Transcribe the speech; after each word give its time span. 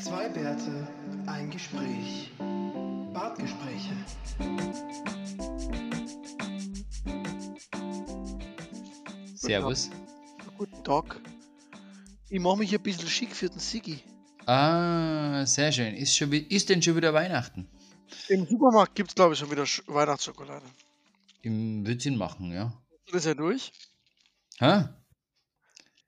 Zwei 0.00 0.28
Bärte, 0.28 0.86
ein 1.26 1.50
Gespräch. 1.50 2.30
Bartgespräche. 3.12 3.96
Servus. 9.34 9.90
Guten 10.56 10.84
Tag. 10.84 11.20
Ich 12.30 12.40
mache 12.40 12.58
mich 12.58 12.74
ein 12.74 12.82
bisschen 12.82 13.08
schick 13.08 13.34
für 13.34 13.48
den 13.48 13.58
Sigi. 13.58 13.98
Ah, 14.46 15.44
sehr 15.46 15.72
schön. 15.72 15.94
Ist, 15.94 16.16
schon, 16.16 16.32
ist 16.32 16.68
denn 16.68 16.80
schon 16.80 16.96
wieder 16.96 17.12
Weihnachten? 17.12 17.68
Im 18.28 18.46
Supermarkt 18.46 18.94
gibt 18.94 19.10
es, 19.10 19.14
glaube 19.14 19.34
ich, 19.34 19.40
schon 19.40 19.50
wieder 19.50 19.66
Sch 19.66 19.82
Weihnachtsschokolade. 19.86 20.66
Im, 21.42 21.86
wird 21.86 22.02
Sinn 22.02 22.16
machen, 22.16 22.52
ja. 22.52 22.72
Ostern 23.04 23.18
ist 23.18 23.26
ja 23.26 23.34
durch. 23.34 23.72
Hä? 24.58 24.88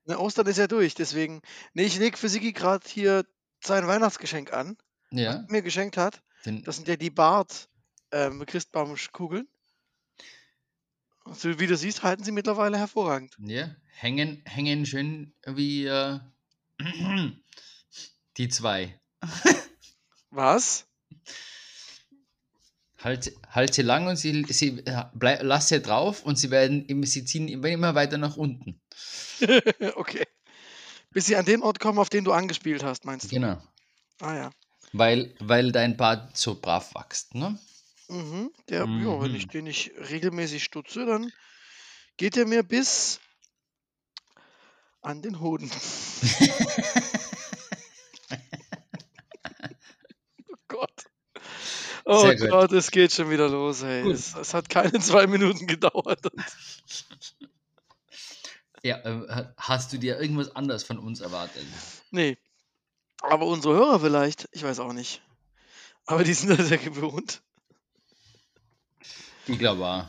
Ne, 0.05 0.19
Ostern 0.19 0.47
ist 0.47 0.59
ja 0.59 0.67
durch, 0.67 0.95
deswegen. 0.95 1.41
Ne, 1.75 1.83
ich 1.83 1.99
lege 1.99 2.17
für 2.17 2.29
Sigi 2.29 2.53
gerade 2.53 2.89
hier 2.89 3.25
sein 3.65 3.87
Weihnachtsgeschenk 3.87 4.53
an, 4.53 4.77
was 5.11 5.21
Ja. 5.21 5.33
er 5.33 5.47
mir 5.49 5.63
geschenkt 5.63 5.97
hat. 5.97 6.23
Den, 6.45 6.63
Das 6.65 6.77
sind 6.77 6.89
ja 6.89 6.97
die 6.97 7.11
Bart 7.11 7.69
ähm, 8.13 8.45
Christbaumkugeln. 8.47 9.49
So 11.33 11.59
wie 11.61 11.67
du 11.67 11.77
siehst, 11.77 12.03
halten 12.03 12.25
sie 12.25 12.33
mittlerweile 12.33 12.79
hervorragend. 12.79 13.37
ja. 13.39 13.75
Hängen, 13.93 14.41
hängen 14.47 14.87
schön 14.87 15.35
wie 15.45 15.85
äh, 15.85 16.19
die 18.39 18.49
zwei. 18.49 18.99
Was? 20.31 20.87
Halt, 22.99 23.33
halt 23.49 23.75
sie 23.75 23.83
lang 23.83 24.07
und 24.07 24.17
sie, 24.17 24.45
sie 24.49 24.79
äh, 24.87 25.05
bleib, 25.15 25.43
lass 25.43 25.69
sie 25.69 25.81
drauf 25.83 26.23
und 26.25 26.37
sie 26.39 26.51
werden 26.51 26.87
sie 27.05 27.25
ziehen 27.27 27.49
immer, 27.49 27.69
immer 27.69 27.95
weiter 27.95 28.17
nach 28.19 28.37
unten. 28.39 28.81
okay. 29.97 30.25
Bis 31.13 31.27
sie 31.27 31.37
an 31.37 31.45
den 31.45 31.63
Ort 31.63 31.81
kommen, 31.81 31.99
auf 31.99 32.09
den 32.09 32.25
du 32.25 32.33
angespielt 32.33 32.85
hast, 32.85 33.05
meinst 33.05 33.27
du? 33.27 33.35
Genau. 33.35 33.61
Ah 34.21 34.35
ja. 34.35 34.51
Weil, 34.93 35.35
weil 35.41 35.73
dein 35.73 35.97
Bart 35.97 36.37
so 36.37 36.61
brav 36.61 36.95
wächst, 36.95 37.35
ne? 37.35 37.59
Mhm. 38.09 38.51
Der, 38.69 38.81
ja, 38.81 39.21
wenn 39.21 39.35
ich 39.35 39.47
Mhm. 39.47 39.51
den 39.51 39.65
nicht 39.65 39.93
regelmäßig 39.97 40.63
stutze, 40.65 41.07
dann 41.07 41.33
geht 42.17 42.37
er 42.37 42.47
mir 42.47 42.63
bis 42.63 43.21
an 45.01 45.23
den 45.23 45.41
Hoden. 45.41 45.71
oh 50.49 50.57
Gott. 50.69 51.05
Oh 52.05 52.21
Sehr 52.27 52.37
gut. 52.37 52.51
Gott, 52.51 52.73
es 52.73 52.91
geht 52.91 53.13
schon 53.13 53.31
wieder 53.31 53.49
los, 53.49 53.83
ey. 53.83 54.11
Es, 54.11 54.35
es 54.35 54.55
hat 54.55 54.69
keine 54.69 54.99
zwei 55.01 55.27
Minuten 55.27 55.67
gedauert. 55.67 56.21
Ja, 58.83 58.97
äh, 58.99 59.47
hast 59.57 59.93
du 59.93 59.99
dir 59.99 60.19
irgendwas 60.21 60.55
anderes 60.57 60.83
von 60.83 60.99
uns 60.99 61.21
erwartet? 61.21 61.65
nee. 62.11 62.37
Aber 63.23 63.45
unsere 63.47 63.75
Hörer 63.75 64.01
vielleicht, 64.01 64.49
ich 64.53 64.63
weiß 64.63 64.81
auch 64.81 64.95
nicht. 64.95 65.21
Aber 66.07 66.25
die 66.25 66.33
sind 66.33 66.59
das 66.59 66.71
ja 66.71 66.79
gewohnt. 66.79 67.43
Ich 69.47 69.59
glaube 69.59 69.85
auch. 69.85 70.07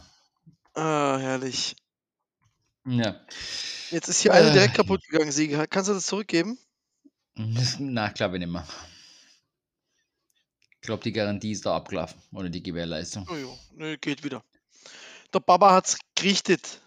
Ah, 0.80 1.17
herrlich. 1.19 1.75
Ja. 2.86 3.19
Jetzt 3.89 4.08
ist 4.08 4.22
hier 4.22 4.33
eine 4.33 4.53
direkt 4.53 4.75
Äh. 4.75 4.77
kaputt 4.77 5.03
gegangen, 5.09 5.31
Siege. 5.33 5.67
Kannst 5.69 5.89
du 5.89 5.94
das 5.94 6.05
zurückgeben? 6.05 6.58
Na, 7.36 8.09
glaube 8.09 8.38
ich 8.38 8.39
nicht 8.39 8.52
mehr. 8.52 8.66
Ich 10.75 10.81
glaube, 10.81 11.03
die 11.03 11.11
Garantie 11.11 11.52
ist 11.52 11.66
da 11.66 11.75
abgelaufen. 11.75 12.19
Oder 12.31 12.49
die 12.49 12.64
Gewährleistung. 12.64 13.27
Oh 13.30 13.36
jo, 13.36 13.59
nö, 13.73 13.97
geht 13.97 14.23
wieder. 14.23 14.42
Der 15.33 15.42
Papa 15.42 15.72
hat's 15.72 15.97
gerichtet. 16.16 16.81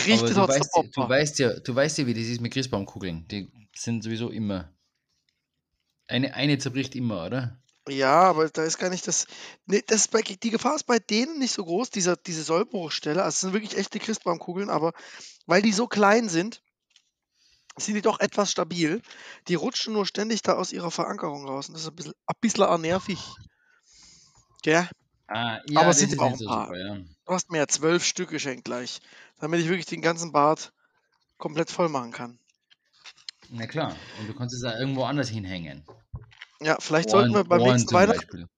Aber 0.00 0.06
Gerichtet 0.06 0.36
du 0.36 0.40
hat's 0.40 0.54
der 0.54 0.60
weißt, 0.60 0.76
ja- 0.76 0.82
du, 0.82 1.08
weißt 1.08 1.38
ja, 1.38 1.60
du 1.60 1.74
weißt 1.74 1.98
ja, 1.98 2.06
wie 2.06 2.14
das 2.14 2.24
ist 2.24 2.40
mit 2.40 2.52
Christbaumkugeln. 2.52 3.26
Die 3.28 3.50
sind 3.74 4.02
sowieso 4.02 4.30
immer. 4.30 4.72
Eine, 6.06 6.34
eine 6.34 6.58
zerbricht 6.58 6.94
immer, 6.94 7.26
oder? 7.26 7.62
Ja, 7.88 8.22
aber 8.22 8.48
da 8.50 8.64
ist 8.64 8.78
gar 8.78 8.90
nicht 8.90 9.06
das. 9.06 9.26
Nee, 9.66 9.82
das 9.86 10.08
bei, 10.08 10.20
die 10.20 10.50
Gefahr 10.50 10.74
ist 10.76 10.84
bei 10.84 10.98
denen 10.98 11.38
nicht 11.38 11.52
so 11.52 11.64
groß, 11.64 11.90
dieser, 11.90 12.16
diese 12.16 12.42
Sollbruchstelle. 12.42 13.22
Also 13.22 13.34
es 13.34 13.40
sind 13.40 13.52
wirklich 13.54 13.76
echte 13.78 13.98
Christbaumkugeln, 13.98 14.68
aber 14.70 14.92
weil 15.46 15.62
die 15.62 15.72
so 15.72 15.86
klein 15.86 16.28
sind, 16.28 16.62
sind 17.78 17.94
die 17.94 18.02
doch 18.02 18.20
etwas 18.20 18.50
stabil. 18.50 19.00
Die 19.48 19.54
rutschen 19.54 19.94
nur 19.94 20.04
ständig 20.06 20.42
da 20.42 20.54
aus 20.54 20.72
ihrer 20.72 20.90
Verankerung 20.90 21.46
raus. 21.46 21.68
Und 21.68 21.74
das 21.74 21.82
ist 21.82 21.88
ein 21.88 21.96
bisschen, 21.96 22.14
ein 22.26 22.36
bisschen 22.40 22.80
nervig. 22.80 23.18
Gell? 24.62 24.88
Ah, 25.28 25.60
Aber 25.76 25.90
es 25.90 25.98
sind 25.98 26.18
auch 26.18 26.32
ein 26.32 26.38
so 26.38 26.46
paar. 26.46 26.66
super, 26.66 26.78
ja. 26.78 26.98
Du 27.28 27.34
hast 27.34 27.50
mir 27.50 27.58
ja 27.58 27.68
zwölf 27.68 28.04
Stück 28.04 28.30
geschenkt 28.30 28.64
gleich. 28.64 29.02
Damit 29.38 29.60
ich 29.60 29.68
wirklich 29.68 29.84
den 29.84 30.00
ganzen 30.00 30.32
Bart 30.32 30.72
komplett 31.36 31.70
voll 31.70 31.90
machen 31.90 32.10
kann. 32.10 32.38
Na 33.50 33.66
klar. 33.66 33.94
Und 34.18 34.28
du 34.28 34.34
kannst 34.34 34.54
es 34.54 34.64
auch 34.64 34.74
irgendwo 34.74 35.04
anders 35.04 35.28
hinhängen. 35.28 35.84
Ja, 36.62 36.78
vielleicht 36.80 37.10
sollten 37.10 37.32
wir 37.32 37.40
Ohren, 37.40 37.48
beim 37.48 37.60
Ohren 37.60 37.72
nächsten 37.74 37.92
Weihnachten. 37.92 38.48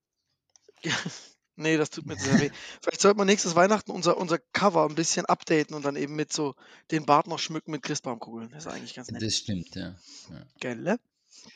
Nee, 1.57 1.77
das 1.77 1.91
tut 1.91 2.07
mir 2.07 2.15
sehr 2.15 2.39
weh. 2.39 2.49
Vielleicht 2.81 3.01
sollten 3.01 3.19
wir 3.19 3.25
nächstes 3.25 3.53
Weihnachten 3.55 3.91
unser, 3.91 4.17
unser 4.17 4.39
Cover 4.39 4.87
ein 4.87 4.95
bisschen 4.95 5.25
updaten 5.27 5.75
und 5.75 5.83
dann 5.83 5.97
eben 5.97 6.15
mit 6.15 6.33
so 6.33 6.55
den 6.89 7.05
Bart 7.05 7.27
noch 7.27 7.37
schmücken 7.37 7.71
mit 7.71 7.83
Christbaumkugeln. 7.83 8.49
Das 8.49 8.65
ist 8.65 8.71
eigentlich 8.71 8.95
ganz 8.95 9.11
nett. 9.11 9.21
Das 9.21 9.35
stimmt, 9.35 9.75
ja. 9.75 9.95
ja. 10.29 10.45
Gell? 10.59 10.97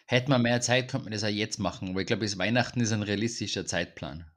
Hätten 0.06 0.30
wir 0.30 0.38
mehr 0.38 0.62
Zeit, 0.62 0.92
könnte 0.92 1.06
man 1.06 1.14
das 1.14 1.24
auch 1.24 1.30
jetzt 1.30 1.60
machen. 1.60 1.92
Aber 1.92 2.02
ich 2.02 2.08
glaube, 2.08 2.20
bis 2.20 2.38
Weihnachten 2.38 2.82
ist 2.82 2.92
ein 2.92 3.02
realistischer 3.02 3.66
Zeitplan. 3.66 4.30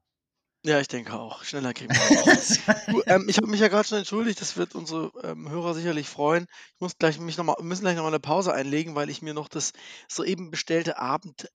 Ja, 0.65 0.81
ich 0.81 0.89
denke 0.89 1.15
auch. 1.15 1.45
Schneller 1.45 1.73
kriegen 1.73 1.95
wir 1.95 2.01
auch. 2.23 2.93
Du, 2.93 3.03
ähm, 3.07 3.29
ich 3.29 3.37
habe 3.37 3.47
mich 3.47 3.61
ja 3.61 3.69
gerade 3.69 3.87
schon 3.87 3.99
entschuldigt, 3.99 4.41
das 4.41 4.57
wird 4.57 4.75
unsere 4.75 5.13
ähm, 5.23 5.49
Hörer 5.49 5.75
sicherlich 5.75 6.09
freuen. 6.09 6.47
Ich 6.75 6.81
muss 6.81 6.99
gleich 6.99 7.19
mich 7.21 7.37
noch 7.37 7.45
mal, 7.45 7.57
müssen 7.63 7.83
gleich 7.83 7.97
nochmal 7.97 8.13
eine 8.13 8.21
Pause 8.21 8.53
einlegen, 8.53 8.95
weil 8.95 9.09
ich 9.09 9.23
mir 9.23 9.35
noch 9.35 9.49
das 9.49 9.73
soeben 10.09 10.51
bestellte 10.51 10.99
Abend, 10.99 11.49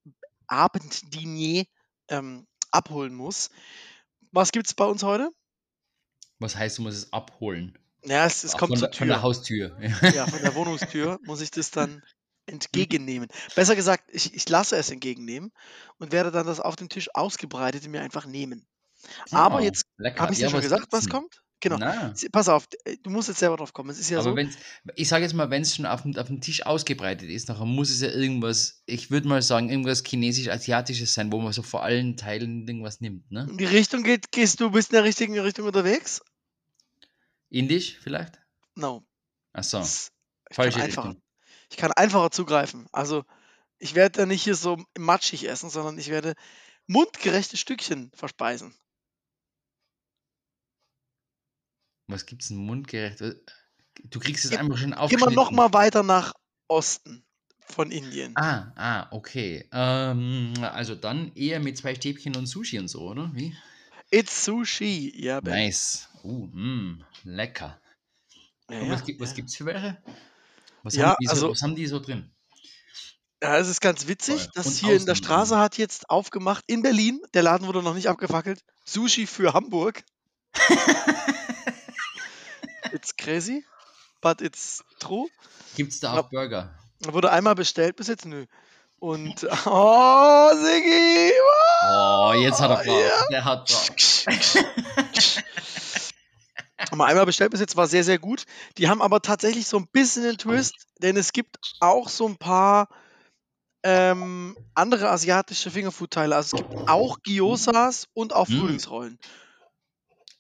Abenddinier 0.48 1.66
ähm, 2.08 2.48
abholen 2.72 3.14
muss. 3.14 3.50
Was 4.32 4.52
gibt's 4.52 4.74
bei 4.74 4.86
uns 4.86 5.04
heute? 5.04 5.30
Was 6.40 6.56
heißt, 6.56 6.78
du 6.78 6.84
musst 6.84 6.98
es 6.98 7.14
abholen? 7.14 7.78
Ja, 8.06 8.26
es, 8.26 8.44
es 8.44 8.54
kommt 8.54 8.72
von, 8.72 8.80
zur 8.80 8.88
der, 8.90 8.98
von 8.98 9.08
der 9.08 9.18
Tür. 9.18 9.24
Haustür. 9.24 9.78
Ja, 10.14 10.28
von 10.28 10.42
der 10.42 10.56
Wohnungstür 10.56 11.20
muss 11.24 11.42
ich 11.42 11.52
das 11.52 11.72
dann 11.72 12.02
entgegennehmen. 12.46 13.30
Besser 13.56 13.76
gesagt, 13.76 14.10
ich, 14.12 14.34
ich 14.34 14.48
lasse 14.50 14.76
es 14.76 14.90
entgegennehmen 14.90 15.52
und 16.00 16.12
werde 16.12 16.32
dann 16.32 16.46
das 16.46 16.60
auf 16.60 16.76
dem 16.76 16.90
Tisch 16.90 17.10
ausgebreitete 17.14 17.90
mir 17.90 18.02
einfach 18.02 18.26
nehmen. 18.26 18.66
Aber 19.32 19.58
Oh, 19.60 19.64
jetzt 19.64 19.86
habe 20.18 20.34
ich 20.34 20.40
dir 20.40 20.46
Ja, 20.46 20.50
schon 20.50 20.62
gesagt, 20.62 20.88
was 20.92 21.08
kommt? 21.10 21.42
Genau. 21.60 21.78
Na, 21.78 22.14
Pass 22.34 22.50
auf, 22.50 22.68
du 23.04 23.10
musst 23.10 23.30
jetzt 23.30 23.40
selber 23.40 23.56
drauf 23.56 23.72
kommen. 23.72 23.90
Es 23.90 23.98
ist 23.98 24.10
ja 24.10 24.20
aber 24.20 24.32
so, 24.32 24.36
wenn's, 24.36 24.58
ich 24.96 25.08
sage 25.08 25.24
jetzt 25.24 25.34
mal, 25.34 25.50
wenn 25.50 25.62
es 25.62 25.76
schon 25.76 25.86
auf 25.86 26.02
dem, 26.02 26.18
auf 26.18 26.28
dem 26.28 26.42
Tisch 26.42 26.66
ausgebreitet 26.66 27.30
ist, 27.30 27.48
nachher 27.48 27.64
muss 27.66 27.90
es 27.90 28.02
ja 28.02 28.10
irgendwas, 28.10 28.84
ich 28.86 29.12
würde 29.12 29.30
mal 29.30 29.42
sagen, 29.42 29.70
irgendwas 29.70 30.04
chinesisch-asiatisches 30.06 31.14
sein, 31.14 31.32
wo 31.32 31.40
man 31.40 31.54
so 31.54 31.62
vor 31.64 31.84
allen 31.84 32.18
Teilen 32.18 32.68
irgendwas 32.68 33.00
nimmt, 33.00 33.32
ne? 33.32 33.48
in 33.50 33.58
die 33.58 33.64
Richtung 33.66 34.04
geht, 34.04 34.32
gehst 34.34 34.60
du 34.60 34.72
bist 34.72 34.90
in 34.92 34.96
der 34.96 35.04
richtigen 35.06 35.40
Richtung 35.40 35.66
unterwegs? 35.66 36.22
Indisch 37.50 37.98
vielleicht? 38.02 38.42
No. 38.76 39.06
Ach 39.54 39.64
so, 39.64 39.78
Das- 39.80 40.12
Ich 40.50 40.58
kann, 40.58 40.66
falsche 40.66 40.82
einfacher, 40.82 41.08
Richtung. 41.10 41.24
ich 41.72 41.78
kann 41.78 41.92
einfacher 41.94 42.32
zugreifen. 42.32 42.88
Also, 42.92 43.24
ich 43.80 43.96
werde 43.96 44.20
da 44.20 44.26
nicht 44.26 44.44
hier 44.44 44.56
so 44.56 44.84
matschig 44.98 45.48
essen, 45.48 45.70
sondern 45.70 45.98
ich 45.98 46.10
werde 46.10 46.34
mundgerechte 46.88 47.56
Stückchen 47.58 48.12
verspeisen. 48.14 48.76
Was 52.14 52.26
gibt's 52.28 52.50
denn 52.50 52.58
mundgerecht? 52.58 53.22
Du 54.04 54.20
kriegst 54.20 54.46
es 54.46 54.52
Geh- 54.52 54.58
einfach 54.58 54.78
schon 54.78 54.92
Gehen 54.92 54.98
wir 54.98 55.02
aufgeschnitten. 55.02 55.36
nochmal 55.36 55.74
weiter 55.74 56.04
nach 56.04 56.34
Osten 56.68 57.26
von 57.68 57.90
Indien. 57.92 58.34
Ah, 58.36 58.72
ah, 58.76 59.08
okay. 59.12 59.68
Ähm, 59.72 60.54
also 60.62 60.94
dann 60.96 61.34
eher 61.36 61.60
mit 61.60 61.78
zwei 61.78 61.96
Stäbchen 61.96 62.36
und 62.36 62.46
Sushi 62.46 62.78
und 62.80 62.88
so, 62.88 63.02
oder? 63.02 63.32
Wie? 63.34 63.56
It's 64.12 64.46
Sushi. 64.46 65.12
Ja, 65.16 65.42
Ben. 65.42 65.54
Nice. 65.54 66.08
Uh, 66.24 66.46
mm, 66.48 67.04
lecker. 67.24 67.82
Ja, 68.70 68.80
Und 68.82 68.92
was, 68.92 69.04
gibt, 69.06 69.20
was 69.20 69.34
gibt's 69.34 69.56
für 69.56 69.66
welche? 69.66 69.98
Was, 70.84 70.96
Ja, 70.96 71.08
haben 71.10 71.16
die 71.20 71.26
so, 71.26 71.32
also- 71.32 71.50
was 71.52 71.62
haben 71.64 71.76
die 71.76 71.88
so 71.88 72.00
drin? 72.00 72.30
Ja, 73.42 73.58
es 73.58 73.68
ist 73.70 73.82
ganz 73.82 74.08
witzig, 74.08 74.48
dass 74.54 74.68
Und 74.68 74.74
hier 74.76 74.96
in 74.96 75.06
der 75.06 75.16
Straße 75.16 75.58
hat 75.58 75.78
jetzt 75.78 76.10
aufgemacht, 76.10 76.64
in 76.68 76.82
Berlin, 76.84 77.20
der 77.34 77.42
Laden 77.44 77.66
wurde 77.68 77.82
noch 77.84 77.94
nicht 77.96 78.08
abgefackelt, 78.08 78.64
Sushi 78.86 79.26
für 79.28 79.54
Hamburg. 79.54 80.04
it's 82.94 83.16
crazy, 83.18 83.66
but 84.22 84.42
it's 84.42 84.84
true. 85.00 85.28
Gibt's 85.76 86.00
da 86.00 86.14
auch 86.20 86.30
Burger? 86.30 86.74
Wurde 87.00 87.32
einmal 87.32 87.56
bestellt, 87.56 87.96
bis 87.96 88.08
jetzt 88.08 88.26
nö. 88.26 88.46
Und, 89.00 89.44
oh, 89.66 90.50
Siggi! 90.56 91.32
Oh, 91.92 92.32
jetzt 92.36 92.62
hat 92.62 92.72
er 92.72 92.84
drauf. 92.84 92.88
ja. 92.88 93.28
Der 93.30 93.44
hat. 93.46 93.70
Haben 96.90 96.98
wir 96.98 97.06
einmal 97.06 97.26
bestellt 97.26 97.52
bis 97.52 97.60
jetzt, 97.60 97.76
war 97.76 97.88
sehr, 97.88 98.04
sehr 98.04 98.20
gut. 98.20 98.46
Die 98.78 98.88
haben 98.90 99.02
aber 99.02 99.22
tatsächlich 99.22 99.68
so 99.68 99.78
ein 99.78 99.88
bisschen 99.92 100.24
den 100.24 100.38
Twist, 100.38 100.88
denn 101.02 101.18
es 101.18 101.34
gibt 101.34 101.58
auch 101.80 102.10
so 102.10 102.28
ein 102.28 102.38
paar 102.38 102.88
ähm, 103.84 104.58
andere 104.76 105.10
asiatische 105.10 105.72
Fingerfood-Teile. 105.72 106.36
Also 106.36 106.58
es 106.58 106.64
gibt 106.64 106.90
auch 106.90 107.18
Gyosas 107.24 108.08
und 108.14 108.34
auch 108.34 108.48
Mm. 108.48 108.78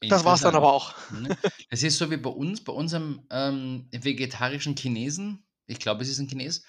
Das 0.09 0.25
war's 0.25 0.41
dann 0.41 0.55
Interessant. 0.55 0.55
aber 0.55 0.73
auch. 0.73 0.93
Ne? 1.11 1.37
Es 1.69 1.83
ist 1.83 1.97
so 1.97 2.09
wie 2.11 2.17
bei 2.17 2.29
uns, 2.29 2.63
bei 2.63 2.73
unserem 2.73 3.25
ähm, 3.29 3.87
vegetarischen 3.91 4.75
Chinesen, 4.75 5.45
ich 5.65 5.79
glaube, 5.79 6.03
es 6.03 6.09
ist 6.09 6.19
ein 6.19 6.27
Chines, 6.27 6.63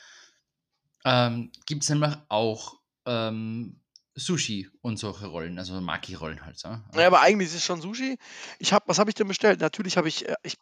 ähm, 1.05 1.53
gibt 1.67 1.83
es 1.83 1.89
nämlich 1.91 2.15
auch 2.29 2.81
ähm, 3.07 3.81
Sushi 4.15 4.71
und 4.81 4.99
solche 4.99 5.27
Rollen, 5.27 5.59
also 5.59 5.81
Maki-Rollen 5.81 6.45
halt. 6.45 6.59
So. 6.59 6.69
Naja, 6.93 7.09
aber 7.09 7.21
eigentlich 7.21 7.49
ist 7.49 7.57
es 7.57 7.65
schon 7.65 7.81
Sushi. 7.81 8.19
Ich 8.59 8.73
habe, 8.73 8.85
was 8.89 8.99
habe 8.99 9.11
ich 9.11 9.15
denn 9.15 9.29
bestellt? 9.29 9.61
Natürlich 9.61 9.97
habe 9.97 10.09
ich, 10.09 10.29
äh, 10.29 10.35
ich 10.43 10.55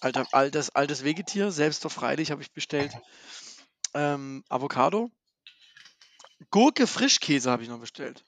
alter, 0.00 0.26
altes, 0.32 0.70
altes 0.70 1.04
Vegetier, 1.04 1.50
selbst 1.50 1.84
doch 1.84 1.92
freilich, 1.92 2.30
habe 2.30 2.42
ich 2.42 2.52
bestellt 2.52 2.92
ähm, 3.94 4.44
Avocado. 4.48 5.10
Gurke 6.50 6.86
Frischkäse 6.86 7.50
habe 7.50 7.62
ich 7.62 7.68
noch 7.68 7.80
bestellt. 7.80 8.24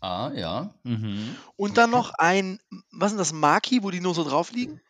Ah, 0.00 0.32
ja. 0.34 0.74
Mhm. 0.84 1.36
Und 1.56 1.76
dann 1.78 1.90
noch 1.90 2.10
ein, 2.18 2.58
was 2.92 3.12
ist 3.12 3.18
das, 3.18 3.32
Maki, 3.32 3.82
wo 3.82 3.90
die 3.90 4.00
nur 4.00 4.14
so 4.14 4.24
drauf 4.24 4.52
liegen? 4.52 4.80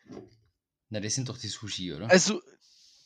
Na, 0.89 0.99
das 0.99 1.15
sind 1.15 1.29
doch 1.29 1.37
die 1.37 1.47
Sushi, 1.47 1.93
oder? 1.93 2.09
Also, 2.09 2.41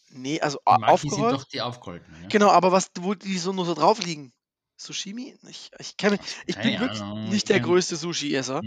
nee, 0.09 0.39
also 0.41 0.59
die 0.59 0.71
Maki 0.71 0.83
sind 0.83 0.89
aufgerollt. 0.89 1.33
doch 1.33 1.43
die 1.45 1.61
aufgerollten. 1.61 2.13
Ja? 2.21 2.27
Genau, 2.29 2.49
aber 2.49 2.71
was, 2.71 2.91
wo 2.99 3.13
die 3.13 3.37
so 3.37 3.53
nur 3.53 3.65
so 3.65 3.73
drauf 3.73 4.03
liegen? 4.03 4.33
Sushimi? 4.77 5.37
Ich, 5.47 5.71
ich, 5.79 5.97
kenn 5.97 6.11
mich, 6.11 6.21
ich 6.47 6.57
bin 6.57 6.79
wirklich 6.79 7.01
nicht 7.29 7.49
der 7.49 7.59
größte 7.59 7.95
Sushi-Esser. 7.95 8.61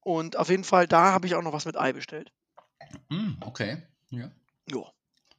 Und 0.00 0.36
auf 0.36 0.48
jeden 0.48 0.64
Fall, 0.64 0.86
da 0.86 1.12
habe 1.12 1.26
ich 1.26 1.34
auch 1.34 1.42
noch 1.42 1.52
was 1.52 1.64
mit 1.64 1.76
Ei 1.76 1.92
bestellt. 1.92 2.32
hm, 3.10 3.36
okay. 3.40 3.82
Ja. 4.10 4.30
Jo. 4.70 4.88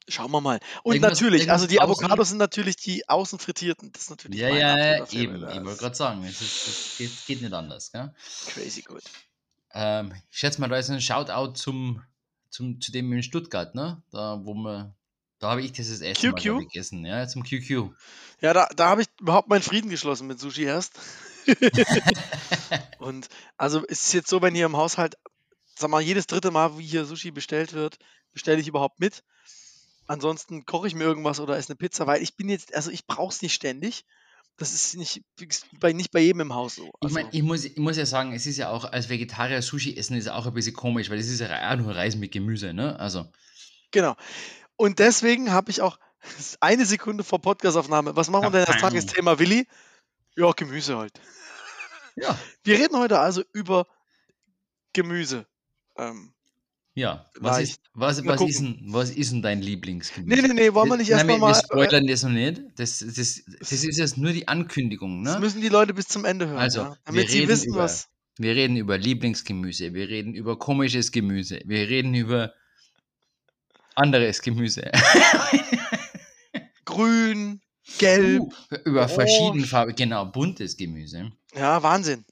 Schauen 0.09 0.31
wir 0.31 0.41
mal. 0.41 0.59
Und 0.83 0.95
Irgendwas- 0.95 1.19
natürlich, 1.21 1.51
also 1.51 1.67
die 1.67 1.75
irgendwas 1.75 1.97
außen- 1.99 2.03
Avocados 2.05 2.29
sind 2.29 2.37
natürlich 2.39 2.75
die 2.77 3.07
außen 3.07 3.39
frittierten. 3.39 3.91
Das 3.91 4.03
ist 4.03 4.09
natürlich 4.09 4.39
Ja, 4.39 4.49
mein 4.49 4.59
ja, 4.59 5.11
eben. 5.11 5.35
Ich 5.49 5.63
wollte 5.63 5.77
gerade 5.79 5.95
sagen, 5.95 6.23
es 6.25 6.41
ist, 6.41 6.67
das 6.67 6.97
geht, 6.97 7.25
geht 7.27 7.41
nicht 7.41 7.53
anders. 7.53 7.91
Gell? 7.91 8.13
Crazy 8.47 8.81
good. 8.81 9.03
Ähm, 9.71 10.13
ich 10.31 10.39
schätze 10.39 10.59
mal, 10.61 10.67
da 10.67 10.77
ist 10.77 10.89
ein 10.89 10.99
Shoutout 10.99 11.53
zum, 11.53 12.01
zum, 12.49 12.81
zu 12.81 12.91
dem 12.91 13.11
in 13.13 13.21
Stuttgart, 13.23 13.75
ne? 13.75 14.01
Da, 14.11 14.39
wo 14.43 14.55
wir, 14.55 14.93
da 15.37 15.51
habe 15.51 15.61
ich 15.61 15.77
erste 15.77 16.03
Mal 16.03 16.13
QQ? 16.13 16.45
ich, 16.61 16.67
gegessen. 16.69 17.05
Ja, 17.05 17.27
zum 17.27 17.43
QQ. 17.43 17.91
Ja, 18.41 18.53
da, 18.53 18.67
da 18.75 18.89
habe 18.89 19.03
ich 19.03 19.07
überhaupt 19.21 19.47
meinen 19.49 19.61
Frieden 19.61 19.89
geschlossen 19.89 20.27
mit 20.27 20.39
Sushi 20.39 20.63
erst. 20.63 20.93
Und 22.99 23.27
also 23.57 23.83
es 23.87 24.03
ist 24.07 24.13
jetzt 24.13 24.29
so, 24.29 24.41
wenn 24.41 24.55
hier 24.55 24.65
im 24.65 24.77
Haushalt, 24.77 25.17
sag 25.75 25.89
mal, 25.89 26.01
jedes 26.01 26.27
dritte 26.27 26.51
Mal, 26.51 26.77
wie 26.77 26.85
hier 26.85 27.05
Sushi 27.05 27.31
bestellt 27.31 27.73
wird, 27.73 27.97
bestelle 28.33 28.59
ich 28.59 28.67
überhaupt 28.67 28.99
mit. 28.99 29.23
Ansonsten 30.09 30.65
koche 30.65 30.87
ich 30.87 30.95
mir 30.95 31.03
irgendwas 31.03 31.39
oder 31.39 31.55
esse 31.55 31.69
eine 31.69 31.75
Pizza, 31.75 32.07
weil 32.07 32.23
ich 32.23 32.35
bin 32.35 32.49
jetzt, 32.49 32.73
also 32.73 32.89
ich 32.89 33.05
brauche 33.05 33.31
es 33.31 33.43
nicht 33.43 33.53
ständig. 33.53 34.05
Das 34.57 34.73
ist 34.73 34.97
nicht 34.97 35.21
bei, 35.79 35.93
nicht 35.93 36.09
bei 36.09 36.19
jedem 36.19 36.41
im 36.41 36.55
Haus 36.55 36.75
so. 36.75 36.87
Ich 36.87 36.93
Also, 37.01 37.13
meine, 37.13 37.29
ich 37.31 37.43
muss, 37.43 37.63
ich 37.63 37.77
muss 37.77 37.95
ja 37.95 38.07
sagen, 38.07 38.33
es 38.33 38.47
ist 38.47 38.57
ja 38.57 38.71
auch 38.71 38.85
als 38.85 39.07
Vegetarier 39.09 39.61
Sushi 39.61 39.95
essen 39.95 40.17
ist 40.17 40.27
auch 40.27 40.47
ein 40.47 40.53
bisschen 40.55 40.73
komisch, 40.73 41.11
weil 41.11 41.17
das 41.17 41.27
ist 41.27 41.39
ja 41.41 41.75
nur 41.75 41.95
Reis 41.95 42.15
mit 42.15 42.31
Gemüse, 42.31 42.73
ne? 42.73 42.99
Also, 42.99 43.31
genau. 43.91 44.15
Und 44.77 44.97
deswegen 44.97 45.51
habe 45.51 45.69
ich 45.69 45.83
auch 45.83 45.99
eine 46.59 46.87
Sekunde 46.87 47.23
vor 47.23 47.39
Podcastaufnahme, 47.39 48.15
was 48.15 48.31
machen 48.31 48.51
wir 48.51 48.65
denn 48.65 48.73
als. 48.73 48.81
Tagesthema, 48.81 49.37
Willi? 49.37 49.67
Ja, 50.35 50.51
Gemüse 50.53 50.97
halt. 50.97 51.21
ja. 52.15 52.35
Wir 52.63 52.79
reden 52.79 52.97
heute 52.97 53.19
also 53.19 53.43
über 53.53 53.85
Gemüse. 54.91 55.45
Ähm, 55.97 56.33
Ja. 56.99 57.25
Was 57.39 57.57
Leicht. 57.57 57.71
ist, 57.71 57.81
was, 57.93 58.25
was, 58.25 58.41
ist 58.41 58.59
denn, 58.59 58.77
was 58.87 59.09
ist 59.09 59.31
denn 59.31 59.41
dein 59.41 59.61
Lieblingsgemüse? 59.61 60.41
nee, 60.41 60.47
nee, 60.47 60.53
nee, 60.53 60.73
wollen 60.73 60.89
wir 60.89 60.97
nicht 60.97 61.09
erstmal 61.09 61.37
mal. 61.37 61.53
wir 61.53 61.55
spoilern 61.55 62.05
das 62.07 62.23
noch 62.23 62.31
nicht. 62.31 62.61
Das, 62.75 62.99
das, 62.99 63.41
das 63.59 63.71
ist 63.71 63.97
jetzt 63.97 64.17
nur 64.17 64.33
die 64.33 64.49
Ankündigung, 64.49 65.23
Das 65.23 65.35
ne? 65.35 65.39
müssen 65.39 65.61
die 65.61 65.69
Leute 65.69 65.93
bis 65.93 66.07
zum 66.09 66.25
Ende 66.25 66.47
hören. 66.47 66.57
Also, 66.57 66.81
ja? 66.81 66.89
wir 66.89 66.97
damit 67.05 67.29
sie 67.29 67.39
reden 67.39 67.49
wissen, 67.49 67.69
über- 67.69 67.83
was. 67.83 68.09
Wir 68.37 68.55
reden 68.55 68.75
über 68.75 68.97
Lieblingsgemüse, 68.97 69.93
wir 69.93 70.09
reden 70.09 70.33
über 70.33 70.59
komisches 70.59 71.11
Gemüse, 71.11 71.61
wir 71.65 71.89
reden 71.89 72.13
über 72.13 72.53
anderes 73.95 74.41
Gemüse. 74.41 74.91
Grün, 76.85 77.61
gelb. 77.97 78.41
Uh, 78.41 78.75
über 78.85 79.07
verschiedene 79.07 79.65
Farben, 79.65 79.95
genau, 79.95 80.25
buntes 80.25 80.75
Gemüse. 80.77 81.31
Ja, 81.55 81.81
Wahnsinn. 81.83 82.25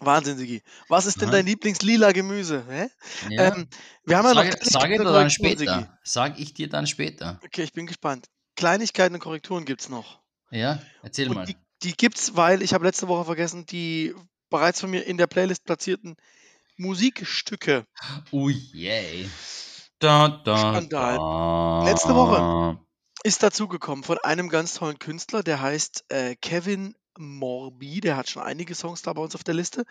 Wahnsinn, 0.00 0.38
Sigi. 0.38 0.62
Was 0.88 1.06
ist 1.06 1.20
denn 1.20 1.28
Aha. 1.28 1.36
dein 1.36 1.46
Lieblings-lila 1.46 2.12
Gemüse? 2.12 2.64
Hä? 2.68 2.88
Ja. 3.28 3.54
Ähm, 3.54 3.68
wir 4.04 4.16
haben 4.18 4.26
ja 4.26 4.34
noch 4.34 4.42
sag, 4.42 4.60
Kleinigkeiten 4.60 4.70
sag 4.70 4.90
ich 4.90 4.96
dir 4.96 5.04
dann 5.04 5.12
Korrekturen, 5.12 5.30
Sigi. 5.30 5.64
später. 5.64 5.98
Sag 6.02 6.38
ich 6.38 6.54
dir 6.54 6.68
dann 6.68 6.86
später. 6.86 7.40
Okay, 7.44 7.62
ich 7.62 7.72
bin 7.72 7.86
gespannt. 7.86 8.26
Kleinigkeiten 8.56 9.14
und 9.14 9.20
Korrekturen 9.20 9.64
gibt 9.64 9.80
es 9.82 9.88
noch. 9.88 10.20
Ja, 10.50 10.80
erzähl 11.02 11.28
mal. 11.28 11.40
Und 11.40 11.48
die, 11.48 11.56
die 11.82 11.92
gibt's, 11.92 12.36
weil 12.36 12.62
ich 12.62 12.74
habe 12.74 12.84
letzte 12.84 13.08
Woche 13.08 13.24
vergessen, 13.24 13.66
die 13.66 14.14
bereits 14.50 14.80
von 14.80 14.90
mir 14.90 15.06
in 15.06 15.16
der 15.16 15.26
Playlist 15.26 15.64
platzierten 15.64 16.16
Musikstücke. 16.76 17.86
Ui, 18.32 18.54
yay. 18.72 19.28
Da, 19.98 20.28
da, 20.44 20.56
Skandal. 20.56 21.16
da. 21.16 21.84
Letzte 21.84 22.14
Woche. 22.14 22.78
ist 23.22 23.42
dazugekommen 23.42 24.02
von 24.02 24.18
einem 24.18 24.48
ganz 24.48 24.74
tollen 24.74 24.98
Künstler, 24.98 25.42
der 25.42 25.60
heißt 25.60 26.06
äh, 26.08 26.36
Kevin 26.36 26.94
Morby. 27.20 28.00
Der 28.00 28.16
hat 28.16 28.28
schon 28.28 28.42
einige 28.42 28.74
Songs 28.74 29.02
da 29.02 29.12
bei 29.12 29.22
uns 29.22 29.34
auf 29.34 29.44
der 29.44 29.54
Liste. 29.54 29.84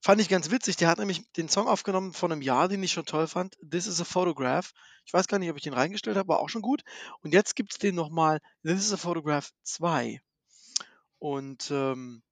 Fand 0.00 0.20
ich 0.20 0.28
ganz 0.28 0.50
witzig. 0.50 0.76
Der 0.76 0.88
hat 0.88 0.98
nämlich 0.98 1.30
den 1.32 1.48
Song 1.48 1.68
aufgenommen 1.68 2.12
von 2.12 2.32
einem 2.32 2.42
Jahr, 2.42 2.68
den 2.68 2.82
ich 2.82 2.92
schon 2.92 3.04
toll 3.04 3.26
fand. 3.26 3.56
This 3.68 3.86
is 3.86 4.00
a 4.00 4.04
Photograph. 4.04 4.72
Ich 5.06 5.12
weiß 5.12 5.28
gar 5.28 5.38
nicht, 5.38 5.50
ob 5.50 5.56
ich 5.56 5.62
den 5.62 5.74
reingestellt 5.74 6.16
habe, 6.16 6.28
war 6.28 6.40
auch 6.40 6.48
schon 6.48 6.62
gut. 6.62 6.82
Und 7.20 7.32
jetzt 7.32 7.54
gibt 7.56 7.72
es 7.72 7.78
den 7.78 7.94
nochmal 7.94 8.40
This 8.64 8.84
is 8.84 8.92
a 8.92 8.96
Photograph 8.96 9.50
2. 9.62 10.20
Und 11.18 11.70
ähm, 11.70 12.22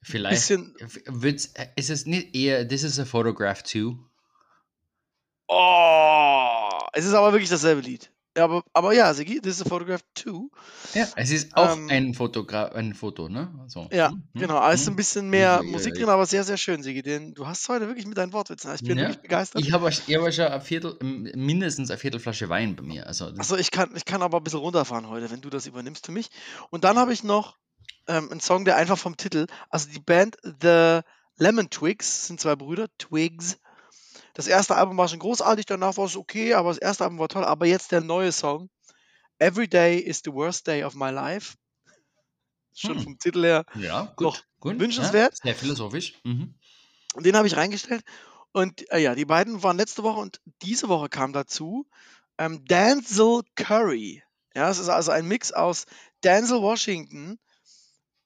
Vielleicht 0.00 0.50
ist 0.50 1.90
es 1.90 2.06
nicht 2.06 2.34
eher 2.34 2.68
This 2.68 2.84
is 2.84 2.98
a 2.98 3.04
Photograph 3.04 3.62
too? 3.62 3.98
Oh, 5.48 6.78
es 6.92 7.04
ist 7.04 7.14
aber 7.14 7.32
wirklich 7.32 7.50
dasselbe 7.50 7.80
Lied. 7.80 8.10
Ja, 8.36 8.44
aber, 8.44 8.62
aber 8.72 8.92
ja, 8.92 9.12
Sigi, 9.14 9.40
This 9.40 9.60
is 9.60 9.66
a 9.66 9.68
Photograph 9.68 10.02
2. 10.14 10.48
Ja, 10.94 11.08
es 11.16 11.30
ist 11.30 11.56
auch 11.56 11.72
Ähm, 11.72 11.88
ein, 11.88 12.06
ein 12.08 12.94
Foto, 12.94 13.28
ne? 13.28 13.48
So. 13.68 13.88
Ja, 13.92 14.10
Hm, 14.10 14.22
genau. 14.34 14.58
hm, 14.62 14.70
Es 14.72 14.82
ist 14.82 14.86
ein 14.88 14.90
hm. 14.90 14.96
bisschen 14.96 15.30
mehr 15.30 15.60
ui, 15.60 15.70
Musik 15.70 15.94
drin, 15.94 16.08
aber 16.08 16.26
sehr, 16.26 16.44
sehr 16.44 16.56
schön, 16.58 16.82
Sigi. 16.82 17.02
Den, 17.02 17.34
du 17.34 17.46
hast 17.46 17.68
heute 17.68 17.86
wirklich 17.86 18.06
mit 18.06 18.18
deinen 18.18 18.32
Wortwitzen. 18.32 18.74
Ich 18.74 18.82
bin 18.82 18.96
Ja, 18.98 19.04
wirklich 19.04 19.22
begeistert. 19.22 19.62
Ich 19.62 19.72
habe 19.72 19.88
ich 19.88 20.14
hab 20.14 20.32
schon 20.32 20.44
ein 20.46 20.60
Viertel, 20.60 20.96
m- 21.00 21.30
mindestens 21.34 21.90
ein 21.90 21.98
Viertel 21.98 22.20
Flasche 22.20 22.48
Wein 22.48 22.76
bei 22.76 22.82
mir. 22.82 23.06
Also, 23.06 23.26
Achso, 23.38 23.56
ich 23.56 23.70
kann, 23.70 23.94
ich 23.96 24.04
kann 24.04 24.22
aber 24.22 24.38
ein 24.38 24.44
bisschen 24.44 24.60
runterfahren 24.60 25.08
heute, 25.08 25.30
wenn 25.30 25.40
du 25.40 25.48
das 25.50 25.66
übernimmst 25.66 26.06
für 26.06 26.12
mich. 26.12 26.28
Und 26.70 26.84
dann 26.84 26.98
habe 26.98 27.12
ich 27.12 27.24
noch 27.24 27.56
ähm, 28.08 28.30
einen 28.30 28.40
Song, 28.40 28.64
der 28.64 28.76
einfach 28.76 28.98
vom 28.98 29.16
Titel, 29.16 29.46
also 29.70 29.88
die 29.88 30.00
Band 30.00 30.36
The 30.42 31.00
Lemon 31.38 31.70
Twigs, 31.70 32.26
sind 32.26 32.40
zwei 32.40 32.56
Brüder, 32.56 32.88
Twigs. 32.98 33.58
Das 34.36 34.46
erste 34.46 34.76
Album 34.76 34.98
war 34.98 35.08
schon 35.08 35.18
großartig, 35.18 35.64
danach 35.64 35.96
war 35.96 36.04
es 36.04 36.14
okay, 36.14 36.52
aber 36.52 36.68
das 36.68 36.76
erste 36.76 37.04
Album 37.04 37.18
war 37.18 37.28
toll. 37.28 37.42
Aber 37.44 37.64
jetzt 37.64 37.90
der 37.90 38.02
neue 38.02 38.32
Song, 38.32 38.68
Every 39.38 39.66
Day 39.66 39.98
is 39.98 40.20
the 40.24 40.32
Worst 40.32 40.66
Day 40.66 40.84
of 40.84 40.94
My 40.94 41.08
Life. 41.10 41.54
Schon 42.74 42.96
Hm. 42.96 43.02
vom 43.02 43.18
Titel 43.18 43.42
her. 43.44 43.64
ja, 43.76 44.12
gut. 44.14 44.26
Doch, 44.26 44.42
gut 44.60 44.78
wünschenswert. 44.78 45.38
Ja, 45.38 45.44
sehr 45.44 45.54
philosophisch. 45.54 46.20
Mhm. 46.24 46.54
Und 47.14 47.24
den 47.24 47.34
habe 47.34 47.46
ich 47.46 47.56
reingestellt. 47.56 48.04
Und 48.52 48.90
äh, 48.92 48.98
ja, 48.98 49.14
die 49.14 49.24
beiden 49.24 49.62
waren 49.62 49.78
letzte 49.78 50.02
Woche 50.02 50.20
und 50.20 50.42
diese 50.60 50.88
Woche 50.90 51.08
kam 51.08 51.32
dazu 51.32 51.86
ähm, 52.36 52.62
Denzel 52.66 53.40
Curry. 53.54 54.22
Ja, 54.54 54.68
es 54.68 54.78
ist 54.78 54.90
also 54.90 55.12
ein 55.12 55.26
Mix 55.26 55.50
aus 55.52 55.86
Denzel 56.24 56.60
Washington, 56.60 57.38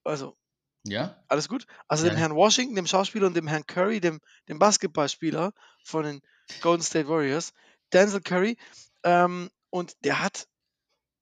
also 0.03 0.37
Ja, 0.85 1.23
alles 1.29 1.49
gut, 1.49 1.67
also 1.89 2.07
Ja. 2.07 2.11
dem 2.13 2.19
Herrn 2.19 2.35
Washington, 2.35 2.75
dem 2.75 2.87
Schauspieler 2.87 3.27
und 3.27 3.35
dem 3.37 3.47
Herrn 3.47 3.67
Curry, 3.67 4.01
dem, 4.01 4.21
dem 4.49 4.59
Basketballspieler 4.59 5.53
von 5.85 6.05
den 6.05 6.21
Golden 6.63 6.83
State 6.83 7.09
Warriors. 7.09 7.53
Denzel 7.93 8.21
Curry. 8.21 8.57
Ähm, 9.03 9.51
und 9.71 9.95
der 10.05 10.21
hat, 10.23 10.47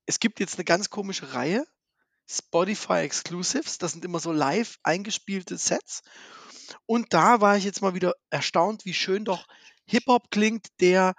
es 0.05 0.19
gibt 0.19 0.39
jetzt 0.39 0.55
eine 0.55 0.65
ganz 0.65 0.89
komische 0.89 1.33
Reihe, 1.33 1.65
Spotify 2.29 2.99
Exclusives, 2.99 3.79
das 3.79 3.91
sind 3.93 4.05
immer 4.05 4.19
so 4.19 4.31
live 4.31 4.77
eingespielte 4.83 5.57
Sets. 5.57 6.03
Und 6.85 7.13
da 7.13 7.41
war 7.41 7.57
ich 7.57 7.63
jetzt 7.63 7.81
mal 7.81 7.95
wieder 7.95 8.13
erstaunt, 8.29 8.85
wie 8.85 8.93
schön 8.93 9.25
doch 9.25 9.47
Hip-Hop 9.85 10.29
klingt, 10.29 10.67
der 10.79 11.15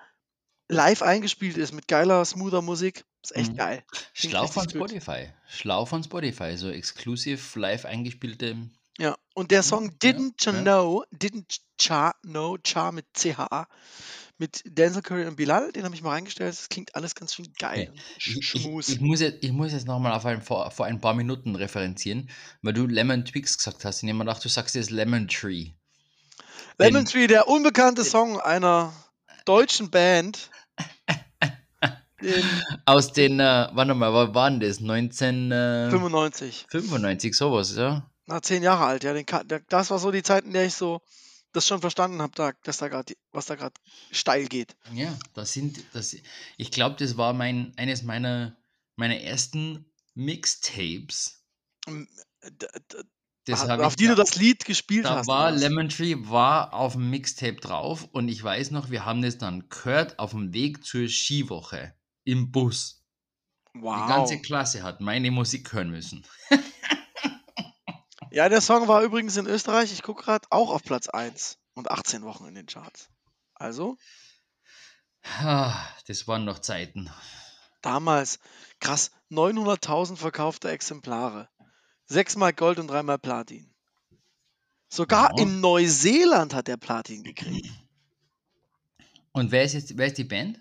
live 0.68 1.02
eingespielt 1.02 1.56
ist 1.56 1.72
mit 1.72 1.88
geiler, 1.88 2.24
smoother 2.24 2.62
Musik. 2.62 3.04
Ist 3.22 3.36
echt 3.36 3.52
Mhm. 3.52 3.56
geil. 3.56 3.84
Klingt 4.14 4.32
schlau 4.32 4.46
von 4.46 4.62
gut. 4.64 4.72
Spotify. 4.72 5.28
Schlau 5.48 5.84
von 5.86 6.02
Spotify. 6.02 6.56
So 6.56 6.70
exklusiv 6.70 7.54
live 7.56 7.84
eingespielte. 7.84 8.56
Ja, 8.98 9.16
und 9.34 9.50
der 9.50 9.62
Song 9.62 9.86
ja, 9.86 10.10
Didn't 10.12 10.44
You 10.44 10.52
ja. 10.52 10.62
Know, 10.62 11.04
Didn't 11.14 11.58
Cha 11.78 12.14
Know, 12.22 12.58
Cha 12.58 12.92
mit 12.92 13.06
CHA, 13.14 13.66
mit 14.36 14.62
Denzel 14.66 15.00
Curry 15.02 15.26
und 15.26 15.36
Bilal, 15.36 15.72
den 15.72 15.84
habe 15.84 15.94
ich 15.94 16.02
mal 16.02 16.10
reingestellt. 16.10 16.50
Das 16.52 16.68
klingt 16.68 16.94
alles 16.94 17.14
ganz 17.14 17.34
schön 17.34 17.50
geil. 17.58 17.88
Okay. 17.92 18.00
Ich, 18.18 18.36
ich, 18.54 18.54
ich, 18.88 19.00
muss 19.00 19.20
jetzt, 19.20 19.42
ich 19.44 19.52
muss 19.52 19.72
jetzt 19.72 19.86
nochmal 19.86 20.12
auf 20.12 20.26
ein, 20.26 20.42
vor, 20.42 20.70
vor 20.70 20.86
ein 20.86 21.00
paar 21.00 21.14
Minuten 21.14 21.56
referenzieren, 21.56 22.30
weil 22.62 22.72
du 22.74 22.86
Lemon 22.86 23.24
Twigs 23.24 23.56
gesagt 23.56 23.84
hast. 23.84 24.02
Und 24.02 24.08
mir 24.10 24.18
gedacht, 24.18 24.44
du 24.44 24.48
sagst 24.50 24.74
jetzt 24.74 24.90
Lemon 24.90 25.28
Tree. 25.28 25.70
Lemon 26.78 27.04
den- 27.04 27.06
Tree, 27.06 27.26
der 27.26 27.48
unbekannte 27.48 28.04
Song 28.04 28.40
einer 28.40 28.92
deutschen 29.46 29.90
Band. 29.90 30.50
Den 32.22 32.44
Aus 32.86 33.12
den, 33.12 33.40
äh, 33.40 33.68
warte 33.72 33.94
mal, 33.94 34.12
wann 34.12 34.34
waren 34.34 34.60
das? 34.60 34.78
1995, 34.80 36.66
95. 36.68 37.34
sowas, 37.36 37.74
ja? 37.76 38.10
Na, 38.26 38.42
zehn 38.42 38.62
Jahre 38.62 38.84
alt, 38.84 39.04
ja. 39.04 39.12
Den, 39.12 39.26
der, 39.48 39.60
das 39.68 39.90
war 39.90 39.98
so 39.98 40.10
die 40.10 40.22
Zeit, 40.22 40.44
in 40.44 40.52
der 40.52 40.66
ich 40.66 40.74
so 40.74 41.00
das 41.52 41.66
schon 41.66 41.80
verstanden 41.80 42.22
habe, 42.22 42.32
da, 42.36 42.52
dass 42.62 42.78
da 42.78 42.88
gerade, 42.88 43.14
was 43.32 43.46
da 43.46 43.56
gerade 43.56 43.74
steil 44.12 44.46
geht. 44.46 44.76
Ja, 44.92 45.18
das 45.34 45.52
sind, 45.52 45.82
das, 45.92 46.14
ich 46.56 46.70
glaube, 46.70 46.96
das 46.98 47.16
war 47.16 47.32
mein, 47.32 47.72
eines 47.76 48.02
meiner, 48.02 48.56
meiner 48.96 49.16
ersten 49.20 49.90
Mixtapes. 50.14 51.44
Das 53.46 53.66
hab 53.66 53.80
auf 53.80 53.96
die 53.96 54.04
du 54.06 54.14
da- 54.14 54.22
das 54.22 54.36
Lied 54.36 54.64
gespielt 54.64 55.06
Da 55.06 55.16
hast. 55.16 55.26
war 55.26 55.46
oder 55.46 55.54
was? 55.56 55.60
Lemon 55.62 55.88
Tree 55.88 56.14
war 56.18 56.72
auf 56.72 56.92
dem 56.92 57.10
Mixtape 57.10 57.56
drauf 57.56 58.06
und 58.12 58.28
ich 58.28 58.44
weiß 58.44 58.70
noch, 58.70 58.90
wir 58.90 59.04
haben 59.04 59.22
das 59.22 59.38
dann 59.38 59.68
gehört 59.70 60.18
auf 60.20 60.30
dem 60.30 60.52
Weg 60.52 60.84
zur 60.84 61.08
Skiwoche 61.08 61.94
im 62.30 62.50
Bus. 62.52 63.02
wow. 63.74 64.02
Die 64.02 64.08
ganze 64.12 64.40
Klasse 64.40 64.82
hat 64.82 65.00
meine 65.00 65.30
Musik 65.30 65.72
hören 65.72 65.90
müssen. 65.90 66.24
Ja, 68.32 68.48
der 68.48 68.60
Song 68.60 68.86
war 68.86 69.02
übrigens 69.02 69.36
in 69.36 69.46
Österreich, 69.46 69.92
ich 69.92 70.02
gucke 70.04 70.22
gerade, 70.22 70.46
auch 70.50 70.70
auf 70.70 70.84
Platz 70.84 71.08
1 71.08 71.58
und 71.74 71.90
18 71.90 72.22
Wochen 72.22 72.46
in 72.46 72.54
den 72.54 72.66
Charts. 72.66 73.08
Also, 73.54 73.98
Das 76.06 76.28
waren 76.28 76.44
noch 76.44 76.60
Zeiten. 76.60 77.10
damals, 77.82 78.38
krass, 78.78 79.10
900.000 79.32 80.14
verkaufte 80.16 80.70
Exemplare. 80.70 81.48
Sechsmal 82.06 82.52
Gold 82.52 82.78
und 82.78 82.86
dreimal 82.86 83.18
Platin. 83.18 83.74
Sogar 84.88 85.36
Ja. 85.36 85.42
in 85.42 85.60
Neuseeland 85.60 86.54
hat 86.54 86.68
der 86.68 86.76
Platin 86.76 87.24
gekriegt. 87.24 87.68
Und 89.32 89.50
wer 89.50 89.64
ist 89.64 89.72
jetzt, 89.74 89.96
wer 89.98 90.06
ist 90.06 90.18
die 90.18 90.24
Band? 90.24 90.60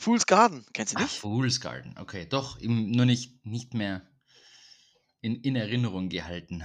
Fool's 0.00 0.26
Garden, 0.26 0.66
kennst 0.72 0.94
du 0.94 0.96
Ach, 0.96 1.02
nicht? 1.02 1.22
Fool's 1.22 1.60
Garden. 1.60 1.96
Okay, 1.98 2.26
doch, 2.28 2.56
im, 2.60 2.92
nur 2.92 3.04
nicht, 3.04 3.44
nicht 3.44 3.74
mehr 3.74 4.08
in, 5.22 5.36
in 5.36 5.56
Erinnerung 5.56 6.10
gehalten. 6.10 6.62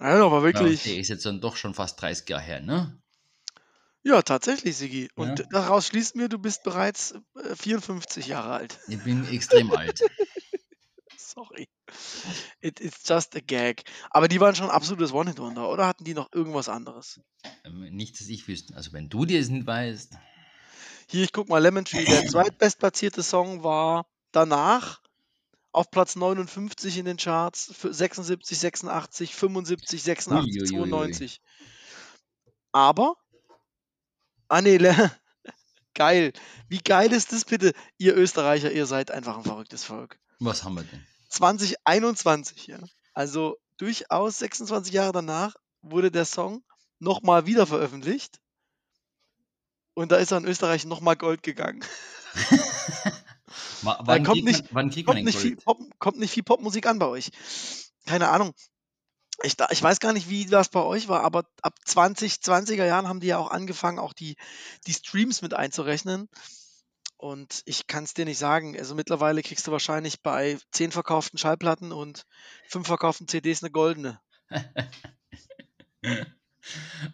Ja, 0.00 0.24
aber 0.26 0.42
Ja, 0.52 0.74
wirklich. 0.74 0.80
der 0.84 0.98
ist 0.98 1.08
jetzt 1.08 1.24
dann 1.26 1.40
doch 1.40 1.56
schon 1.56 1.74
fast 1.74 2.00
30 2.00 2.28
Jahre 2.28 2.42
her, 2.42 2.60
ne? 2.60 3.02
Ja, 4.02 4.20
tatsächlich, 4.22 4.76
Sigi. 4.76 5.08
Und 5.14 5.40
Ja. 5.40 5.46
daraus 5.50 5.86
schließen 5.86 6.20
wir, 6.20 6.28
du 6.28 6.38
bist 6.38 6.62
bereits 6.62 7.14
äh, 7.36 7.54
54 7.56 8.26
Jahre 8.26 8.52
alt. 8.52 8.78
Ich 8.86 9.02
bin 9.02 9.24
extrem 9.24 9.70
alt. 9.70 10.04
Sorry. 11.16 11.68
It, 12.62 12.80
it's 12.80 13.02
just 13.08 13.36
a 13.36 13.40
gag. 13.40 13.82
Aber 14.10 14.28
die 14.28 14.40
waren 14.40 14.54
schon 14.54 14.70
absolutes 14.70 15.12
One-Hit-Wonder, 15.12 15.68
oder 15.68 15.86
hatten 15.86 16.04
die 16.04 16.14
noch 16.14 16.28
irgendwas 16.32 16.68
anderes? 16.68 17.20
Ähm, 17.64 17.80
Nicht, 17.96 18.20
dass 18.20 18.28
ich 18.28 18.48
wüsste. 18.48 18.76
Also, 18.76 18.92
wenn 18.92 19.08
du 19.08 19.24
dir 19.24 19.40
es 19.40 19.48
nicht 19.48 19.66
weißt. 19.66 20.18
Hier, 21.10 21.24
ich 21.24 21.32
guck 21.32 21.48
mal, 21.48 21.58
Lemon 21.58 21.84
Tree. 21.84 22.04
Der 22.04 22.24
zweitbestplatzierte 22.28 23.24
Song 23.24 23.64
war 23.64 24.06
danach 24.30 25.00
auf 25.72 25.90
Platz 25.90 26.14
59 26.14 26.98
in 26.98 27.04
den 27.04 27.16
Charts, 27.16 27.72
für 27.76 27.92
76, 27.92 28.56
86, 28.56 29.34
75, 29.34 30.02
86, 30.04 30.72
Uiuiui. 30.72 30.88
92. 30.88 31.40
Aber, 32.70 33.16
ah 34.46 34.62
nee, 34.62 34.78
geil. 35.94 36.32
Wie 36.68 36.78
geil 36.78 37.12
ist 37.12 37.32
das 37.32 37.44
bitte? 37.44 37.72
Ihr 37.98 38.16
Österreicher, 38.16 38.70
ihr 38.70 38.86
seid 38.86 39.10
einfach 39.10 39.36
ein 39.36 39.42
verrücktes 39.42 39.82
Volk. 39.82 40.16
Was 40.38 40.62
haben 40.62 40.74
wir 40.74 40.84
denn? 40.84 41.04
2021, 41.30 42.68
ja. 42.68 42.78
Also 43.14 43.56
durchaus 43.78 44.38
26 44.38 44.92
Jahre 44.92 45.10
danach 45.10 45.56
wurde 45.82 46.12
der 46.12 46.24
Song 46.24 46.62
nochmal 47.00 47.46
wieder 47.46 47.66
veröffentlicht. 47.66 48.40
Und 50.00 50.10
da 50.12 50.16
ist 50.16 50.30
er 50.32 50.38
in 50.38 50.46
Österreich 50.46 50.86
nochmal 50.86 51.14
Gold 51.16 51.42
gegangen. 51.42 51.84
Wa- 53.82 53.98
Wann, 54.04 54.24
kommt 54.24 54.36
kriegt 54.36 54.46
nicht- 54.46 54.72
man, 54.72 54.90
wann 54.90 55.04
Kommt 55.04 55.24
nicht, 55.24 55.38
viel? 55.38 55.56
Pop, 55.56 55.78
kommt 55.98 56.18
nicht 56.18 56.32
viel 56.32 56.42
Popmusik 56.42 56.86
an 56.86 56.98
bei 56.98 57.06
euch. 57.06 57.30
Keine 58.06 58.28
Ahnung. 58.30 58.54
Ich, 59.42 59.56
da- 59.58 59.68
ich 59.70 59.82
weiß 59.82 60.00
gar 60.00 60.14
nicht, 60.14 60.30
wie 60.30 60.46
das 60.46 60.70
bei 60.70 60.80
euch 60.82 61.08
war, 61.08 61.22
aber 61.22 61.44
ab 61.60 61.74
20, 61.84 62.34
20er 62.34 62.86
Jahren 62.86 63.08
haben 63.08 63.20
die 63.20 63.26
ja 63.26 63.36
auch 63.38 63.50
angefangen, 63.50 63.98
auch 63.98 64.14
die, 64.14 64.36
die 64.86 64.94
Streams 64.94 65.42
mit 65.42 65.52
einzurechnen. 65.52 66.30
Und 67.18 67.60
ich 67.66 67.86
kann 67.86 68.04
es 68.04 68.14
dir 68.14 68.24
nicht 68.24 68.38
sagen. 68.38 68.78
Also 68.78 68.94
mittlerweile 68.94 69.42
kriegst 69.42 69.66
du 69.66 69.72
wahrscheinlich 69.72 70.22
bei 70.22 70.58
10 70.72 70.92
verkauften 70.92 71.36
Schallplatten 71.38 71.92
und 71.92 72.24
5 72.68 72.86
verkauften 72.86 73.28
CDs 73.28 73.62
eine 73.62 73.70
goldene. 73.70 74.18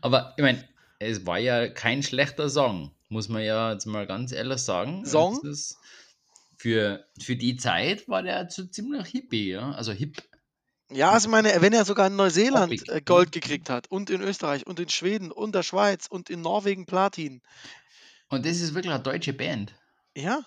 Aber 0.00 0.34
ich 0.36 0.42
meine, 0.42 0.68
es 0.98 1.26
war 1.26 1.38
ja 1.38 1.68
kein 1.68 2.02
schlechter 2.02 2.48
Song, 2.48 2.92
muss 3.08 3.28
man 3.28 3.42
ja 3.42 3.72
jetzt 3.72 3.86
mal 3.86 4.06
ganz 4.06 4.32
ehrlich 4.32 4.60
sagen. 4.60 5.04
Song? 5.06 5.40
Ist 5.44 5.78
für, 6.56 7.06
für 7.20 7.36
die 7.36 7.56
Zeit 7.56 8.08
war 8.08 8.22
der 8.22 8.48
so 8.50 8.64
ziemlich 8.64 9.06
hippie, 9.08 9.50
ja. 9.50 9.72
Also 9.72 9.92
hip. 9.92 10.22
Ja, 10.90 11.10
also 11.10 11.28
ich 11.28 11.30
meine, 11.32 11.60
wenn 11.60 11.72
er 11.72 11.84
sogar 11.84 12.06
in 12.06 12.16
Neuseeland 12.16 12.70
Poppig, 12.70 12.88
äh? 12.88 13.00
Gold 13.00 13.32
gekriegt 13.32 13.70
hat 13.70 13.90
und 13.90 14.08
in 14.08 14.20
Österreich 14.20 14.66
und 14.66 14.78
in 14.78 14.88
Schweden 14.88 15.32
und 15.32 15.54
der 15.54 15.62
Schweiz 15.62 16.06
und 16.06 16.30
in 16.30 16.40
Norwegen 16.40 16.86
Platin. 16.86 17.42
Und 18.28 18.46
das 18.46 18.60
ist 18.60 18.74
wirklich 18.74 18.92
eine 18.92 19.02
deutsche 19.02 19.32
Band. 19.32 19.74
Ja. 20.16 20.44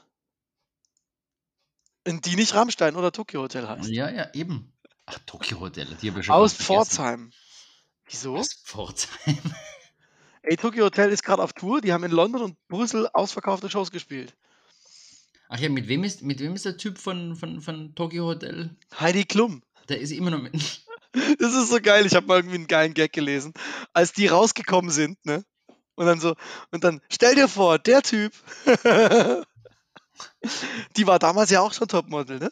Und 2.07 2.25
die 2.25 2.35
nicht 2.35 2.53
Rammstein 2.55 2.95
oder 2.95 3.11
Tokyo 3.11 3.41
Hotel 3.41 3.67
heißt. 3.67 3.89
Ja, 3.89 4.09
ja, 4.09 4.33
eben. 4.33 4.73
Ach, 5.05 5.19
Tokyo 5.25 5.59
Hotel, 5.59 5.87
die 6.01 6.09
habe 6.09 6.21
ich 6.21 6.25
schon 6.25 6.35
Aus. 6.35 6.53
Pforzheim. 6.53 7.31
Wieso? 8.05 8.37
Aus 8.37 8.53
Pforzheim. 8.53 9.37
Ey, 10.41 10.57
Tokyo 10.57 10.85
Hotel 10.85 11.11
ist 11.11 11.23
gerade 11.23 11.43
auf 11.43 11.53
Tour. 11.53 11.81
Die 11.81 11.91
haben 11.93 12.03
in 12.03 12.11
London 12.11 12.41
und 12.41 12.67
Brüssel 12.67 13.07
ausverkaufte 13.13 13.69
Shows 13.69 13.91
gespielt. 13.91 14.35
Ach 15.49 15.59
ja, 15.59 15.69
mit 15.69 15.87
wem 15.87 16.03
ist, 16.03 16.21
mit 16.21 16.39
wem 16.39 16.53
ist 16.53 16.65
der 16.65 16.77
Typ 16.77 16.97
von, 16.97 17.35
von, 17.35 17.59
von 17.61 17.95
Tokyo 17.95 18.25
Hotel? 18.25 18.75
Heidi 18.99 19.25
Klum. 19.25 19.63
Der 19.89 19.99
ist 19.99 20.11
immer 20.11 20.31
noch 20.31 20.41
mit. 20.41 20.53
Das 21.39 21.55
ist 21.55 21.71
so 21.71 21.79
geil. 21.81 22.05
Ich 22.05 22.13
habe 22.13 22.27
mal 22.27 22.37
irgendwie 22.37 22.57
einen 22.57 22.67
geilen 22.67 22.93
Gag 22.93 23.11
gelesen. 23.13 23.51
Als 23.93 24.13
die 24.13 24.27
rausgekommen 24.27 24.91
sind, 24.91 25.17
ne? 25.25 25.43
Und 25.95 26.05
dann 26.05 26.19
so, 26.19 26.35
und 26.69 26.83
dann, 26.83 27.01
stell 27.11 27.33
dir 27.33 27.47
vor, 27.47 27.79
der 27.79 28.03
Typ. 28.03 28.31
die 30.97 31.07
war 31.07 31.17
damals 31.17 31.49
ja 31.49 31.61
auch 31.61 31.73
schon 31.73 31.87
Topmodel, 31.87 32.37
ne? 32.37 32.51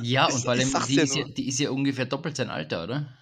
Ja, 0.00 0.26
und 0.26 0.40
vor 0.40 0.50
allem, 0.50 0.72
die 0.88 0.98
ist, 0.98 1.14
ja, 1.14 1.24
die 1.24 1.48
ist 1.48 1.60
ja 1.60 1.70
ungefähr 1.70 2.06
doppelt 2.06 2.36
sein 2.36 2.50
Alter, 2.50 2.82
oder? 2.82 3.16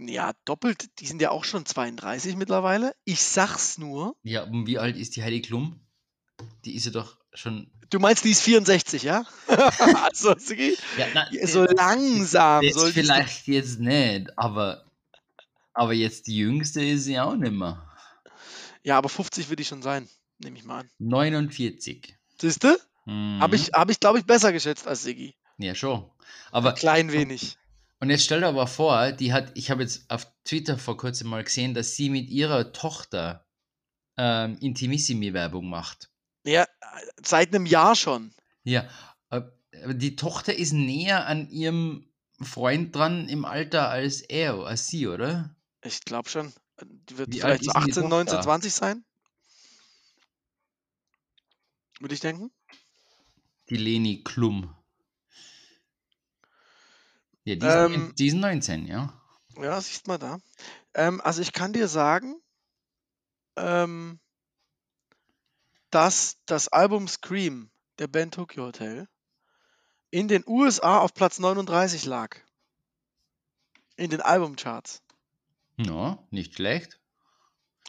Ja, 0.00 0.32
doppelt. 0.44 0.88
Die 1.00 1.06
sind 1.06 1.20
ja 1.20 1.30
auch 1.30 1.44
schon 1.44 1.66
32 1.66 2.36
mittlerweile. 2.36 2.94
Ich 3.04 3.20
sag's 3.22 3.78
nur. 3.78 4.16
Ja, 4.22 4.44
und 4.44 4.66
wie 4.66 4.78
alt 4.78 4.96
ist 4.96 5.16
die 5.16 5.22
Heidi 5.22 5.42
Klum? 5.42 5.80
Die 6.64 6.76
ist 6.76 6.86
ja 6.86 6.92
doch 6.92 7.16
schon. 7.34 7.70
Du 7.90 7.98
meinst, 7.98 8.24
die 8.24 8.30
ist 8.30 8.42
64, 8.42 9.02
ja? 9.02 9.24
also, 10.04 10.34
Sigi, 10.38 10.76
Ja, 10.98 11.06
na, 11.14 11.26
so 11.46 11.64
langsam 11.64 12.64
das 12.64 12.74
soll 12.74 12.92
die- 12.92 13.00
vielleicht 13.00 13.48
jetzt 13.48 13.80
nicht, 13.80 14.38
aber, 14.38 14.84
aber 15.72 15.94
jetzt 15.94 16.26
die 16.26 16.36
jüngste 16.36 16.84
ist 16.84 17.04
sie 17.04 17.18
auch 17.18 17.34
nicht 17.34 17.52
mehr. 17.52 17.84
Ja, 18.84 18.98
aber 18.98 19.08
50 19.08 19.48
wird 19.50 19.58
die 19.58 19.64
schon 19.64 19.82
sein, 19.82 20.08
nehme 20.38 20.56
ich 20.58 20.64
mal 20.64 20.80
an. 20.80 20.90
49. 20.98 22.14
Siehst 22.40 22.62
du? 22.62 22.76
Mhm. 23.06 23.40
Habe 23.40 23.56
ich, 23.56 23.70
hab 23.72 23.90
ich 23.90 23.98
glaube 23.98 24.18
ich, 24.20 24.26
besser 24.26 24.52
geschätzt 24.52 24.86
als 24.86 25.02
Siggi. 25.02 25.34
Ja, 25.56 25.74
schon. 25.74 26.08
Aber, 26.52 26.72
Klein 26.72 27.10
wenig. 27.10 27.58
Und 28.00 28.10
jetzt 28.10 28.24
stell 28.24 28.40
dir 28.40 28.48
aber 28.48 28.66
vor, 28.66 29.12
die 29.12 29.32
hat, 29.32 29.52
ich 29.54 29.70
habe 29.70 29.82
jetzt 29.82 30.08
auf 30.10 30.26
Twitter 30.44 30.78
vor 30.78 30.96
kurzem 30.96 31.28
mal 31.28 31.42
gesehen, 31.42 31.74
dass 31.74 31.96
sie 31.96 32.10
mit 32.10 32.30
ihrer 32.30 32.72
Tochter 32.72 33.46
ähm, 34.16 34.56
Intimissimi-Werbung 34.60 35.68
macht. 35.68 36.10
Ja, 36.44 36.66
seit 37.24 37.54
einem 37.54 37.66
Jahr 37.66 37.96
schon. 37.96 38.32
Ja, 38.62 38.88
äh, 39.30 39.42
die 39.94 40.16
Tochter 40.16 40.54
ist 40.54 40.72
näher 40.72 41.26
an 41.26 41.50
ihrem 41.50 42.08
Freund 42.40 42.94
dran 42.94 43.28
im 43.28 43.44
Alter 43.44 43.88
als 43.88 44.20
er, 44.20 44.54
als 44.58 44.86
sie, 44.86 45.08
oder? 45.08 45.54
Ich 45.82 46.00
glaube 46.04 46.28
schon. 46.28 46.52
Die 46.80 47.18
wird 47.18 47.32
Wie 47.32 47.40
vielleicht 47.40 47.64
so 47.64 47.70
ist 47.70 47.74
denn 47.74 47.82
die 47.84 47.90
18, 47.90 48.02
Tochter? 48.02 48.16
19, 48.16 48.42
20 48.42 48.72
sein. 48.72 49.04
Würde 52.00 52.14
ich 52.14 52.20
denken. 52.20 52.52
Die 53.70 53.76
Leni 53.76 54.22
Klum. 54.22 54.74
Ja, 57.48 57.54
die 57.56 57.66
ist, 57.66 57.74
Ähm, 57.74 58.14
die 58.14 58.26
ist 58.26 58.34
19, 58.34 58.86
ja. 58.86 59.12
Ja, 59.56 59.80
siehst 59.80 60.06
mal 60.06 60.18
da. 60.18 60.38
Ähm, 60.92 61.22
also 61.22 61.40
ich 61.40 61.54
kann 61.54 61.72
dir 61.72 61.88
sagen, 61.88 62.38
ähm, 63.56 64.20
dass 65.90 66.36
das 66.44 66.68
Album 66.68 67.08
Scream 67.08 67.70
der 67.98 68.06
Band 68.06 68.34
Tokyo 68.34 68.66
Hotel 68.66 69.08
in 70.10 70.28
den 70.28 70.44
USA 70.46 70.98
auf 70.98 71.14
Platz 71.14 71.38
39 71.38 72.04
lag. 72.04 72.36
In 73.96 74.10
den 74.10 74.20
Albumcharts. 74.20 75.02
Ja, 75.78 76.18
nicht 76.30 76.54
schlecht. 76.54 77.00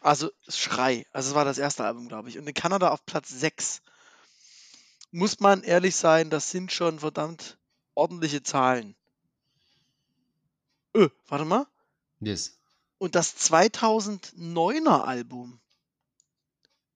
Also 0.01 0.31
Schrei. 0.47 1.05
Also 1.11 1.31
es 1.31 1.35
war 1.35 1.43
das 1.43 1.57
erste 1.57 1.83
Album, 1.83 2.07
glaube 2.07 2.29
ich. 2.29 2.39
Und 2.39 2.47
in 2.47 2.53
Kanada 2.53 2.91
auf 2.91 3.05
Platz 3.05 3.27
6. 3.27 3.81
Muss 5.11 5.41
man 5.41 5.63
ehrlich 5.63 5.97
sein, 5.97 6.29
das 6.29 6.49
sind 6.49 6.71
schon 6.71 6.99
verdammt 6.99 7.57
ordentliche 7.93 8.41
Zahlen. 8.41 8.95
Öh, 10.95 11.09
warte 11.27 11.45
mal. 11.45 11.67
Das. 12.19 12.59
Und 12.97 13.15
das 13.15 13.35
2009er 13.37 15.01
Album, 15.03 15.61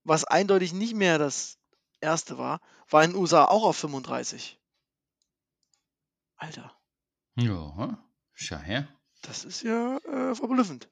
was 0.03 0.25
eindeutig 0.25 0.73
nicht 0.73 0.95
mehr 0.95 1.17
das 1.17 1.57
erste 2.01 2.37
war, 2.37 2.59
war 2.89 3.03
in 3.03 3.11
den 3.11 3.19
USA 3.19 3.45
auch 3.45 3.63
auf 3.63 3.77
35. 3.77 4.59
Alter, 6.35 6.75
Ja, 7.37 8.05
schau 8.33 8.57
her. 8.57 8.87
das 9.21 9.45
ist 9.45 9.63
ja 9.63 9.97
äh, 9.99 10.35
verblüffend. 10.35 10.89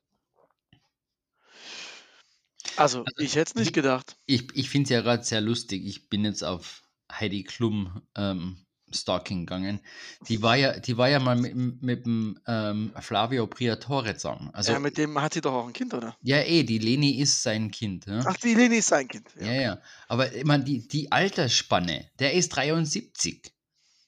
Also, 2.78 3.04
ich 3.18 3.36
hätte 3.36 3.50
es 3.52 3.56
nicht 3.56 3.74
gedacht. 3.74 4.16
Ich, 4.26 4.56
ich 4.56 4.70
finde 4.70 4.86
es 4.86 4.90
ja 4.92 5.02
gerade 5.02 5.24
sehr 5.24 5.42
lustig. 5.42 5.86
Ich 5.86 6.08
bin 6.10 6.24
jetzt 6.24 6.44
auf 6.44 6.84
Heidi 7.12 7.44
Klum 7.44 8.02
ähm, 8.16 8.66
Stalking 8.94 9.46
gegangen. 9.46 9.80
Die 10.28 10.42
war 10.42 10.56
ja, 10.56 10.80
die 10.80 10.98
war 10.98 11.10
ja 11.10 11.20
mal 11.20 11.36
mit, 11.36 11.82
mit 11.82 12.06
dem 12.06 12.40
ähm, 12.48 12.92
Flavio 13.00 13.48
Priatore 13.48 14.16
zusammen. 14.16 14.50
Also, 14.54 14.72
ja, 14.72 14.80
mit 14.80 14.98
dem 14.98 15.20
hat 15.22 15.34
sie 15.34 15.42
doch 15.42 15.54
auch 15.54 15.68
ein 15.68 15.74
Kind, 15.74 15.94
oder? 15.94 16.16
ja, 16.22 16.38
eh, 16.42 16.64
die 16.64 16.80
Leni 16.80 17.20
ist 17.20 17.44
sein 17.44 17.72
Kind. 17.72 18.08
Ne? 18.08 18.24
Ach, 18.26 18.38
die 18.38 18.54
Leni 18.54 18.78
ist 18.78 18.88
sein 18.88 19.08
Kind. 19.08 19.28
Ja, 19.40 19.52
ja. 19.54 19.82
Aber 20.08 20.34
ich 20.34 20.44
meine, 20.46 20.64
die, 20.64 20.88
die 20.88 21.12
Altersspanne, 21.12 22.10
der 22.20 22.34
ist 22.34 22.50
73. 22.50 23.54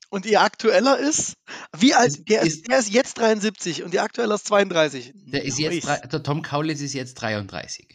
Und 0.09 0.27
ihr 0.27 0.41
aktueller 0.41 0.99
ist? 0.99 1.33
Wie 1.75 1.95
alt? 1.95 2.09
Ist- 2.17 2.29
Der 2.29 2.41
ist, 2.43 2.67
der 2.67 2.77
ist 2.79 2.89
jetzt 2.91 3.17
73 3.17 3.81
und 3.83 3.93
ihr 3.95 4.03
aktueller 4.03 4.35
ist 4.35 4.45
32. 4.45 5.11
Der, 5.15 5.43
ist 5.43 5.57
jetzt, 5.57 5.87
der 5.87 6.21
Tom 6.21 6.43
Kaulitz 6.43 6.81
ist 6.81 6.93
jetzt 6.93 7.15
33. 7.15 7.87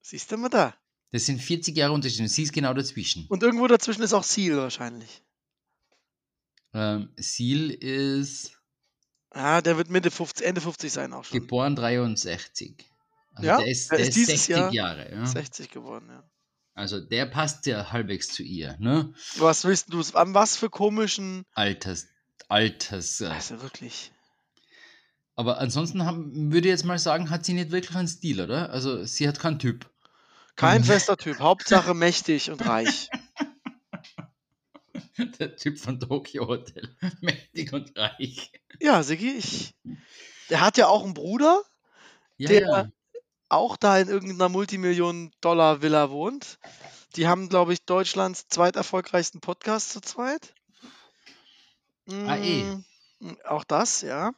Siehst 0.00 0.32
du 0.32 0.36
mal 0.36 0.48
da. 0.48 0.74
Das 1.12 1.26
sind 1.26 1.40
40 1.40 1.76
Jahre 1.76 1.92
Unterschied 1.92 2.28
sie 2.28 2.42
ist 2.42 2.52
genau 2.52 2.74
dazwischen. 2.74 3.26
Und 3.28 3.42
irgendwo 3.42 3.66
dazwischen 3.68 4.02
ist 4.02 4.14
auch 4.14 4.24
Seal 4.24 4.56
wahrscheinlich. 4.56 5.22
Ähm, 6.74 7.10
Seal 7.16 7.70
ist 7.70 8.58
Ah, 9.30 9.60
der 9.62 9.76
wird 9.78 9.88
Mitte 9.90 10.10
50, 10.10 10.46
Ende 10.46 10.60
50 10.60 10.92
sein 10.92 11.12
auch 11.12 11.24
schon. 11.24 11.40
geboren 11.40 11.74
63. 11.76 12.76
Also 13.34 13.48
Ja, 13.48 13.56
der 13.58 13.66
ist, 13.66 13.90
der 13.90 13.98
der 13.98 14.08
ist 14.08 14.16
ist 14.16 14.28
dieses 14.28 14.46
60 14.46 14.48
Jahr 14.56 14.72
Jahre. 14.72 15.10
Ja? 15.12 15.26
60 15.26 15.70
geworden, 15.70 16.08
ja. 16.10 16.22
Also 16.74 17.00
der 17.00 17.26
passt 17.26 17.66
ja 17.66 17.92
halbwegs 17.92 18.28
zu 18.28 18.42
ihr. 18.42 18.76
Ne? 18.78 19.12
Was 19.36 19.64
willst 19.64 19.92
du? 19.92 20.00
An 20.14 20.34
was 20.34 20.56
für 20.56 20.70
komischen. 20.70 21.44
Alters, 21.52 22.06
Alters. 22.48 23.20
äh, 23.20 23.26
Also 23.26 23.60
wirklich. 23.62 24.12
Aber 25.34 25.58
ansonsten 25.58 26.04
haben, 26.04 26.52
würde 26.52 26.68
ich 26.68 26.72
jetzt 26.72 26.84
mal 26.84 26.98
sagen, 26.98 27.30
hat 27.30 27.44
sie 27.46 27.54
nicht 27.54 27.70
wirklich 27.70 27.96
einen 27.96 28.08
Stil, 28.08 28.40
oder? 28.40 28.70
Also 28.70 29.04
sie 29.04 29.26
hat 29.26 29.38
keinen 29.38 29.58
Typ. 29.58 29.90
Kein 30.56 30.84
fester 30.84 31.16
Typ. 31.16 31.38
Hauptsache 31.38 31.94
mächtig 31.94 32.50
und 32.50 32.66
reich. 32.66 33.08
Der 35.38 35.56
Typ 35.56 35.78
von 35.78 36.00
Tokyo 36.00 36.46
Hotel. 36.48 36.96
Mächtig 37.20 37.72
und 37.72 37.96
reich. 37.98 38.52
Ja, 38.80 39.02
Sigi, 39.02 39.30
ich. 39.30 39.74
Der 40.50 40.60
hat 40.60 40.76
ja 40.76 40.88
auch 40.88 41.04
einen 41.04 41.14
Bruder, 41.14 41.62
Ja, 42.38 42.48
Der- 42.48 42.60
ja. 42.60 42.88
auch 43.48 43.76
da 43.76 43.98
in 43.98 44.08
irgendeiner 44.08 44.48
Multimillionen-Dollar-Villa 44.48 46.10
wohnt. 46.10 46.58
Die 47.16 47.26
haben, 47.28 47.48
glaube 47.50 47.74
ich, 47.74 47.84
Deutschlands 47.84 48.48
zweiterfolgreichsten 48.48 49.40
Podcast 49.40 49.90
zu 49.90 50.00
zweit. 50.00 50.54
Ah, 52.08 52.36
eh. 52.36 52.64
Mm, 53.20 53.36
Auch 53.46 53.64
das, 53.64 54.00
ja. 54.00 54.32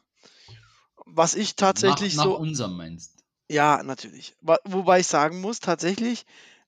Was 1.05 1.35
ich 1.35 1.51
Nach, 1.51 1.55
tatsächlich 1.55 2.15
nach 2.15 2.23
so. 2.25 2.37
unserem 2.37 2.75
meinst. 2.77 3.23
Ja, 3.49 3.81
natürlich. 3.83 4.35
Wobei 4.41 4.99
ich 4.99 5.07
sagen 5.07 5.39
muss, 5.39 5.59
tatsächlich, 5.59 6.25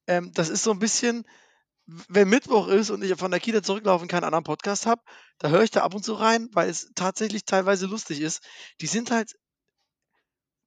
ähm, 0.08 0.32
das 0.34 0.50
ist 0.50 0.64
so 0.64 0.72
ein 0.72 0.80
bisschen, 0.80 1.26
wenn 1.88 2.30
Mittwoch 2.30 2.68
ist 2.68 2.90
und 2.90 3.04
ich 3.04 3.16
von 3.16 3.32
der 3.32 3.40
Kita 3.40 3.64
zurücklaufen 3.64 4.08
keinen 4.08 4.26
anderen 4.26 4.44
Podcast 4.44 4.86
habe, 4.86 5.02
da 5.40 5.50
höre 5.50 5.64
ich 5.64 5.72
da 5.72 5.84
ab 5.84 5.96
und 5.96 6.04
zu 6.04 6.14
rein, 6.14 6.50
weil 6.52 6.70
es 6.70 6.92
tatsächlich 6.96 7.46
teilweise 7.46 7.86
lustig 7.86 8.22
ist. 8.22 8.44
Die 8.82 8.88
sind 8.88 9.10
halt, 9.10 9.36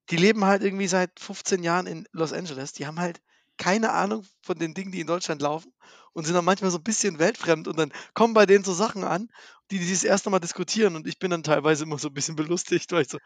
die 0.09 0.17
leben 0.17 0.45
halt 0.45 0.63
irgendwie 0.63 0.87
seit 0.87 1.19
15 1.19 1.63
Jahren 1.63 1.85
in 1.85 2.07
Los 2.11 2.33
Angeles. 2.33 2.73
Die 2.73 2.87
haben 2.87 2.99
halt 2.99 3.21
keine 3.57 3.91
Ahnung 3.91 4.25
von 4.41 4.57
den 4.57 4.73
Dingen, 4.73 4.91
die 4.91 4.99
in 4.99 5.07
Deutschland 5.07 5.41
laufen 5.41 5.71
und 6.13 6.25
sind 6.25 6.33
dann 6.33 6.45
manchmal 6.45 6.71
so 6.71 6.77
ein 6.77 6.83
bisschen 6.83 7.19
weltfremd 7.19 7.67
und 7.67 7.77
dann 7.77 7.93
kommen 8.15 8.33
bei 8.33 8.47
denen 8.47 8.63
so 8.63 8.73
Sachen 8.73 9.03
an, 9.03 9.29
die 9.69 9.77
die 9.77 9.89
das 9.89 10.03
erste 10.03 10.31
Mal 10.31 10.39
diskutieren 10.39 10.95
und 10.95 11.05
ich 11.07 11.19
bin 11.19 11.29
dann 11.29 11.43
teilweise 11.43 11.83
immer 11.83 11.99
so 11.99 12.07
ein 12.07 12.13
bisschen 12.13 12.35
belustigt, 12.35 12.91
weil 12.91 13.03
ich 13.03 13.09
so, 13.09 13.19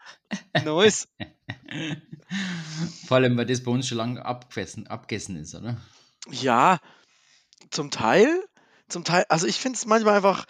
nice. 0.64 1.08
Vor 3.06 3.16
allem, 3.16 3.36
weil 3.36 3.46
das 3.46 3.62
bei 3.62 3.70
uns 3.70 3.88
schon 3.88 3.98
lange 3.98 4.24
abgegessen, 4.24 4.86
abgegessen 4.86 5.36
ist, 5.36 5.54
oder? 5.54 5.80
Ja, 6.30 6.78
zum 7.70 7.90
Teil. 7.90 8.44
Zum 8.88 9.04
Teil, 9.04 9.24
also 9.28 9.46
ich 9.46 9.56
finde 9.56 9.76
es 9.76 9.86
manchmal 9.86 10.16
einfach, 10.16 10.46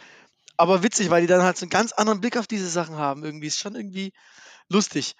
aber 0.56 0.82
witzig, 0.82 1.10
weil 1.10 1.22
die 1.22 1.26
dann 1.26 1.42
halt 1.42 1.56
so 1.56 1.64
einen 1.64 1.70
ganz 1.70 1.92
anderen 1.92 2.20
Blick 2.20 2.36
auf 2.36 2.46
diese 2.46 2.68
Sachen 2.68 2.96
haben. 2.96 3.24
Irgendwie 3.24 3.46
ist 3.46 3.58
schon 3.58 3.74
irgendwie 3.74 4.12
lustig. 4.68 5.16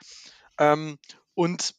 Ähm, 0.58 0.98
und 1.34 1.74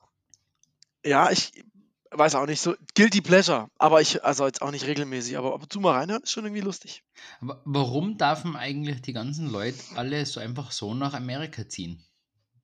ja, 1.04 1.32
ich 1.32 1.64
weiß 2.12 2.36
auch 2.36 2.46
nicht, 2.46 2.62
so 2.62 2.76
Guilty 2.96 3.22
Pleasure, 3.22 3.70
aber 3.78 4.02
ich, 4.02 4.24
also 4.24 4.46
jetzt 4.46 4.62
auch 4.62 4.72
nicht 4.72 4.86
regelmäßig, 4.86 5.38
aber 5.38 5.54
ab 5.54 5.64
und 5.64 5.72
zu 5.74 5.80
mal 5.80 5.94
reinhören 5.94 6.24
ist 6.24 6.32
schon 6.32 6.46
irgendwie 6.46 6.62
lustig. 6.62 7.04
Aber 7.40 7.62
warum 7.66 8.18
dürfen 8.18 8.56
eigentlich 8.56 9.02
die 9.02 9.14
ganzen 9.14 9.50
Leute 9.50 9.78
alle 9.96 10.26
so 10.26 10.40
einfach 10.40 10.72
so 10.72 10.94
nach 10.94 11.14
Amerika 11.14 11.68
ziehen? 11.68 12.04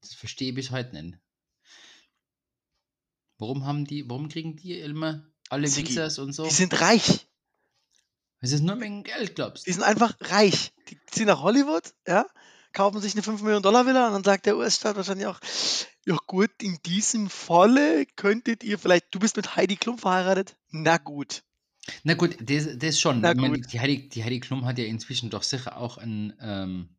Das 0.02 0.14
verstehe 0.14 0.50
ich 0.50 0.56
bis 0.56 0.72
heute 0.72 0.96
nicht. 1.02 1.20
Warum 3.38 3.66
haben 3.66 3.86
die, 3.86 4.10
warum 4.10 4.30
kriegen 4.30 4.56
die 4.56 4.80
immer 4.80 5.26
alle 5.50 5.74
Visas 5.74 6.20
und 6.20 6.34
so? 6.34 6.46
Die 6.46 6.54
sind 6.54 6.80
reich. 6.80 7.28
Es 8.44 8.52
ist 8.52 8.62
nur 8.62 8.78
wegen 8.82 9.04
Geld, 9.04 9.36
glaubst 9.36 9.66
Die 9.66 9.70
du? 9.70 9.76
sind 9.76 9.84
einfach 9.84 10.16
reich. 10.20 10.74
Die 10.90 10.98
ziehen 11.10 11.28
nach 11.28 11.42
Hollywood, 11.42 11.94
ja, 12.06 12.26
kaufen 12.74 13.00
sich 13.00 13.14
eine 13.14 13.24
5 13.24 13.42
Millionen 13.42 13.64
Dollar 13.64 13.86
Villa 13.86 14.08
und 14.08 14.14
dann 14.14 14.24
sagt 14.26 14.46
der 14.46 14.58
US-Staat 14.58 14.98
wahrscheinlich 14.98 15.28
auch, 15.28 15.40
ja 16.06 16.18
gut, 16.28 16.50
in 16.62 16.78
diesem 16.86 17.30
Falle 17.30 18.06
könntet 18.18 18.66
ihr 18.66 18.78
vielleicht, 18.78 19.16
du 19.16 19.20
bist 19.20 19.38
mit 19.38 19.56
Heidi 19.56 19.78
Klum 19.78 19.98
verheiratet? 19.98 20.58
Na 20.72 20.98
gut. 20.98 21.44
Na 22.04 22.16
gut, 22.16 22.36
das, 22.42 22.68
das 22.78 23.00
schon. 23.00 23.22
Na 23.22 23.34
meine, 23.34 23.62
die, 23.62 23.80
Heidi, 23.80 24.10
die 24.10 24.26
Heidi 24.26 24.42
Klum 24.42 24.66
hat 24.66 24.78
ja 24.78 24.84
inzwischen 24.84 25.30
doch 25.30 25.44
sicher 25.44 25.78
auch 25.78 25.98
ein, 25.98 26.34
ähm, 26.42 26.98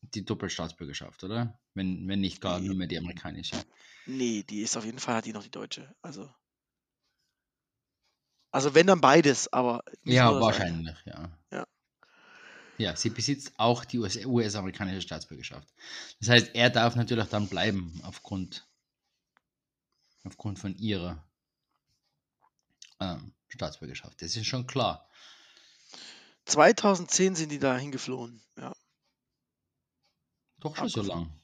die 0.00 0.24
Doppelstaatsbürgerschaft, 0.24 1.22
oder? 1.22 1.60
Wenn, 1.74 2.08
wenn 2.08 2.20
nicht 2.20 2.40
gar 2.40 2.60
nur 2.60 2.76
mehr 2.76 2.86
die 2.86 2.96
amerikanische. 2.98 3.56
Nee, 4.06 4.42
die 4.42 4.62
ist 4.62 4.78
auf 4.78 4.86
jeden 4.86 4.98
Fall, 5.00 5.16
hat 5.16 5.26
die 5.26 5.34
noch 5.34 5.44
die 5.44 5.50
deutsche. 5.50 5.94
Also, 6.00 6.30
also 8.52 8.74
wenn 8.74 8.86
dann 8.86 9.00
beides, 9.00 9.52
aber 9.52 9.82
Ja, 10.04 10.38
wahrscheinlich, 10.40 10.96
ja. 11.06 11.30
Ja. 11.50 11.66
Ja, 12.78 12.96
sie 12.96 13.10
besitzt 13.10 13.52
auch 13.58 13.84
die 13.84 13.98
US- 13.98 14.24
US-amerikanische 14.24 15.02
Staatsbürgerschaft. 15.02 15.68
Das 16.20 16.28
heißt, 16.30 16.50
er 16.54 16.70
darf 16.70 16.96
natürlich 16.96 17.28
dann 17.28 17.48
bleiben 17.48 18.00
aufgrund, 18.04 18.66
aufgrund 20.24 20.58
von 20.58 20.74
ihrer 20.76 21.22
ähm, 23.00 23.32
Staatsbürgerschaft. 23.48 24.20
Das 24.22 24.36
ist 24.36 24.46
schon 24.46 24.66
klar. 24.66 25.08
2010 26.46 27.34
sind 27.34 27.50
die 27.50 27.58
da 27.58 27.76
hingeflohen. 27.76 28.42
Ja. 28.56 28.72
Doch 30.58 30.76
schon 30.76 30.88
so 30.88 31.00
Abgefahren. 31.00 31.20
lang. 31.24 31.40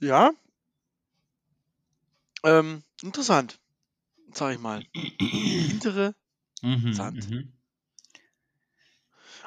Ja. 0.00 0.32
Ähm, 2.44 2.82
interessant, 3.02 3.58
sag 4.32 4.54
ich 4.54 4.60
mal. 4.60 4.84
Hintere. 4.92 6.14
Mhm, 6.62 6.90
mhm. 6.90 7.52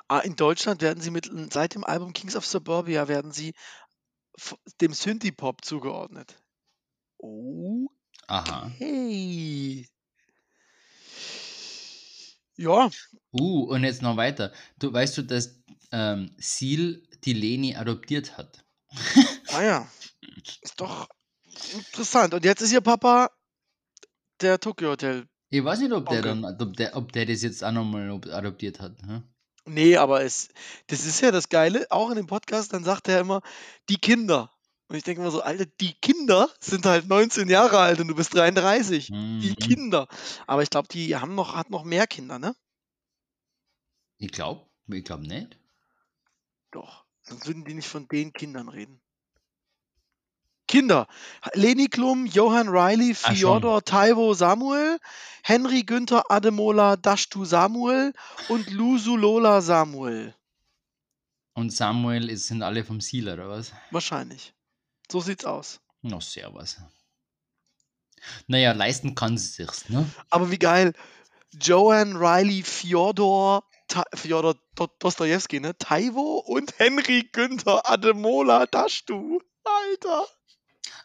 Ah, 0.07 0.19
in 0.19 0.35
Deutschland 0.35 0.81
werden 0.81 1.01
sie 1.01 1.11
mit, 1.11 1.29
seit 1.51 1.73
dem 1.75 1.83
Album 1.83 2.13
Kings 2.13 2.35
of 2.35 2.45
Suburbia 2.45 3.07
werden 3.07 3.31
sie 3.31 3.53
dem 4.81 4.93
Synthie-Pop 4.93 5.63
zugeordnet. 5.63 6.35
Oh. 7.17 7.87
Aha. 8.27 8.69
Hey. 8.77 9.87
Ja, 12.57 12.89
Uh, 13.31 13.63
und 13.63 13.83
jetzt 13.83 14.01
noch 14.01 14.15
weiter. 14.15 14.53
Du 14.79 14.91
weißt 14.93 15.17
du, 15.17 15.23
dass 15.23 15.61
ähm, 15.91 16.33
Seal 16.37 17.03
die 17.25 17.33
Leni 17.33 17.75
adoptiert 17.75 18.37
hat? 18.37 18.63
ah 19.49 19.61
ja. 19.61 19.87
Ist 20.61 20.79
doch 20.79 21.09
interessant. 21.73 22.33
Und 22.33 22.45
jetzt 22.45 22.61
ist 22.61 22.71
ihr 22.71 22.81
Papa 22.81 23.29
der 24.41 24.59
Tokyo 24.59 24.89
Hotel. 24.89 25.27
Ich 25.49 25.63
weiß 25.63 25.79
nicht, 25.79 25.91
ob 25.93 26.09
der 26.09 26.19
Okay. 26.19 26.27
dann, 26.27 26.45
ob 26.45 26.75
der, 26.75 26.95
ob 26.95 27.11
der 27.11 27.25
das 27.25 27.41
jetzt 27.43 27.63
auch 27.63 27.71
nochmal 27.71 28.09
adoptiert 28.11 28.79
hat. 28.79 29.01
Hm? 29.01 29.23
Nee, 29.65 29.97
aber 29.97 30.23
es, 30.23 30.49
das 30.87 31.05
ist 31.05 31.21
ja 31.21 31.31
das 31.31 31.49
Geile, 31.49 31.87
auch 31.89 32.09
in 32.11 32.17
dem 32.17 32.27
Podcast, 32.27 32.73
dann 32.73 32.83
sagt 32.83 33.07
er 33.07 33.19
immer, 33.19 33.41
die 33.89 33.97
Kinder. 33.97 34.51
Und 34.87 34.95
ich 34.95 35.03
denke 35.03 35.21
mal 35.21 35.31
so, 35.31 35.41
Alter, 35.41 35.65
die 35.81 35.93
Kinder 35.93 36.47
sind 36.59 36.85
halt 36.85 37.07
19 37.07 37.49
Jahre 37.49 37.79
alt 37.79 37.99
und 37.99 38.07
du 38.07 38.15
bist 38.15 38.35
33. 38.35 39.07
Die 39.07 39.13
Mhm. 39.13 39.55
Kinder. 39.55 40.07
Aber 40.45 40.61
ich 40.61 40.69
glaube, 40.69 40.87
die 40.89 41.15
haben 41.15 41.33
noch, 41.33 41.55
hat 41.55 41.71
noch 41.71 41.83
mehr 41.83 42.05
Kinder, 42.05 42.37
ne? 42.37 42.55
Ich 44.17 44.31
glaube, 44.31 44.69
ich 44.87 45.03
glaube 45.03 45.25
nicht. 45.27 45.57
Doch. 46.71 47.05
Sonst 47.23 47.47
würden 47.47 47.65
die 47.65 47.73
nicht 47.73 47.87
von 47.87 48.07
den 48.07 48.33
Kindern 48.33 48.69
reden. 48.69 49.01
Kinder. 50.75 51.07
Leni 51.53 51.87
Klum, 51.87 52.25
Johann 52.25 52.67
Riley. 52.67 53.13
Fyodor 53.13 53.85
Taiwo 53.85 54.33
Samuel, 54.33 54.99
Henry 55.41 55.83
Günther 55.83 56.29
Ademola 56.29 56.97
Dashtu 56.97 57.45
Samuel 57.45 58.13
und 58.49 58.69
Lusu 58.71 59.15
Lola 59.15 59.61
Samuel. 59.61 60.35
Und 61.53 61.71
Samuel 61.71 62.29
ist, 62.29 62.47
sind 62.47 62.61
alle 62.61 62.83
vom 62.83 62.99
Seal, 62.99 63.29
oder 63.29 63.47
was? 63.47 63.71
Wahrscheinlich. 63.91 64.53
So 65.09 65.21
sieht's 65.21 65.45
aus. 65.45 65.79
Na, 66.01 66.19
servus. 66.19 66.77
Naja, 68.47 68.73
leisten 68.73 69.15
kann 69.15 69.37
sie 69.37 69.47
sich's, 69.47 69.87
ne? 69.87 70.05
Aber 70.29 70.51
wie 70.51 70.59
geil. 70.59 70.93
Joanne 71.53 72.19
Riley, 72.19 72.63
Fyodor, 72.63 73.63
Ta 73.87 74.03
Fyodor 74.13 74.55
Do 74.75 74.87
Dostojewski, 74.99 75.61
ne? 75.61 75.77
Taiwo 75.77 76.39
und 76.39 76.77
Henry 76.79 77.29
Günther 77.31 77.89
Ademola 77.89 78.65
Dashtu. 78.65 79.39
Alter. 79.63 80.25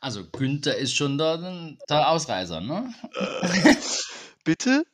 Also, 0.00 0.28
Günther 0.30 0.76
ist 0.76 0.94
schon 0.96 1.18
da, 1.18 1.36
der 1.88 2.08
Ausreißer, 2.08 2.60
ne? 2.60 2.94
Bitte? 4.44 4.84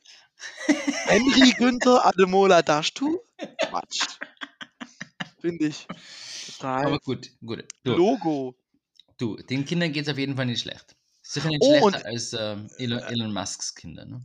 Henry 1.05 1.51
Günther 1.57 2.05
Ademola 2.05 2.61
Dashtu? 2.61 3.19
Quatsch. 3.69 4.19
Finde 5.39 5.67
ich. 5.67 5.87
Aber 6.59 6.97
Total. 6.97 6.99
gut, 6.99 7.31
gut. 7.45 7.65
Du, 7.83 7.93
Logo. 7.93 8.55
du 9.17 9.37
den 9.37 9.65
Kindern 9.65 9.93
geht 9.93 10.03
es 10.07 10.11
auf 10.11 10.17
jeden 10.17 10.35
Fall 10.35 10.45
nicht 10.47 10.61
schlecht. 10.61 10.95
Sicher 11.21 11.49
nicht 11.49 11.61
Oh, 11.61 11.89
schlechter 11.89 12.05
als 12.05 12.33
ähm, 12.33 12.69
Elon, 12.77 12.99
Elon 12.99 13.33
Musks 13.33 13.75
Kinder, 13.75 14.05
ne? 14.05 14.23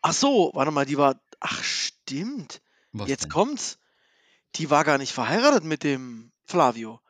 Ach 0.00 0.12
so, 0.14 0.50
warte 0.54 0.70
mal, 0.70 0.86
die 0.86 0.98
war. 0.98 1.20
Ach, 1.40 1.62
stimmt. 1.62 2.62
Was 2.92 3.08
Jetzt 3.08 3.24
denn? 3.24 3.30
kommt's. 3.30 3.78
Die 4.56 4.70
war 4.70 4.84
gar 4.84 4.98
nicht 4.98 5.12
verheiratet 5.12 5.64
mit 5.64 5.82
dem 5.84 6.32
Flavio. 6.44 7.00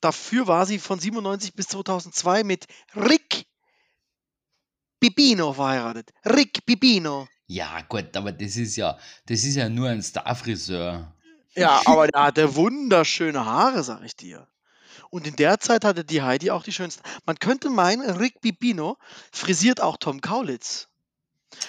Dafür 0.00 0.46
war 0.46 0.66
sie 0.66 0.78
von 0.78 0.98
97 0.98 1.54
bis 1.54 1.68
2002 1.68 2.44
mit 2.44 2.66
Rick 2.94 3.46
Pipino 5.00 5.52
verheiratet. 5.52 6.10
Rick 6.24 6.64
Pipino. 6.66 7.28
Ja, 7.46 7.80
gut, 7.82 8.16
aber 8.16 8.32
das 8.32 8.56
ist 8.56 8.76
ja, 8.76 8.98
das 9.26 9.44
ist 9.44 9.56
ja 9.56 9.68
nur 9.68 9.88
ein 9.88 10.02
Starfriseur. 10.02 11.12
Ja, 11.54 11.82
aber 11.84 12.06
der 12.06 12.22
hatte 12.22 12.54
wunderschöne 12.54 13.44
Haare, 13.44 13.82
sag 13.82 14.02
ich 14.04 14.14
dir. 14.14 14.46
Und 15.10 15.26
in 15.26 15.34
der 15.34 15.58
Zeit 15.58 15.84
hatte 15.84 16.04
die 16.04 16.22
Heidi 16.22 16.50
auch 16.50 16.62
die 16.62 16.72
schönsten. 16.72 17.02
Man 17.26 17.38
könnte 17.38 17.68
meinen, 17.68 18.08
Rick 18.08 18.40
Pipino 18.40 18.96
frisiert 19.32 19.80
auch 19.80 19.96
Tom 19.96 20.20
Kaulitz. 20.20 20.88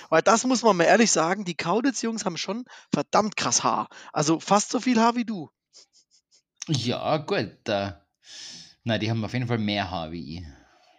Weil 0.09 0.21
das 0.21 0.43
muss 0.45 0.61
man 0.61 0.77
mal 0.77 0.83
ehrlich 0.83 1.11
sagen, 1.11 1.43
die 1.43 1.55
Kaulitz-Jungs 1.55 2.25
haben 2.25 2.37
schon 2.37 2.65
verdammt 2.93 3.35
krass 3.35 3.63
Haar. 3.63 3.89
Also 4.13 4.39
fast 4.39 4.69
so 4.69 4.79
viel 4.79 4.99
Haar 4.99 5.15
wie 5.15 5.25
du. 5.25 5.49
Ja, 6.67 7.17
gut. 7.17 7.67
Äh, 7.67 7.93
nein, 8.83 8.99
die 8.99 9.09
haben 9.09 9.23
auf 9.23 9.33
jeden 9.33 9.47
Fall 9.47 9.57
mehr 9.57 9.89
Haar 9.89 10.11
wie 10.11 10.37
ich. 10.37 10.43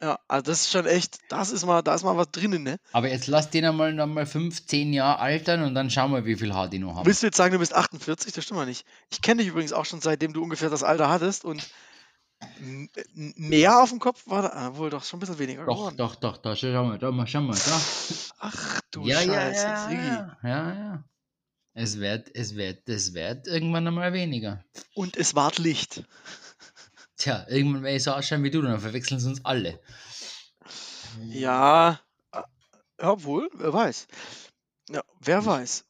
Ja, 0.02 0.18
also 0.26 0.50
das 0.50 0.62
ist 0.62 0.72
schon 0.72 0.86
echt, 0.86 1.18
das 1.28 1.52
ist 1.52 1.64
mal, 1.64 1.80
da 1.80 1.94
ist 1.94 2.02
mal 2.02 2.16
was 2.16 2.32
drinnen, 2.32 2.64
ne? 2.64 2.78
Aber 2.90 3.08
jetzt 3.08 3.28
lass 3.28 3.50
den 3.50 3.64
einmal 3.64 3.92
noch 3.92 4.08
mal 4.08 4.26
15 4.26 4.92
Jahre 4.92 5.20
altern 5.20 5.62
und 5.62 5.76
dann 5.76 5.90
schauen 5.90 6.12
wir, 6.12 6.24
wie 6.24 6.34
viel 6.34 6.52
Haar 6.52 6.68
die 6.68 6.80
noch 6.80 6.96
haben. 6.96 7.06
Willst 7.06 7.22
du 7.22 7.28
jetzt 7.28 7.36
sagen, 7.36 7.52
du 7.52 7.60
bist 7.60 7.72
48? 7.72 8.32
Das 8.32 8.42
stimmt 8.42 8.58
mal 8.58 8.66
nicht. 8.66 8.84
Ich 9.10 9.22
kenne 9.22 9.42
dich 9.42 9.50
übrigens 9.50 9.72
auch 9.72 9.84
schon 9.84 10.00
seitdem 10.00 10.32
du 10.32 10.42
ungefähr 10.42 10.70
das 10.70 10.82
Alter 10.82 11.08
hattest 11.08 11.44
und 11.44 11.64
mehr 13.04 13.80
auf 13.80 13.90
dem 13.90 14.00
Kopf 14.00 14.26
war 14.26 14.42
da, 14.42 14.48
ah, 14.48 14.76
wohl 14.76 14.90
doch 14.90 15.04
schon 15.04 15.18
ein 15.18 15.20
bisschen 15.20 15.38
weniger 15.38 15.64
Doch, 15.64 15.76
geworden. 15.76 15.96
doch, 15.96 16.16
doch, 16.16 16.36
da 16.38 16.56
schau 16.56 16.84
mal, 16.84 16.98
da 16.98 17.12
mal, 17.12 17.26
schau 17.28 17.40
mal, 17.40 17.56
da. 17.56 17.80
Ach 18.40 18.80
du 18.90 19.06
ja, 19.06 19.20
ja, 19.20 19.32
Scheiße, 19.32 19.64
ja, 19.64 19.92
ja, 19.92 20.38
ja, 20.42 20.74
ja. 20.74 21.04
Es 21.74 22.00
wird, 22.00 22.34
es 22.34 22.56
wird, 22.56 22.88
es 22.88 23.14
wird 23.14 23.46
irgendwann 23.46 23.86
einmal 23.86 24.12
weniger. 24.12 24.64
Und 24.94 25.16
es 25.16 25.34
ward 25.34 25.58
Licht. 25.58 26.02
Tja, 27.22 27.46
irgendwann 27.48 27.84
werde 27.84 27.96
ich 27.96 28.02
so 28.02 28.10
ausschauen 28.10 28.42
wie 28.42 28.50
du, 28.50 28.60
dann 28.62 28.80
verwechseln 28.80 29.20
sie 29.20 29.28
uns 29.28 29.44
alle. 29.44 29.78
Ja, 31.28 32.00
äh, 32.32 32.42
obwohl, 32.98 33.48
wer 33.54 33.72
weiß. 33.72 34.08
Ja, 34.90 35.04
wer 35.20 35.46
weiß. 35.46 35.84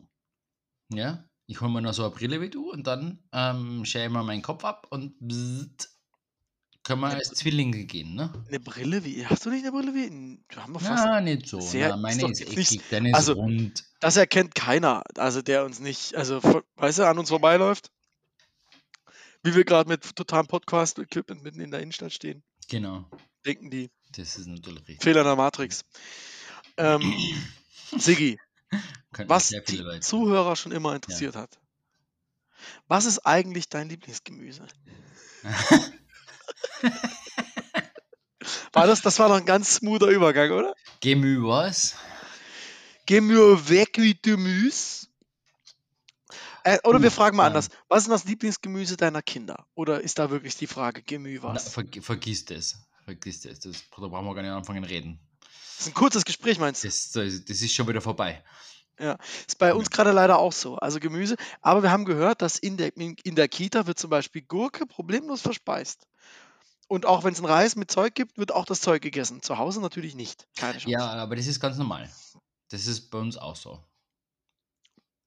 Ja, 0.93 1.25
ich 1.47 1.59
hole 1.63 1.71
mir 1.73 1.81
noch 1.81 1.95
so 1.95 2.03
eine 2.05 2.13
Brille 2.13 2.39
wie 2.43 2.51
du 2.51 2.71
und 2.71 2.87
dann 2.87 3.19
ähm, 3.33 3.83
schäle 3.87 4.07
ich 4.07 4.11
mir 4.13 4.23
meinen 4.23 4.43
Kopf 4.43 4.63
ab 4.67 4.87
und 4.91 5.15
bzzzt, 5.21 5.97
können 6.83 7.01
wir 7.01 7.09
als 7.09 7.31
Zwillinge 7.31 7.85
gehen, 7.87 8.15
ne? 8.15 8.31
Eine 8.49 8.61
Brille 8.61 9.03
wie, 9.03 9.25
hast 9.25 9.47
du 9.47 9.51
nicht 9.51 9.63
eine 9.65 9.73
Brille 9.73 9.95
wie? 9.95 10.39
Wir 10.51 10.63
haben 10.63 10.75
doch 10.75 10.83
fast, 10.83 11.03
Ja, 11.07 11.21
nicht 11.23 11.49
so. 11.49 11.61
sehr- 11.61 11.89
Na, 11.89 11.95
ist 11.95 12.03
meine 12.03 12.31
ist 12.33 12.41
nicht- 12.41 12.59
eckig, 12.59 12.83
deine 12.91 13.09
ist 13.09 13.15
also- 13.15 13.33
rund. 13.35 13.85
das 14.01 14.19
erkennt 14.19 14.55
keiner, 14.55 15.03
also 15.17 15.41
der 15.41 15.65
uns 15.65 15.81
nicht, 15.81 16.15
also, 16.15 16.43
weißt 16.77 16.99
du, 16.99 17.09
an 17.09 17.19
uns 17.19 17.31
vorbeiläuft. 17.31 17.91
Wie 19.43 19.55
wir 19.55 19.65
gerade 19.65 19.89
mit 19.89 20.15
totalem 20.17 20.47
Podcast-Equipment 20.47 21.43
mitten 21.43 21.61
in 21.61 21.71
der 21.71 21.81
Innenstadt 21.81 22.13
stehen, 22.13 22.43
Genau, 22.69 23.09
denken 23.45 23.71
die. 23.71 23.91
das 24.17 24.37
ist 24.37 24.47
natürlich 24.47 24.81
richtig. 24.89 25.03
Fehler 25.03 25.23
in 25.23 25.27
der 25.27 25.37
Matrix. 25.37 25.83
Ähm, 26.77 27.13
Siggi, 27.99 28.39
was 29.27 29.49
die 29.49 29.77
Leute. 29.79 30.01
Zuhörer 30.01 30.55
schon 30.57 30.73
immer 30.73 30.95
interessiert 30.95 31.35
hat. 31.37 31.59
Was 32.87 33.05
ist 33.07 33.19
eigentlich 33.27 33.69
dein 33.69 33.89
Lieblingsgemüse? 33.89 34.67
War 38.73 38.87
das, 38.87 39.03
das 39.03 39.19
war 39.19 39.29
doch 39.29 39.37
ein 39.37 39.45
ganz 39.45 39.75
smoother 39.75 40.07
Übergang, 40.07 40.51
oder? 40.53 40.75
Gemü 41.01 41.43
was? 41.43 41.95
Mir 43.11 43.69
weg 43.69 43.99
mit 43.99 44.23
Gemüse. 44.23 45.02
Äh, 46.65 46.79
oder 46.85 47.01
wir 47.01 47.09
Uff, 47.09 47.15
fragen 47.15 47.37
mal 47.37 47.45
ja. 47.45 47.49
anders. 47.49 47.69
Was 47.89 48.05
ist 48.05 48.11
das 48.11 48.25
Lieblingsgemüse 48.25 48.97
deiner 48.97 49.23
Kinder? 49.23 49.67
Oder 49.75 50.01
ist 50.01 50.19
da 50.19 50.31
wirklich 50.31 50.57
die 50.57 50.67
Frage 50.67 51.03
Gemü 51.03 51.39
Na, 51.43 51.55
was? 51.55 51.69
ver 51.69 51.85
vergiss 52.01 52.45
das. 52.45 52.79
Vergiss 53.05 53.41
das. 53.41 53.61
das. 53.61 53.85
Da 53.91 54.07
brauchen 54.09 54.27
wir 54.27 54.35
gar 54.35 54.43
nicht 54.43 54.53
anfangen 54.53 54.85
reden. 54.85 55.21
Das 55.77 55.87
ist 55.87 55.87
ein 55.89 55.95
kurzes 55.95 56.25
Gespräch, 56.25 56.59
meinst 56.59 56.85
du? 56.85 56.89
Das, 56.89 57.11
das, 57.11 57.61
ist 57.63 57.75
schon 57.75 57.89
wieder 57.89 58.01
vorbei. 58.01 58.43
Ist 59.49 59.59
bei 59.59 59.75
uns 59.75 59.91
gerade 59.91 60.13
leider 60.13 60.39
auch 60.39 60.53
so. 60.53 60.77
Also 60.77 61.01
Gemüse. 61.01 61.37
Aber 61.61 61.83
wir 61.83 61.91
haben 61.91 62.05
gehört, 62.05 62.41
dass 62.41 62.59
in 62.59 62.77
der, 62.77 62.97
in 62.97 63.17
in 63.25 63.35
der 63.35 63.49
Kita 63.49 63.87
wird 63.87 63.99
zum 63.99 64.11
Beispiel 64.11 64.43
Gurke 64.43 64.87
problemlos 64.87 65.41
verspeist. 65.41 66.07
Und 66.89 67.07
auch 67.07 67.25
wenn 67.25 67.33
es 67.33 67.39
einen 67.39 67.49
Reis 67.49 67.75
mit 67.75 67.91
Zeug 67.91 68.15
gibt, 68.15 68.37
wird 68.37 68.53
auch 68.53 68.67
das 68.67 68.81
Zeug 68.81 69.03
gegessen. 69.03 69.43
Zu 69.43 69.59
Hause 69.59 69.81
natürlich 69.81 70.15
nicht. 70.15 70.47
Keine 70.57 70.75
Chance. 70.75 70.91
Ja, 70.91 71.11
aber 71.15 71.37
das 71.37 71.47
ist 71.47 71.59
ganz 71.59 71.79
normal. 71.79 72.09
Das 72.69 72.87
ist 72.87 73.11
bei 73.11 73.19
uns 73.19 73.37
auch 73.37 73.57
so. 73.57 73.83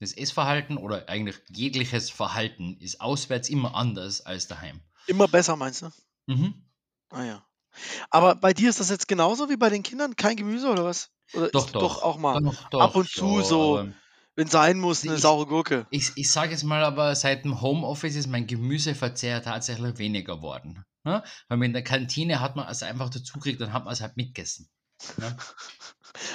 Das 0.06 0.14
Essverhalten 0.14 0.78
oder 0.78 1.10
eigentlich 1.10 1.36
jegliches 1.50 2.12
Verhalten 2.12 2.78
ist 2.80 3.02
auswärts 3.02 3.50
immer 3.50 3.74
anders 3.74 4.22
als 4.22 4.48
daheim. 4.48 4.82
Immer 5.08 5.28
besser, 5.28 5.56
meinst 5.56 5.82
du? 5.82 5.90
Mhm. 6.28 6.54
Ah 7.10 7.24
ja. 7.24 7.46
Aber 8.12 8.36
bei 8.36 8.54
dir 8.54 8.70
ist 8.70 8.80
das 8.80 8.92
jetzt 8.92 9.08
genauso 9.08 9.50
wie 9.50 9.58
bei 9.58 9.70
den 9.72 9.82
Kindern? 9.82 10.16
Kein 10.16 10.36
Gemüse 10.36 10.70
oder 10.70 10.86
was? 10.86 11.10
Oder 11.34 11.50
Doch, 11.50 11.72
doch. 11.72 11.82
doch 11.82 12.04
auch 12.04 12.18
mal, 12.18 12.40
Doch, 12.40 12.70
doch, 12.70 12.82
ab 12.82 12.96
und 12.96 13.10
zu 13.10 13.42
so 13.42 13.84
wenn 14.36 14.48
sein 14.48 14.80
muss, 14.80 15.04
eine 15.04 15.16
Ich- 15.16 15.22
saure 15.22 15.48
Gurke. 15.48 15.88
Ich, 15.90 16.12
ich 16.16 16.30
sage 16.30 16.52
jetzt 16.52 16.64
mal, 16.64 16.84
aber 16.84 17.16
seit 17.16 17.44
dem 17.44 17.62
Homeoffice 17.62 18.16
ist 18.16 18.28
mein 18.28 18.46
Gemüseverzehr 18.46 19.42
tatsächlich 19.42 19.98
weniger 19.98 20.36
geworden. 20.36 20.84
Ne? 21.04 21.24
Weil 21.48 21.64
in 21.64 21.74
der 21.74 21.84
Kantine 21.84 22.42
hat 22.42 22.56
man 22.56 22.68
es 22.68 22.84
einfach 22.84 23.10
dazu 23.10 23.34
gekriegt, 23.34 23.60
dann 23.60 23.74
hat 23.74 23.86
man 23.86 23.94
es 23.94 24.02
halt 24.02 24.18
mitgegessen. 24.18 24.70
Ne? 25.18 25.38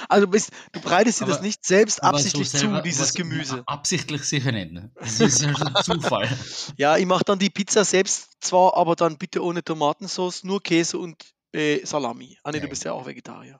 Also 0.09 0.25
du, 0.27 0.31
bist, 0.31 0.51
du 0.73 0.79
breitest 0.79 1.21
dir 1.21 1.25
das 1.25 1.41
nicht 1.41 1.65
selbst 1.65 2.03
Aber 2.03 2.17
so 2.19 2.25
absichtlich 2.25 2.49
selber- 2.49 2.77
zu, 2.77 2.81
dieses 2.83 3.13
Gemüse. 3.13 3.63
Absichtlich 3.65 4.23
sicher 4.23 4.51
nicht. 4.51 4.71
Ne? 4.71 4.91
Das 4.95 5.19
ist 5.19 5.41
ja 5.41 5.57
schon 5.57 5.73
Zufall. 5.83 6.29
Ja, 6.77 6.97
ich 6.97 7.05
mache 7.05 7.23
dann 7.23 7.39
die 7.39 7.49
Pizza 7.49 7.83
selbst 7.83 8.29
zwar, 8.41 8.77
aber 8.77 8.95
dann 8.95 9.17
bitte 9.17 9.43
ohne 9.43 9.63
Tomatensauce, 9.63 10.43
nur 10.43 10.61
Käse 10.61 10.97
und 10.99 11.23
äh, 11.53 11.83
Salami. 11.85 12.37
Ah 12.43 12.51
nee, 12.51 12.59
du 12.59 12.65
Ja. 12.65 12.69
bist 12.69 12.83
ja 12.83 12.93
auch 12.93 13.05
Vegetarier. 13.05 13.59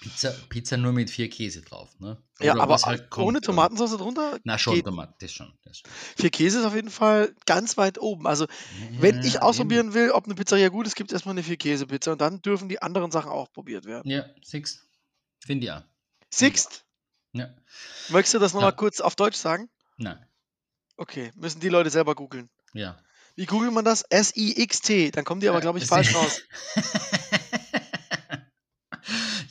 Pizza, 0.00 0.30
Pizza 0.48 0.76
nur 0.78 0.92
mit 0.92 1.10
vier 1.10 1.28
Käse 1.28 1.60
drauf. 1.62 1.90
Ne? 2.00 2.16
Ja, 2.40 2.58
aber 2.58 2.76
halt 2.78 3.10
kommt, 3.10 3.26
ohne 3.26 3.38
ja. 3.38 3.42
Tomatensauce 3.42 3.96
drunter? 3.98 4.38
Na 4.44 4.56
schon, 4.56 4.74
geht. 4.74 4.86
Tomaten, 4.86 5.14
das 5.20 5.30
schon. 5.32 5.52
Das 5.62 5.78
schon. 5.78 5.90
Vier 6.16 6.30
Käse 6.30 6.60
ist 6.60 6.64
auf 6.64 6.74
jeden 6.74 6.90
Fall 6.90 7.34
ganz 7.46 7.76
weit 7.76 7.98
oben. 8.00 8.26
Also, 8.26 8.46
wenn 8.98 9.20
ich 9.22 9.34
Ja, 9.34 9.42
ausprobieren 9.42 9.92
will, 9.92 10.10
ob 10.12 10.24
eine 10.24 10.34
Pizzeria 10.34 10.68
gut 10.70 10.86
ist, 10.86 10.96
gibt 10.96 11.10
es 11.10 11.14
erstmal 11.14 11.34
eine 11.34 11.42
Vier-Käse-Pizza 11.42 12.12
und 12.12 12.20
dann 12.20 12.40
dürfen 12.40 12.68
die 12.70 12.80
anderen 12.80 13.10
Sachen 13.10 13.30
auch 13.30 13.52
probiert 13.52 13.84
werden. 13.84 14.10
eben. 14.10 14.20
Ja, 14.20 14.26
six. 14.42 14.86
Finde 15.44 15.66
ich 15.66 15.72
auch. 15.72 15.82
Sixt, 16.30 16.84
Ja. 17.32 17.54
möchtest 18.08 18.34
du 18.34 18.38
das 18.38 18.52
nochmal 18.54 18.70
Ja. 18.70 18.76
kurz 18.76 19.00
auf 19.00 19.16
Deutsch 19.16 19.36
sagen? 19.36 19.68
Nein. 19.98 20.18
Okay, 20.96 21.30
müssen 21.36 21.60
die 21.60 21.68
Leute 21.68 21.90
selber 21.90 22.14
googeln. 22.14 22.48
Ja. 22.72 22.98
Wie 23.36 23.46
googelt 23.46 23.72
man 23.72 23.84
das? 23.84 24.02
S-I-X-T. 24.02 25.10
Dann 25.12 25.24
kommen 25.24 25.40
die 25.40 25.48
aber, 25.48 25.58
Ja, 25.58 25.62
glaube 25.62 25.78
ich, 25.78 25.86
falsch 25.86 26.14
raus. 26.14 26.40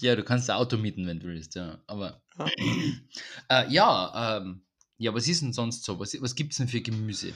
ja, 0.01 0.15
du 0.15 0.23
kannst 0.23 0.49
ein 0.49 0.55
Auto 0.55 0.77
mieten, 0.77 1.05
wenn 1.07 1.19
du 1.19 1.27
willst, 1.27 1.55
ja. 1.55 1.79
Aber 1.87 2.21
Ja. 2.37 2.45
äh, 3.49 3.71
ja, 3.71 4.37
ähm, 4.37 4.65
ja, 4.97 5.13
was 5.13 5.27
ist 5.27 5.41
denn 5.41 5.53
sonst 5.53 5.83
so? 5.83 5.99
Was, 5.99 6.19
was 6.21 6.35
gibt 6.35 6.51
es 6.51 6.57
denn 6.57 6.67
für 6.67 6.81
Gemüse? 6.81 7.33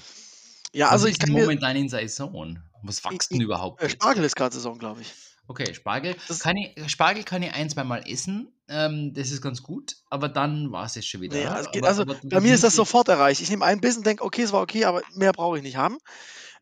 Ja, 0.73 0.89
also 0.89 1.05
was 1.05 1.11
ich 1.11 1.19
kann 1.19 1.27
denn 1.27 1.35
mir. 1.35 1.41
momentan 1.43 1.75
in 1.75 1.87
Saison? 1.89 2.59
Was 2.81 3.03
wächst 3.05 3.31
denn 3.31 3.41
überhaupt? 3.41 3.81
Äh, 3.81 3.85
jetzt? 3.85 3.93
Spargel 3.93 4.23
ist 4.23 4.35
gerade 4.35 4.53
Saison, 4.53 4.77
glaube 4.77 5.01
ich. 5.01 5.13
Okay, 5.47 5.73
Spargel. 5.73 6.15
Das- 6.27 6.39
Kann 6.39 6.57
ich, 6.57 6.91
Spargel 6.91 7.23
kann 7.23 7.43
ich 7.43 7.53
ein, 7.53 7.69
zweimal 7.69 8.03
essen. 8.07 8.51
Ähm, 8.69 9.13
das 9.13 9.29
ist 9.29 9.41
ganz 9.41 9.61
gut. 9.61 9.97
Aber 10.09 10.29
dann 10.29 10.71
war 10.71 10.85
es 10.85 11.05
schon 11.05 11.21
wieder. 11.21 11.37
Ne? 11.37 11.51
also, 11.51 11.69
geht- 11.71 11.81
aber, 11.83 11.87
also 11.89 12.01
aber 12.03 12.15
bei 12.23 12.39
mir 12.39 12.53
ist 12.53 12.63
das 12.63 12.75
sofort 12.75 13.07
erreicht. 13.09 13.41
Ich 13.41 13.49
nehme 13.49 13.65
einen 13.65 13.81
Bissen, 13.81 14.03
denke, 14.03 14.23
okay, 14.23 14.41
es 14.43 14.51
war 14.51 14.61
okay, 14.61 14.85
aber 14.85 15.01
mehr 15.13 15.33
brauche 15.33 15.57
ich 15.57 15.63
nicht 15.63 15.75
haben. 15.75 15.97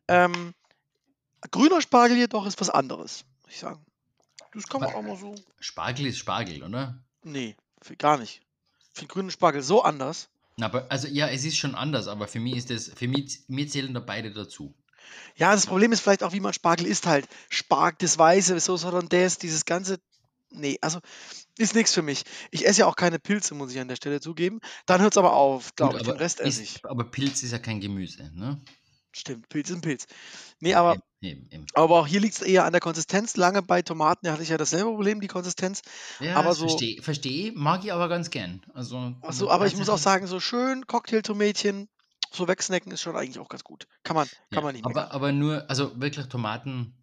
Ähm, 0.08 0.52
grüner 1.50 1.80
Spargel 1.80 2.16
jedoch 2.16 2.44
ist 2.46 2.60
was 2.60 2.70
anderes, 2.70 3.24
muss 3.44 3.52
ich 3.52 3.58
sagen. 3.60 3.84
Das 4.52 4.66
kann 4.66 4.80
man 4.80 4.90
Was? 4.90 4.96
auch 4.96 5.02
mal 5.02 5.16
so. 5.16 5.34
Spargel 5.60 6.06
ist 6.06 6.18
Spargel, 6.18 6.62
oder? 6.62 7.02
Nee, 7.24 7.56
für, 7.80 7.96
gar 7.96 8.18
nicht. 8.18 8.42
Ich 8.92 8.98
finde 8.98 9.12
grünen 9.12 9.30
Spargel 9.30 9.62
so 9.62 9.82
anders. 9.82 10.28
Na, 10.56 10.66
Aber, 10.66 10.90
also 10.90 11.08
ja, 11.08 11.28
es 11.28 11.44
ist 11.44 11.56
schon 11.56 11.74
anders, 11.74 12.08
aber 12.08 12.28
für 12.28 12.40
mich 12.40 12.56
ist 12.56 12.70
das, 12.70 12.88
für 12.94 13.08
mich, 13.08 13.40
mir 13.48 13.66
zählen 13.68 13.94
da 13.94 14.00
beide 14.00 14.30
dazu. 14.32 14.74
Ja, 15.36 15.52
das 15.52 15.66
Problem 15.66 15.92
ist 15.92 16.00
vielleicht 16.00 16.22
auch, 16.22 16.32
wie 16.32 16.40
man 16.40 16.52
Spargel 16.52 16.86
isst 16.86 17.06
halt. 17.06 17.26
Spargel, 17.48 17.96
das 18.00 18.18
Weiße, 18.18 18.58
Sauce 18.60 18.84
Hollandaise, 18.84 19.38
dieses 19.38 19.64
ganze. 19.64 19.98
Nee, 20.50 20.78
also 20.82 21.00
ist 21.56 21.74
nichts 21.74 21.94
für 21.94 22.02
mich. 22.02 22.24
Ich 22.50 22.66
esse 22.66 22.80
ja 22.80 22.86
auch 22.86 22.96
keine 22.96 23.18
Pilze, 23.18 23.54
muss 23.54 23.72
ich 23.72 23.80
an 23.80 23.88
der 23.88 23.96
Stelle 23.96 24.20
zugeben. 24.20 24.60
Dann 24.84 25.00
hört 25.00 25.14
es 25.14 25.18
aber 25.18 25.32
auf, 25.32 25.74
glaube 25.74 25.96
ich. 25.96 26.02
Den 26.02 26.16
Rest 26.16 26.40
esse 26.40 26.62
ich. 26.62 26.84
aber 26.84 27.04
Pilz 27.04 27.42
ist 27.42 27.52
ja 27.52 27.58
kein 27.58 27.80
Gemüse, 27.80 28.30
ne? 28.34 28.60
Stimmt, 29.14 29.48
Pilz 29.50 29.68
ist 29.68 29.76
ein 29.76 29.80
Pilz. 29.82 30.06
Nee, 30.60 30.74
aber, 30.74 30.96
Eben, 31.20 31.46
eben, 31.50 31.66
aber 31.74 32.00
auch 32.00 32.06
hier 32.06 32.20
liegt 32.20 32.34
es 32.34 32.42
eher 32.42 32.64
an 32.64 32.72
der 32.72 32.80
Konsistenz. 32.80 33.36
Lange 33.36 33.62
bei 33.62 33.82
Tomaten 33.82 34.28
hatte 34.30 34.42
ich 34.42 34.48
ja 34.48 34.56
dasselbe 34.56 34.90
Problem, 34.90 35.20
die 35.20 35.28
Konsistenz. 35.28 35.82
Ja, 36.18 36.36
aber 36.36 36.54
so- 36.54 36.66
verstehe 36.66 37.00
versteh, 37.02 37.52
mag 37.54 37.84
ich 37.84 37.92
aber 37.92 38.08
ganz 38.08 38.30
gern. 38.30 38.62
Also, 38.74 39.14
Also, 39.20 39.50
aber 39.50 39.66
ich 39.66 39.76
muss 39.76 39.88
auch 39.88 39.94
tatsächlich- 39.94 40.02
sagen, 40.04 40.26
so 40.26 40.40
schön 40.40 40.86
Cocktailtomätchen, 40.86 41.88
so 42.32 42.48
wegsnacken 42.48 42.90
ist 42.90 43.02
schon 43.02 43.14
eigentlich 43.14 43.38
auch 43.38 43.50
ganz 43.50 43.62
gut. 43.64 43.86
Kann 44.02 44.16
man, 44.16 44.26
kann 44.26 44.38
ja, 44.50 44.60
man 44.62 44.74
nicht 44.74 44.86
aber, 44.86 45.12
aber 45.12 45.30
nur, 45.32 45.68
also 45.68 46.00
wirklich 46.00 46.26
Tomaten. 46.26 46.94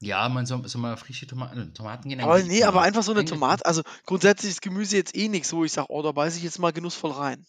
Ja, 0.00 0.28
man 0.28 0.44
soll, 0.46 0.66
soll 0.66 0.80
mal 0.80 0.96
frische 0.96 1.26
Tomaten, 1.26 1.72
Tomaten 1.74 2.08
gehen. 2.08 2.20
Aber 2.20 2.42
nee, 2.42 2.64
aber 2.64 2.82
einfach 2.82 3.02
so 3.02 3.12
eine 3.12 3.24
Tomate, 3.24 3.64
also 3.64 3.82
grundsätzlich 4.06 4.50
ist 4.52 4.62
Gemüse 4.62 4.96
jetzt 4.96 5.14
eh 5.14 5.28
nichts, 5.28 5.52
wo 5.52 5.64
ich 5.64 5.72
sage, 5.72 5.86
oh, 5.90 6.02
da 6.02 6.12
beiße 6.12 6.38
ich 6.38 6.42
jetzt 6.44 6.58
mal 6.58 6.72
genussvoll 6.72 7.12
rein. 7.12 7.46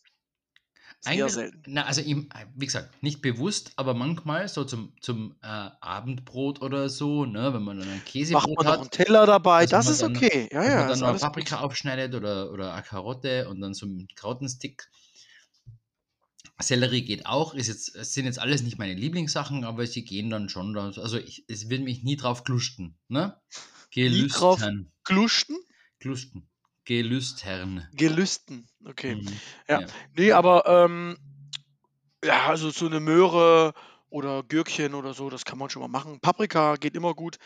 Eigentlich, 1.03 1.33
selten. 1.33 1.61
na, 1.67 1.85
also 1.85 2.01
ihm, 2.01 2.29
wie 2.55 2.65
gesagt, 2.65 3.03
nicht 3.03 3.21
bewusst, 3.21 3.73
aber 3.75 3.93
manchmal 3.93 4.47
so 4.47 4.63
zum, 4.63 4.93
zum 5.01 5.35
äh, 5.43 5.45
Abendbrot 5.47 6.61
oder 6.61 6.89
so, 6.89 7.25
ne, 7.25 7.53
wenn 7.53 7.61
man 7.63 7.77
dann 7.79 7.87
ein 7.89 7.95
Macht 7.97 8.05
Käsebrot 8.05 8.57
man 8.57 8.65
noch 8.65 8.71
hat, 8.73 8.79
einen 8.79 8.89
Teller 8.91 9.25
dabei, 9.27 9.65
das 9.67 9.85
man 9.85 9.93
ist 9.93 10.01
dann- 10.01 10.15
okay. 10.17 10.49
Ja, 10.51 10.63
ja, 10.63 10.75
man 10.79 10.87
dann 10.89 10.99
noch 10.99 11.07
alles 11.09 11.21
gut. 11.21 11.27
Paprika 11.31 11.59
aufschneidet 11.59 12.15
oder, 12.15 12.51
oder 12.51 12.73
eine 12.73 12.81
Karotte 12.83 13.49
und 13.49 13.61
dann 13.61 13.73
so 13.73 13.85
einen 13.85 14.07
Krautenstick. 14.15 14.87
Sellerie 16.59 17.01
geht 17.03 17.25
auch, 17.25 17.53
ist 17.53 17.67
jetzt, 17.67 17.93
es 17.95 18.13
sind 18.13 18.25
jetzt 18.25 18.39
alles 18.39 18.63
nicht 18.63 18.77
meine 18.77 18.93
Lieblingssachen, 18.93 19.65
aber 19.65 19.85
sie 19.85 20.05
gehen 20.05 20.29
dann 20.29 20.47
schon. 20.49 20.73
da- 20.73 20.85
Also 20.95 21.17
ich, 21.17 21.43
es 21.49 21.69
will 21.69 21.79
mich 21.81 22.03
nie 22.03 22.15
drauf 22.15 22.43
glusten, 22.45 22.97
ne? 23.09 23.35
Nie 23.93 24.27
drauf-. 24.39 24.59
Glusten? 25.03 25.55
Glusten. 25.99 26.49
Gelüstern. 26.85 27.87
Gelüsten. 27.93 28.67
Okay. 28.85 29.15
Mhm. 29.15 29.39
Ja. 29.67 29.81
Ja. 29.81 29.87
Nee, 30.15 30.31
aber 30.31 30.65
ähm, 30.67 31.17
ja, 32.23 32.47
also 32.47 32.69
so 32.69 32.85
eine 32.85 32.99
Möhre 32.99 33.73
oder 34.09 34.43
Gürkchen 34.43 34.93
oder 34.93 35.13
so, 35.13 35.29
das 35.29 35.45
kann 35.45 35.57
man 35.57 35.69
schon 35.69 35.81
mal 35.81 35.87
machen. 35.87 36.19
Paprika 36.21 36.75
geht 36.75 36.95
immer 36.95 37.13
gut. 37.13 37.37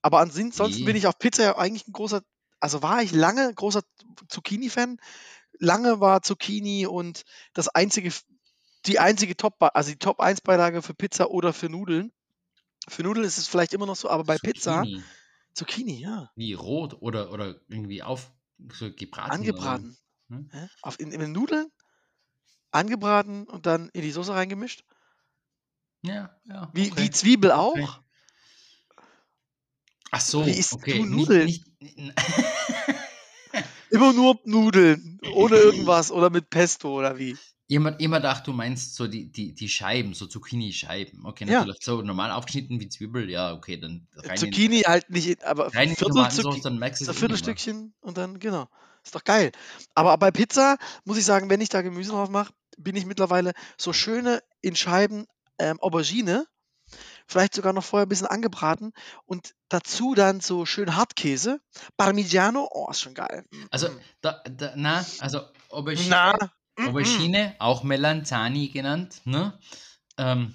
Aber 0.00 0.20
ansonsten 0.20 0.80
Nee. 0.80 0.84
bin 0.84 0.96
ich 0.96 1.06
auf 1.06 1.18
Pizza 1.18 1.42
ja 1.42 1.58
eigentlich 1.58 1.86
ein 1.86 1.92
großer, 1.92 2.22
also 2.60 2.82
war 2.82 3.02
ich 3.02 3.12
lange 3.12 3.52
großer 3.52 3.82
Zucchini-Fan. 4.28 4.98
Lange 5.58 6.00
war 6.00 6.22
Zucchini 6.22 6.86
und 6.86 7.24
das 7.52 7.68
einzige, 7.68 8.12
die 8.86 8.98
einzige 8.98 9.36
Top, 9.36 9.56
also 9.58 9.90
die 9.90 9.98
Top 9.98 10.20
1 10.20 10.40
Beilage 10.40 10.82
für 10.82 10.94
Pizza 10.94 11.30
oder 11.30 11.52
für 11.52 11.68
Nudeln. 11.68 12.12
Für 12.88 13.02
Nudeln 13.02 13.26
ist 13.26 13.38
es 13.38 13.48
vielleicht 13.48 13.72
immer 13.72 13.86
noch 13.86 13.96
so, 13.96 14.08
aber 14.08 14.24
bei 14.24 14.38
Pizza, 14.38 14.82
Zucchini. 14.82 15.02
Zucchini, 15.54 16.00
ja, 16.00 16.30
Wie 16.36 16.54
rot 16.54 16.96
oder, 17.00 17.32
oder 17.32 17.60
irgendwie 17.68 18.02
auf 18.02 18.32
so 18.72 18.92
gebraten. 18.92 19.30
angebraten. 19.30 19.96
Hm? 20.28 20.50
Ja, 20.52 20.68
auf, 20.82 21.00
in, 21.00 21.12
in 21.12 21.20
den 21.20 21.32
Nudeln, 21.32 21.70
angebraten 22.70 23.44
und 23.44 23.66
dann 23.66 23.88
in 23.90 24.02
die 24.02 24.10
Soße 24.10 24.34
reingemischt. 24.34 24.84
Ja, 26.02 26.36
ja. 26.44 26.70
Wie, 26.72 26.90
okay. 26.90 27.02
wie 27.02 27.10
Zwiebel 27.10 27.52
auch. 27.52 27.72
Okay. 27.72 27.88
Ach 30.10 30.20
so, 30.20 30.46
Wie 30.46 30.52
isst 30.52 30.72
du 30.72 30.76
okay. 30.76 31.02
Nudeln? 31.02 31.46
Nicht, 31.46 31.66
nicht, 31.80 32.14
Immer 33.90 34.12
nur 34.12 34.38
Nudeln, 34.44 35.18
ohne 35.32 35.56
irgendwas 35.56 36.12
oder 36.12 36.30
mit 36.30 36.50
Pesto 36.50 36.96
oder 36.96 37.18
wie. 37.18 37.36
Jemand, 37.66 38.00
jemand 38.00 38.24
dachte, 38.24 38.44
du 38.50 38.52
meinst 38.52 38.94
so 38.94 39.06
die, 39.06 39.32
die, 39.32 39.54
die 39.54 39.68
Scheiben, 39.70 40.12
so 40.12 40.26
Zucchini-Scheiben. 40.26 41.24
Okay, 41.24 41.46
Ja. 41.46 41.60
natürlich. 41.60 41.78
So 41.82 42.02
normal 42.02 42.30
aufgeschnitten 42.30 42.78
wie 42.80 42.88
Zwiebel, 42.90 43.30
ja, 43.30 43.54
okay, 43.54 43.78
dann 43.78 44.06
rein 44.16 44.36
Zucchini 44.36 44.80
halt 44.82 45.08
nicht, 45.08 45.28
in, 45.28 45.42
aber 45.42 45.66
in, 45.66 45.72
rein 45.72 45.88
in 45.90 45.96
Viertel 45.96 46.30
Zucchini, 46.30 46.60
dann 46.60 46.78
merkst 46.78 47.00
du 47.00 47.04
so 47.06 47.12
eh. 47.12 47.14
Viertelstückchen 47.14 47.94
und 48.00 48.18
dann, 48.18 48.38
genau. 48.38 48.68
Ist 49.02 49.14
doch 49.14 49.24
geil. 49.24 49.52
Aber 49.94 50.16
bei 50.18 50.30
Pizza 50.30 50.76
muss 51.04 51.18
ich 51.18 51.24
sagen, 51.24 51.50
wenn 51.50 51.60
ich 51.60 51.68
da 51.68 51.82
Gemüse 51.82 52.10
drauf 52.10 52.28
mache, 52.30 52.52
bin 52.78 52.96
ich 52.96 53.06
mittlerweile 53.06 53.52
so 53.78 53.92
schöne 53.92 54.40
in 54.62 54.76
Scheiben 54.76 55.26
ähm, 55.58 55.78
Aubergine, 55.80 56.46
vielleicht 57.26 57.54
sogar 57.54 57.72
noch 57.72 57.84
vorher 57.84 58.06
ein 58.06 58.08
bisschen 58.08 58.26
angebraten 58.26 58.92
und 59.24 59.54
dazu 59.68 60.14
dann 60.14 60.40
so 60.40 60.66
schön 60.66 60.96
Hartkäse, 60.96 61.60
Parmigiano, 61.96 62.68
oh, 62.70 62.90
ist 62.90 63.00
schon 63.00 63.14
geil. 63.14 63.44
Also, 63.70 63.88
Mm. 63.88 64.00
da, 64.20 64.42
da, 64.50 64.72
na, 64.76 65.04
also 65.20 65.40
Aubergine, 65.70 66.08
Na, 66.10 66.32
mm, 66.32 66.44
mm. 66.44 66.50
Aubergine, 66.76 67.54
auch 67.58 67.82
Melanzani 67.82 68.68
genannt, 68.68 69.22
ne? 69.24 69.58
Ähm, 70.18 70.54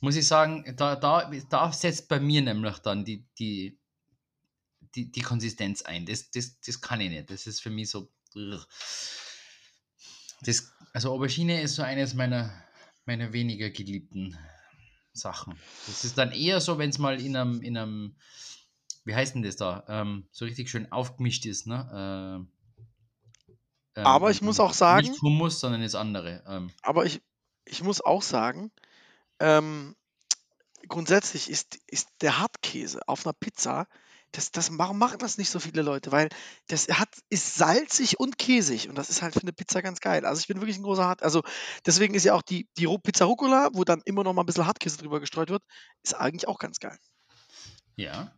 muss 0.00 0.16
ich 0.16 0.26
sagen, 0.26 0.64
da, 0.76 0.96
da, 0.96 1.30
da 1.48 1.72
setzt 1.72 2.08
bei 2.08 2.20
mir 2.20 2.42
nämlich 2.42 2.78
dann 2.78 3.04
die, 3.04 3.26
die, 3.38 3.78
die, 4.94 5.12
die 5.12 5.20
Konsistenz 5.20 5.82
ein. 5.82 6.06
Das, 6.06 6.30
das, 6.30 6.58
das 6.60 6.80
kann 6.80 7.00
ich 7.00 7.10
nicht. 7.10 7.30
Das 7.30 7.46
ist 7.46 7.60
für 7.60 7.70
mich 7.70 7.90
so. 7.90 8.10
Das, 10.42 10.72
also 10.92 11.12
Aubergine 11.12 11.60
ist 11.60 11.74
so 11.74 11.82
eines 11.82 12.14
meiner, 12.14 12.50
meiner 13.04 13.32
weniger 13.32 13.70
geliebten 13.70 14.38
Sachen. 15.12 15.58
Das 15.86 16.04
ist 16.04 16.16
dann 16.16 16.32
eher 16.32 16.60
so, 16.60 16.78
wenn 16.78 16.90
es 16.90 16.98
mal 16.98 17.20
in 17.20 17.36
einem, 17.36 17.60
in 17.60 17.76
einem, 17.76 18.16
wie 19.04 19.14
heißt 19.14 19.34
denn 19.34 19.42
das 19.42 19.56
da, 19.56 19.84
ähm, 19.88 20.28
so 20.30 20.46
richtig 20.46 20.70
schön 20.70 20.90
aufgemischt 20.90 21.44
ist, 21.44 21.66
ne? 21.66 22.48
Äh, 23.94 24.00
Aber 24.02 24.30
ich 24.30 24.40
muss 24.42 24.60
auch 24.60 24.72
sagen- 24.72 25.08
Nicht 25.08 25.20
Hummus, 25.22 25.60
sondern 25.60 25.82
das 25.82 25.94
andere. 25.94 26.42
Ähm, 26.46 26.70
Aber 26.82 27.04
ich, 27.06 27.20
ich 27.64 27.82
muss 27.82 28.00
auch 28.00 28.22
sagen, 28.22 28.70
ähm, 29.40 29.96
grundsätzlich 30.88 31.50
ist, 31.50 31.78
ist 31.86 32.08
der 32.20 32.38
Hartkäse 32.38 33.00
auf 33.08 33.26
einer 33.26 33.32
Pizza, 33.32 33.86
das, 34.32 34.52
das, 34.52 34.78
warum 34.78 34.96
machen 34.96 35.18
das 35.18 35.38
nicht 35.38 35.50
so 35.50 35.58
viele 35.58 35.82
Leute? 35.82 36.12
Weil 36.12 36.28
das 36.68 36.86
hat, 36.88 37.08
ist 37.30 37.56
salzig 37.56 38.20
und 38.20 38.38
käsig 38.38 38.88
und 38.88 38.94
das 38.96 39.10
ist 39.10 39.22
halt 39.22 39.34
für 39.34 39.42
eine 39.42 39.52
Pizza 39.52 39.82
ganz 39.82 39.98
geil. 40.00 40.24
Also 40.24 40.38
ich 40.40 40.46
bin 40.46 40.60
wirklich 40.60 40.78
ein 40.78 40.84
großer 40.84 41.04
Hart. 41.04 41.22
Also 41.24 41.42
deswegen 41.84 42.14
ist 42.14 42.24
ja 42.24 42.34
auch 42.34 42.42
die, 42.42 42.68
die 42.78 42.86
Pizza 43.02 43.24
Rucola, 43.24 43.70
wo 43.72 43.82
dann 43.82 44.02
immer 44.04 44.22
noch 44.22 44.32
mal 44.32 44.42
ein 44.42 44.46
bisschen 44.46 44.66
Hartkäse 44.66 44.98
drüber 44.98 45.18
gestreut 45.18 45.50
wird, 45.50 45.64
ist 46.04 46.14
eigentlich 46.14 46.46
auch 46.46 46.58
ganz 46.60 46.78
geil. 46.78 46.98
ja. 47.96 48.32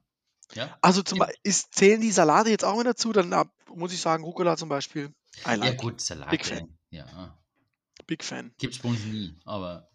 Ja. 0.54 0.76
Also 0.82 1.02
zum 1.02 1.16
Ja. 1.18 1.24
Beispiel, 1.24 1.40
ist, 1.44 1.74
zählen 1.74 2.00
die 2.02 2.10
Salate 2.12 2.50
jetzt 2.50 2.64
auch 2.64 2.76
mit 2.76 2.86
dazu? 2.86 3.12
Dann 3.14 3.48
muss 3.74 3.94
ich 3.94 4.00
sagen, 4.02 4.22
Rucola 4.22 4.58
zum 4.58 4.68
Beispiel. 4.68 5.10
I 5.46 5.50
Ja, 5.50 5.54
like. 5.54 5.78
gut, 5.78 6.00
Salat. 6.00 6.30
Big 6.30 6.44
Fan. 6.44 6.78
Ja. 6.90 7.38
Big 8.06 8.22
Fan. 8.24 8.52
Gibt's 8.58 8.78
bei 8.78 8.88
uns 8.88 9.04
nie, 9.04 9.34
aber. 9.44 9.88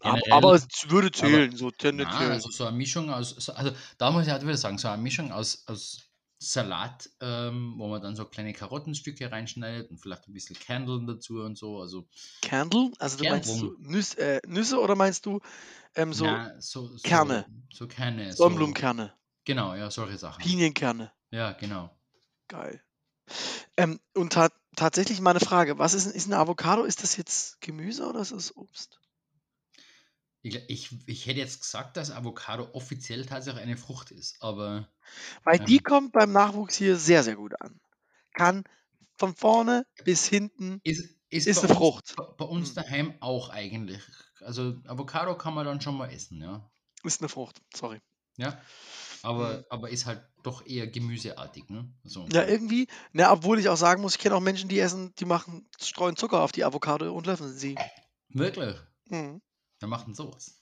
Aber, 0.00 0.14
generell- 0.14 0.32
aber 0.32 0.54
es 0.54 0.66
würde 0.88 1.10
zählen, 1.10 1.56
so 1.56 1.66
Nein, 1.66 1.74
tendenziell. 1.78 2.30
also 2.30 2.50
so 2.50 2.64
eine 2.66 2.76
Mischung 2.76 3.10
aus, 3.10 3.30
so- 3.30 3.52
also 3.52 3.72
da 3.96 4.10
muss 4.10 4.26
ich 4.26 4.30
halt 4.30 4.42
wieder 4.42 4.56
sagen, 4.56 4.78
so 4.78 4.88
eine 4.88 5.02
Mischung 5.02 5.32
aus, 5.32 5.66
aus 5.66 6.04
Salat, 6.40 7.10
ähm, 7.20 7.74
wo 7.78 7.88
man 7.88 8.00
dann 8.00 8.14
so 8.14 8.24
kleine 8.24 8.52
Karottenstücke 8.52 9.32
reinschneidet 9.32 9.90
und 9.90 9.98
vielleicht 9.98 10.28
ein 10.28 10.32
bisschen 10.32 10.56
Kerneln 10.56 11.08
dazu 11.08 11.40
und 11.40 11.58
so. 11.58 11.80
Also 11.80 12.06
Kernel? 12.42 12.92
Also 13.00 13.18
du 13.18 13.28
meinst 13.28 13.48
so 13.58 13.74
Nüsse, 13.80 14.18
äh, 14.18 14.40
Nüsse 14.46 14.78
oder 14.80 14.94
meinst 14.94 15.26
du 15.26 15.40
ähm, 15.96 16.12
so 16.12 16.26
na, 16.26 16.54
so, 16.60 16.86
so 16.96 17.02
Kerne. 17.02 17.46
So 17.72 17.88
Kerne. 17.88 18.30
So, 18.30 18.44
Sonnenblumenkerne, 18.44 19.12
genau, 19.44 19.74
ja, 19.74 19.90
solche 19.90 20.16
Sachen. 20.16 20.40
Pinienkerne? 20.44 21.10
Ja, 21.32 21.52
genau. 21.52 21.90
Geil. 22.46 22.80
Ähm, 23.76 24.00
und 24.14 24.32
ta 24.34 24.50
tatsächlich 24.76 25.20
mal 25.20 25.30
eine 25.30 25.40
Frage. 25.40 25.78
Was 25.78 25.94
ist, 25.94 26.06
ist 26.06 26.26
ein 26.28 26.34
Avocado? 26.34 26.84
Ist 26.84 27.02
das 27.02 27.16
jetzt 27.16 27.60
Gemüse 27.60 28.06
oder 28.06 28.20
ist 28.20 28.32
das 28.32 28.56
Obst? 28.56 29.00
Ich, 30.42 30.56
ich, 30.68 31.08
ich 31.08 31.26
hätte 31.26 31.38
jetzt 31.40 31.60
gesagt, 31.60 31.96
dass 31.96 32.10
Avocado 32.10 32.70
offiziell 32.72 33.24
tatsächlich 33.26 33.62
eine 33.62 33.76
Frucht 33.76 34.10
ist, 34.10 34.40
aber 34.42 34.88
Weil 35.44 35.58
die 35.58 35.78
Ähm. 35.78 35.80
kommt 35.80 36.12
beim 36.12 36.30
Nachwuchs 36.32 36.76
hier 36.76 36.96
sehr, 36.96 37.22
sehr 37.24 37.36
gut 37.36 37.60
an. 37.60 37.80
Kann 38.34 38.64
von 39.18 39.34
vorne 39.36 39.86
bis 40.04 40.26
hinten 40.26 40.82
ist, 40.84 41.02
ist, 41.30 41.46
ist 41.46 41.64
eine 41.64 41.72
uns, 41.72 41.76
Frucht. 41.76 42.16
Bei, 42.16 42.24
bei 42.24 42.44
uns 42.46 42.68
Hm. 42.70 42.74
daheim 42.74 43.16
auch 43.20 43.50
eigentlich. 43.50 44.02
Also 44.40 44.80
Avocado 44.86 45.36
kann 45.38 45.54
man 45.54 45.66
dann 45.66 45.80
schon 45.80 45.96
mal 45.96 46.10
essen, 46.10 46.40
ja. 46.42 46.70
Ist 47.02 47.20
eine 47.20 47.28
Frucht. 47.28 47.60
Sorry. 47.74 48.00
Ja. 48.36 48.60
Aber, 49.28 49.58
Mhm. 49.58 49.64
aber 49.68 49.90
ist 49.90 50.06
halt 50.06 50.22
doch 50.42 50.66
eher 50.66 50.86
gemüseartig, 50.86 51.68
ne? 51.68 51.86
So. 52.02 52.26
Ja, 52.32 52.46
irgendwie. 52.46 52.88
Na, 53.12 53.30
obwohl 53.30 53.58
ich 53.58 53.68
auch 53.68 53.76
sagen 53.76 54.00
muss, 54.00 54.14
ich 54.14 54.20
kenne 54.20 54.34
auch 54.34 54.40
Menschen, 54.40 54.70
die 54.70 54.78
essen, 54.78 55.12
die 55.18 55.26
machen, 55.26 55.68
streuen 55.78 56.16
Zucker 56.16 56.40
auf 56.40 56.50
die 56.50 56.64
Avocado 56.64 57.12
und 57.12 57.26
löffeln 57.26 57.54
sie. 57.54 57.74
Wirklich? 58.30 58.74
Mhm. 59.10 59.42
Wer 59.80 59.88
macht 59.88 60.06
denn 60.06 60.14
sowas? 60.14 60.54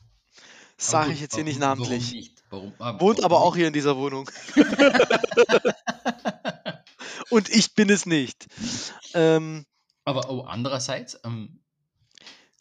Sage 0.78 1.12
ich 1.12 1.20
jetzt 1.20 1.36
hier 1.36 1.44
nicht 1.44 1.60
namentlich. 1.60 2.02
Warum 2.02 2.16
nicht? 2.16 2.42
Warum, 2.50 2.72
ah, 2.80 3.00
Wohnt 3.00 3.22
aber 3.22 3.40
auch 3.40 3.54
nicht? 3.54 3.60
hier 3.60 3.68
in 3.68 3.72
dieser 3.72 3.96
Wohnung. 3.96 4.28
Und 7.30 7.48
ich 7.48 7.74
bin 7.74 7.88
es 7.88 8.04
nicht. 8.04 8.46
Ähm, 9.14 9.64
aber 10.04 10.28
oh, 10.28 10.42
andererseits, 10.42 11.18
ähm, 11.24 11.60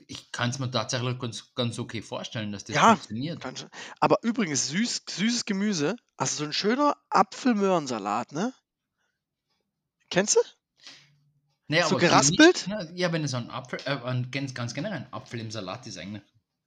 ich 0.08 0.32
kann 0.32 0.50
es 0.50 0.60
mir 0.60 0.70
tatsächlich 0.72 1.20
ganz, 1.20 1.54
ganz 1.56 1.80
okay 1.80 2.02
vorstellen, 2.02 2.52
dass 2.52 2.64
das 2.64 2.76
Ja, 2.76 2.96
funktioniert. 2.96 3.42
schon. 3.58 3.70
Aber 4.00 4.18
übrigens, 4.22 4.70
süß, 4.70 5.04
süßes 5.10 5.46
Gemüse. 5.46 5.96
Also 6.18 6.38
so 6.38 6.44
ein 6.46 6.54
schöner 6.54 6.96
Apfelmöhrensalat, 7.10 8.32
ne? 8.32 8.54
Kennst 10.10 10.36
du? 10.36 10.40
Naja, 11.68 11.88
so 11.88 11.98
geraspelt? 11.98 12.68
ne? 12.68 12.90
Ja, 12.94 13.12
wenn 13.12 13.24
es 13.24 13.32
so 13.32 13.38
ein 13.38 13.50
Apfel, 13.50 13.80
äh, 13.86 14.24
ganz, 14.30 14.54
ganz 14.54 14.74
generell 14.74 15.00
ein 15.00 15.14
Apfel 15.14 15.40
im 15.40 15.50
Salat 15.50 15.88
ist 15.88 15.98
eigentlich 15.98 16.22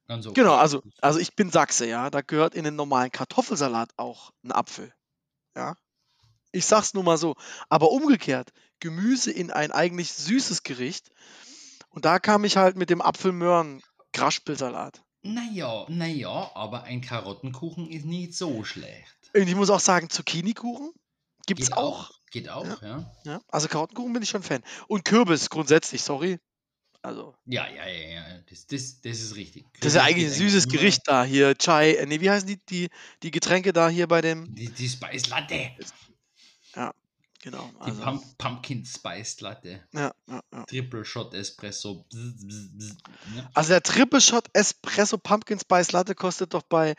ganz 0.07 0.25
okay. 0.27 0.41
Genau, 0.41 0.55
also, 0.55 0.83
also 1.01 1.19
ich 1.19 1.35
bin 1.35 1.51
Sachse, 1.51 1.87
ja. 1.87 2.09
Da 2.09 2.21
gehört 2.21 2.53
in 2.53 2.65
den 2.65 2.75
normalen 2.75 3.11
Kartoffelsalat 3.11 3.91
auch 3.97 4.31
ein 4.43 4.51
Apfel. 4.51 4.93
Ja. 5.55 5.75
Ich 6.51 6.65
sag's 6.65 6.93
nur 6.93 7.03
mal 7.03 7.17
so. 7.17 7.35
Aber 7.69 7.91
umgekehrt, 7.91 8.51
Gemüse 8.79 9.31
in 9.31 9.51
ein 9.51 9.71
eigentlich 9.71 10.11
süßes 10.13 10.63
Gericht. 10.63 11.11
Und 11.89 12.05
da 12.05 12.19
kam 12.19 12.43
ich 12.43 12.57
halt 12.57 12.75
mit 12.75 12.89
dem 12.89 13.01
Apfelmöhren 13.01 13.81
Graspelsalat. 14.13 15.03
Naja, 15.21 15.85
naja, 15.89 16.51
aber 16.55 16.83
ein 16.83 17.01
Karottenkuchen 17.01 17.89
ist 17.89 18.05
nicht 18.05 18.33
so 18.33 18.63
schlecht. 18.63 19.31
Und 19.35 19.47
ich 19.47 19.55
muss 19.55 19.69
auch 19.69 19.79
sagen, 19.79 20.09
Zucchini-Kuchen 20.09 20.91
gibt 21.45 21.61
es 21.61 21.67
Geht 21.67 21.77
auch. 21.77 22.11
Geht 22.31 22.49
auch, 22.49 22.81
ja. 22.81 23.11
Ja. 23.25 23.41
Also 23.47 23.67
Karottenkuchen 23.67 24.13
bin 24.13 24.23
ich 24.23 24.29
schon 24.29 24.43
Fan. 24.43 24.63
Und 24.87 25.03
Kürbis 25.03 25.49
grundsätzlich, 25.49 26.01
sorry. 26.03 26.39
Also, 27.01 27.33
Ja, 27.45 27.67
ja, 27.67 27.87
ja, 27.87 28.09
ja. 28.09 28.41
Das, 28.49 28.67
das, 28.67 29.01
das 29.01 29.19
ist 29.19 29.35
richtig. 29.35 29.65
das 29.79 29.93
ist 29.93 29.95
ja 29.95 30.05
Kürbis 30.05 30.15
eigentlich 30.15 30.27
ein 30.27 30.49
süßes. 30.49 30.67
Gericht 30.67 31.01
da 31.05 31.23
hier. 31.23 31.55
Chai, 31.57 31.93
äh, 31.93 32.05
nee, 32.05 32.21
wie 32.21 32.29
heißen 32.29 32.47
die, 32.47 32.59
die, 32.69 32.89
die 33.23 33.31
Getränke 33.31 33.73
da 33.73 33.89
hier 33.89 34.07
bei 34.07 34.21
dem? 34.21 34.53
Die, 34.53 34.69
die 34.69 34.89
Spice 34.89 35.29
Latte. 35.29 35.71
Genau. 37.41 37.69
Die 37.85 37.91
Also, 37.91 38.01
Pump 38.01 38.37
Pumpkin 38.37 38.85
Spice 38.85 39.39
Latte. 39.41 39.81
ja, 39.93 40.11
ja, 40.27 40.41
ja. 40.53 40.63
Triple 40.65 41.05
Shot 41.05 41.33
Espresso. 41.33 42.05
Bzz, 42.09 42.45
bzz, 42.45 42.69
bzz. 42.77 42.97
Ja. 43.35 43.49
Also 43.53 43.69
der 43.69 43.83
Triple 43.83 44.19
Shot 44.21 44.45
Espresso 44.53 45.17
Pumpkin 45.17 45.59
Spice 45.59 45.91
Latte 45.93 46.15
kostet 46.15 46.53
doch 46.53 46.63
bei, 46.63 46.95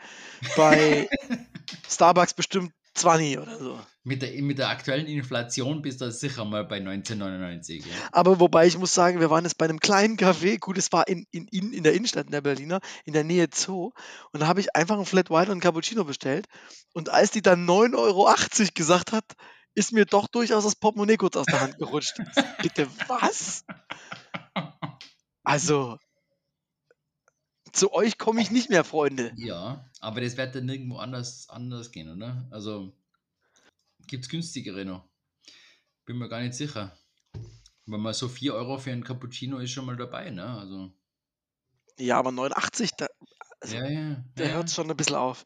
bei 0.57 1.07
Starbucks 1.89 2.33
bestimmt 2.33 2.73
20 2.95 3.37
oder 3.37 3.57
so. 3.57 3.79
Mit, 4.03 4.23
der, 4.23 4.41
mit 4.41 4.57
der 4.57 4.69
aktuellen 4.69 5.05
Inflation 5.05 5.81
bist 5.81 6.01
du 6.01 6.11
sicher 6.11 6.43
mal 6.43 6.65
bei 6.65 6.77
1999. 6.77 7.85
Ja. 7.85 7.91
Aber 8.11 8.39
wobei 8.39 8.65
ich 8.65 8.77
muss 8.77 8.93
sagen, 8.93 9.19
wir 9.19 9.29
waren 9.29 9.43
jetzt 9.45 9.57
bei 9.59 9.65
einem 9.65 9.79
kleinen 9.79 10.17
Café, 10.17 10.59
gut, 10.59 10.77
es 10.77 10.91
war 10.91 11.07
in, 11.07 11.25
in, 11.31 11.47
in, 11.49 11.71
in 11.71 11.83
der 11.83 11.93
Innenstadt 11.93 12.25
in 12.25 12.31
der 12.31 12.41
Berliner, 12.41 12.79
in 13.05 13.13
der 13.13 13.23
Nähe 13.23 13.47
Zoo. 13.53 13.91
Und 14.31 14.39
da 14.41 14.47
habe 14.47 14.59
ich 14.59 14.75
einfach 14.75 14.95
einen 14.95 15.05
Flat 15.05 15.29
White 15.29 15.45
und 15.45 15.51
einen 15.51 15.61
Cappuccino 15.61 16.03
bestellt. 16.03 16.47
Und 16.93 17.09
als 17.09 17.29
die 17.31 17.43
dann 17.43 17.69
9,80 17.69 17.95
Euro 17.95 18.33
gesagt 18.73 19.11
hat, 19.11 19.35
ist 19.73 19.91
mir 19.91 20.05
doch 20.05 20.27
durchaus 20.27 20.63
das 20.63 20.75
Portemonnaie 20.75 21.17
kurz 21.17 21.35
aus 21.35 21.45
der 21.45 21.61
Hand 21.61 21.77
gerutscht. 21.77 22.17
Bitte 22.61 22.87
was? 23.07 23.63
Also, 25.43 25.97
zu 27.71 27.93
euch 27.93 28.17
komme 28.17 28.41
ich 28.41 28.51
nicht 28.51 28.69
mehr, 28.69 28.83
Freunde. 28.83 29.31
Ja, 29.37 29.89
aber 29.99 30.21
das 30.21 30.37
wird 30.37 30.55
dann 30.55 30.65
nirgendwo 30.65 30.97
anders, 30.97 31.49
anders 31.49 31.91
gehen, 31.91 32.11
oder? 32.11 32.47
Also 32.51 32.93
gibt 34.07 34.25
es 34.25 34.29
günstigere 34.29 34.85
noch. 34.85 35.07
Bin 36.05 36.17
mir 36.17 36.29
gar 36.29 36.41
nicht 36.41 36.53
sicher. 36.53 36.97
Wenn 37.85 38.01
man 38.01 38.13
so 38.13 38.27
4 38.27 38.53
Euro 38.53 38.77
für 38.77 38.91
einen 38.91 39.03
Cappuccino 39.03 39.57
ist 39.57 39.71
schon 39.71 39.85
mal 39.85 39.97
dabei, 39.97 40.29
ne? 40.29 40.45
Also, 40.45 40.91
Ja, 41.97 42.17
aber 42.17 42.31
89, 42.31 42.91
da, 42.97 43.07
also, 43.61 43.75
ja, 43.75 43.87
ja. 43.87 44.23
der 44.37 44.47
ja, 44.47 44.53
hört 44.53 44.69
schon 44.69 44.89
ein 44.89 44.97
bisschen 44.97 45.15
auf. 45.15 45.45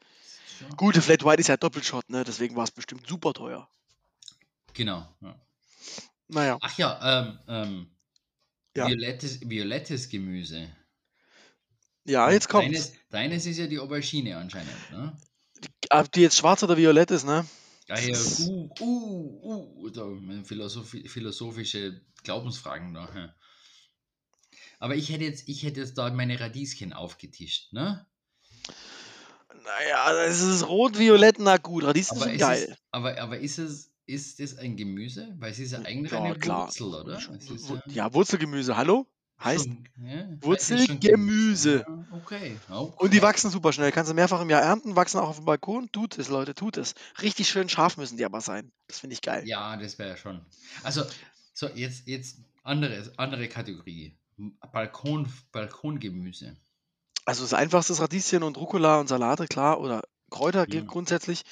Gute 0.78 1.02
Flat 1.02 1.24
White 1.24 1.42
ist 1.42 1.48
ja 1.48 1.58
Doppelshot, 1.58 2.10
ne? 2.10 2.24
Deswegen 2.24 2.56
war 2.56 2.64
es 2.64 2.72
bestimmt 2.72 3.08
super 3.08 3.34
teuer. 3.34 3.70
Genau. 4.76 5.08
Ja. 5.22 5.42
Naja, 6.28 6.58
Ach 6.62 6.78
ja, 6.78 7.22
ähm, 7.22 7.40
ähm, 7.48 7.92
Ja. 8.76 8.88
Violettes, 8.88 9.40
violettes 9.42 10.10
Gemüse. 10.10 10.70
ja, 12.06 12.30
jetzt 12.30 12.50
kommt's. 12.50 12.68
Deines, 12.68 12.94
deines 13.10 13.46
ist 13.46 13.58
ja 13.58 13.68
die 13.68 13.80
Aubergine 13.80 14.38
anscheinend, 14.38 14.92
ne? 14.92 15.18
Ob 15.90 16.12
die 16.12 16.22
jetzt 16.22 16.38
schwarz 16.38 16.62
oder 16.64 16.78
violett 16.78 17.10
ist, 17.12 17.26
ne? 17.26 17.46
Ja, 17.88 18.00
ja, 18.00 18.18
uh, 18.48 18.70
uh, 18.80 19.84
uh, 19.84 19.90
da, 19.92 20.06
philosophi 20.44 21.08
philosophische 21.08 22.02
Glaubensfragen 22.24 22.94
da. 22.94 23.08
hä. 23.14 23.30
Aber 24.80 24.96
ich 24.96 25.10
hätte 25.10 25.24
jetzt, 25.24 25.48
ich 25.48 25.64
hätte 25.64 25.82
jetzt 25.82 25.98
da 25.98 26.10
meine 26.12 26.40
Radieschen 26.40 26.92
aufgetischt, 26.94 27.72
ne? 27.72 28.06
Naja, 29.64 30.12
das 30.14 30.42
ist 30.42 30.68
rot-violett, 30.68 31.40
na 31.40 31.58
gut, 31.58 31.84
Radieschen 31.86 32.18
Aber 32.18 32.26
sind 32.26 32.36
ist, 32.36 32.42
geil. 32.42 32.68
es, 32.72 32.78
aber, 32.92 33.20
aber 33.22 33.40
ist 33.40 33.58
es, 33.58 33.95
ist 34.08 34.40
es 34.40 34.58
ein 34.58 34.76
Gemüse? 34.76 35.34
Weil 35.40 35.52
es 35.52 35.60
ist 35.60 35.72
ja 35.72 35.80
eigentlich 35.80 36.12
Ja, 36.12 36.22
eine 36.24 36.36
klar. 36.36 36.68
Wurzel, 36.68 36.94
oder? 36.94 37.20
Ja, 37.20 37.82
Ja, 37.88 38.14
Wurzelgemüse, 38.14 38.78
hallo? 38.78 39.08
Heißt, 39.44 39.68
ja, 40.02 40.42
Wurzelgemüse. 40.42 41.86
Ja, 41.88 42.06
okay. 42.12 42.58
okay. 42.70 42.94
und 42.98 43.14
die 43.14 43.22
wachsen 43.22 43.52
super 43.52 43.74
schnell. 43.74 43.92
Kannst 43.92 44.10
du 44.10 44.16
mehrfach 44.16 44.42
im 44.42 44.50
Jahr 44.50 44.62
ernten, 44.62 44.96
wachsen 44.96 45.20
auch 45.20 45.28
auf 45.30 45.36
dem 45.36 45.46
Balkon. 45.46 45.92
Tut 45.92 46.18
es, 46.18 46.30
Leute, 46.30 46.56
tut 46.56 46.78
es. 46.78 46.96
Richtig 47.22 47.50
schön 47.50 47.68
scharf 47.68 47.98
müssen 47.98 48.18
die 48.18 48.24
aber 48.26 48.40
sein. 48.40 48.72
Das 48.88 49.00
finde 49.00 49.14
ich 49.14 49.22
geil. 49.22 49.46
Ja, 49.46 49.76
das 49.76 50.00
wäre 50.00 50.16
schon. 50.16 50.40
Also, 50.84 51.04
so, 51.54 51.68
jetzt, 51.68 52.08
jetzt 52.08 52.40
andere, 52.64 53.12
andere 53.18 53.50
Kategorie. 53.50 54.18
Balkon, 54.72 55.28
Balkongemüse. 55.52 56.56
Also 57.26 57.44
das 57.44 57.54
einfachste 57.54 57.94
ist 57.94 58.02
Radieschen 58.02 58.44
und 58.44 58.58
Rucola 58.58 59.00
und 59.00 59.08
Salate, 59.08 59.48
klar. 59.48 59.82
Oder 59.82 60.04
Kräuter 60.30 60.66
Ja. 60.70 60.82
grundsätzlich. 60.82 61.44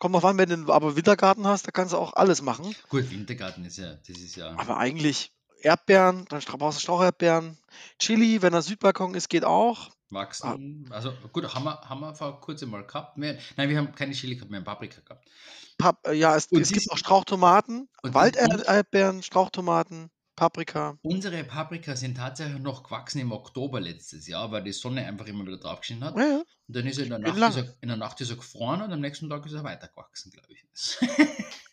Kommt 0.00 0.14
drauf 0.14 0.24
an, 0.24 0.38
wenn 0.38 0.48
du 0.48 0.72
aber 0.72 0.96
Wintergarten 0.96 1.46
hast, 1.46 1.66
da 1.66 1.70
kannst 1.70 1.92
du 1.92 1.98
auch 1.98 2.14
alles 2.14 2.40
machen. 2.40 2.74
Gut, 2.88 3.10
Wintergarten 3.10 3.66
ist 3.66 3.76
ja, 3.76 3.94
das 3.94 4.16
ist 4.16 4.34
ja. 4.34 4.56
Aber 4.56 4.78
eigentlich 4.78 5.30
Erdbeeren, 5.60 6.24
dann 6.30 6.40
brauchst 6.40 6.78
du 6.78 6.82
Straucherdbeeren. 6.82 7.58
Chili, 7.98 8.40
wenn 8.40 8.54
das 8.54 8.64
Südbalkon 8.64 9.14
ist, 9.14 9.28
geht 9.28 9.44
auch. 9.44 9.90
Wachsen. 10.08 10.88
Also 10.90 11.12
gut, 11.32 11.54
haben 11.54 11.64
wir, 11.64 11.82
haben 11.82 12.00
wir 12.00 12.14
vor 12.14 12.40
kurzem 12.40 12.70
mal 12.70 12.84
gehabt. 12.84 13.20
Wir, 13.20 13.38
nein, 13.58 13.68
wir 13.68 13.76
haben 13.76 13.94
keine 13.94 14.12
Chili 14.12 14.36
gehabt, 14.36 14.50
wir 14.50 14.56
haben 14.56 14.64
Paprika 14.64 15.02
gehabt. 15.02 15.28
Pap 15.76 16.14
ja, 16.14 16.34
es, 16.34 16.50
es 16.50 16.72
gibt 16.72 16.90
auch 16.90 16.96
Strauchtomaten, 16.96 17.88
Walderdbeeren, 18.02 19.22
Strauchtomaten, 19.22 20.10
Paprika. 20.40 20.96
Unsere 21.02 21.44
Paprika 21.44 21.94
sind 21.96 22.16
tatsächlich 22.16 22.60
noch 22.60 22.82
gewachsen 22.82 23.18
im 23.20 23.30
Oktober 23.30 23.78
letztes 23.78 24.26
Jahr, 24.26 24.50
weil 24.50 24.62
die 24.64 24.72
Sonne 24.72 25.04
einfach 25.06 25.26
immer 25.26 25.44
wieder 25.46 25.58
drauf 25.58 25.80
geschienen 25.80 26.02
hat. 26.02 26.16
Ja, 26.16 26.22
ja. 26.24 26.36
Und 26.38 26.76
dann 26.76 26.86
ist 26.86 26.96
er 26.96 27.04
in 27.04 27.10
der, 27.10 27.18
Nacht, 27.18 27.56
er, 27.56 27.74
in 27.82 27.88
der 27.88 27.98
Nacht 27.98 28.18
ist 28.22 28.30
er 28.30 28.36
gefroren 28.36 28.80
und 28.80 28.90
am 28.90 29.00
nächsten 29.00 29.28
Tag 29.28 29.44
ist 29.44 29.52
er 29.52 29.64
weitergewachsen, 29.64 30.32
glaube 30.32 30.48
ich. 30.54 30.98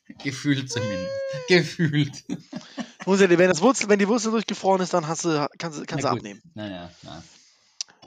Gefühlt 0.22 0.70
zumindest. 0.70 1.10
Gefühlt. 1.48 2.24
Muss 3.06 3.22
ja, 3.22 3.30
wenn, 3.30 3.48
das 3.48 3.62
Wurzel, 3.62 3.88
wenn 3.88 4.00
die 4.00 4.08
Wurzel 4.10 4.32
durchgefroren 4.32 4.82
ist, 4.82 4.94
dann 4.94 5.08
hast 5.08 5.24
du, 5.24 5.48
kannst, 5.58 5.80
du- 5.80 5.86
kannst 5.86 6.04
du 6.04 6.10
abnehmen. 6.10 6.42
Naja, 6.54 6.92
na. 7.04 7.24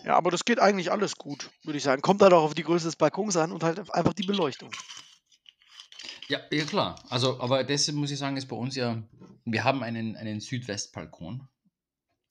Ja, 0.05 0.17
aber 0.17 0.31
das 0.31 0.45
geht 0.45 0.61
eigentlich 0.61 0.93
alles 0.93 1.17
gut, 1.17 1.49
würde 1.65 1.79
ich 1.79 1.85
sagen. 1.85 2.03
Kommt 2.03 2.21
halt 2.21 2.35
auch 2.35 2.43
auf 2.43 2.53
die 2.55 2.65
Größe 2.65 2.85
des 2.85 2.97
Balkons 2.97 3.39
an 3.39 3.51
und 3.53 3.63
halt 3.63 3.91
einfach 3.95 4.13
die 4.13 4.25
Beleuchtung. 4.25 4.71
Ja, 6.31 6.41
ja 6.53 6.65
klar. 6.65 7.03
Also, 7.09 7.41
aber 7.41 7.65
das 7.65 7.91
muss 7.91 8.13
ich 8.13 8.19
sagen, 8.19 8.37
ist 8.37 8.47
bei 8.47 8.55
uns 8.55 8.77
ja, 8.77 9.03
wir 9.45 9.65
haben 9.65 9.83
einen, 9.83 10.17
einen 10.17 10.41
Südwestbalkon. 10.41 11.49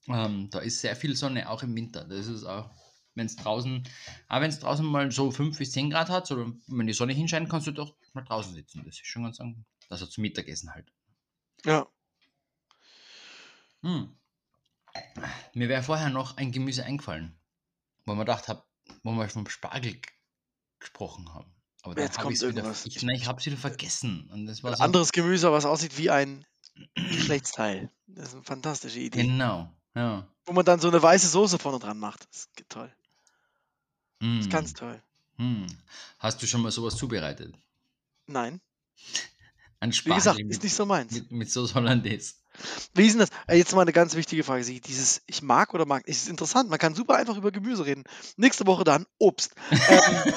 Ähm, 0.07 0.49
da 0.49 0.59
ist 0.59 0.79
sehr 0.79 0.95
viel 0.95 1.17
Sonne, 1.17 1.49
auch 1.49 1.63
im 1.63 1.75
Winter. 1.75 2.05
Das 2.05 2.27
ist 2.27 2.45
auch, 2.45 2.71
wenn 3.15 3.25
es 3.25 3.35
draußen, 3.35 3.83
aber 4.29 4.43
wenn 4.43 4.49
es 4.51 4.59
draußen 4.59 4.85
mal 4.85 5.11
so 5.11 5.31
5 5.31 5.57
bis 5.57 5.73
10 5.73 5.89
Grad 5.89 6.07
hat, 6.07 6.31
oder 6.31 6.49
wenn 6.67 6.87
die 6.87 6.93
Sonne 6.93 7.11
hinscheint, 7.11 7.49
kannst 7.49 7.67
du 7.67 7.71
doch 7.71 7.93
mal 8.13 8.23
draußen 8.23 8.53
sitzen. 8.55 8.83
Das 8.85 8.95
ist 8.95 9.05
schon 9.05 9.23
ganz 9.23 9.35
sagen. 9.35 9.65
Also 9.89 10.05
zum 10.05 10.21
Mittagessen 10.21 10.73
halt. 10.73 10.93
Ja. 11.65 11.85
Hm. 13.81 14.15
Mir 15.53 15.67
wäre 15.67 15.83
vorher 15.83 16.09
noch 16.09 16.37
ein 16.37 16.53
Gemüse 16.53 16.85
eingefallen, 16.85 17.37
wo 18.05 18.13
man 18.13 18.25
gedacht 18.25 18.47
hat, 18.47 18.65
wo 19.03 19.11
wir 19.11 19.27
vom 19.27 19.49
Spargel 19.49 19.99
gesprochen 20.79 21.33
haben. 21.33 21.53
Aber 21.81 21.95
dann 21.95 22.03
Jetzt 22.05 22.17
habe 22.17 22.23
kommt 22.23 22.35
ich 22.35 22.41
wieder, 22.41 22.49
irgendwas. 22.55 22.85
ich, 22.85 23.01
nein, 23.03 23.15
ich 23.15 23.27
habe 23.27 23.39
es 23.39 23.45
wieder 23.45 23.57
vergessen. 23.57 24.29
Und 24.33 24.45
das 24.47 24.63
war 24.63 24.71
Ein 24.71 24.77
so, 24.77 24.83
anderes 24.83 25.11
Gemüse, 25.11 25.51
was 25.51 25.65
aussieht 25.65 25.97
wie 25.97 26.09
ein 26.09 26.45
Geschlechtsteil. 26.95 27.89
Das 28.07 28.29
ist 28.29 28.33
eine 28.35 28.43
fantastische 28.43 28.99
Idee. 28.99 29.23
Genau, 29.23 29.71
ja. 29.95 30.27
Wo 30.45 30.53
man 30.53 30.65
dann 30.65 30.79
so 30.79 30.87
eine 30.89 31.01
weiße 31.01 31.27
Soße 31.27 31.57
vorne 31.59 31.79
dran 31.79 31.97
macht. 31.99 32.27
Das 32.31 32.39
ist 32.41 32.49
toll. 32.69 32.93
Das 34.19 34.27
Hm. 34.27 34.39
ist 34.41 34.49
ganz 34.49 34.73
toll. 34.73 35.01
Hm. 35.37 35.65
Hast 36.17 36.41
du 36.41 36.47
schon 36.47 36.61
mal 36.61 36.71
sowas 36.71 36.97
zubereitet? 36.97 37.55
Nein. 38.27 38.59
Ein 39.79 39.93
Wie 39.93 40.13
gesagt, 40.13 40.37
mit, 40.39 40.49
ist 40.51 40.63
nicht 40.63 40.75
so 40.75 40.85
meins. 40.85 41.13
mit, 41.13 41.31
mit 41.31 41.49
Sauce 41.49 41.73
Hollandaise. 41.73 42.33
Wie 42.93 43.05
ist 43.05 43.13
denn 43.13 43.19
das? 43.21 43.29
Äh, 43.47 43.55
Jetzt 43.57 43.73
mal 43.73 43.83
eine 43.83 43.93
ganz 43.93 44.15
wichtige 44.15 44.43
Frage. 44.43 44.65
Dieses 44.81 45.21
Ich 45.27 45.41
mag 45.41 45.73
oder 45.73 45.85
mag, 45.85 46.03
es 46.05 46.23
ist 46.23 46.27
interessant. 46.29 46.69
Man 46.69 46.79
kann 46.79 46.95
super 46.95 47.15
einfach 47.15 47.37
über 47.37 47.51
Gemüse 47.51 47.85
reden. 47.85 48.03
Nächste 48.35 48.67
Woche 48.67 48.83
dann 48.83 49.05
Obst. 49.17 49.55
Ähm, 49.71 50.33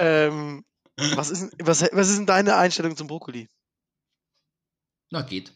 ähm, 0.00 0.64
was, 0.96 1.30
ist, 1.30 1.40
denn- 1.40 1.66
was, 1.66 1.82
was 1.92 2.08
ist 2.08 2.18
denn 2.18 2.26
deine 2.26 2.56
Einstellung 2.56 2.96
zum 2.96 3.06
Brokkoli? 3.06 3.48
Na, 5.10 5.22
geht. 5.22 5.54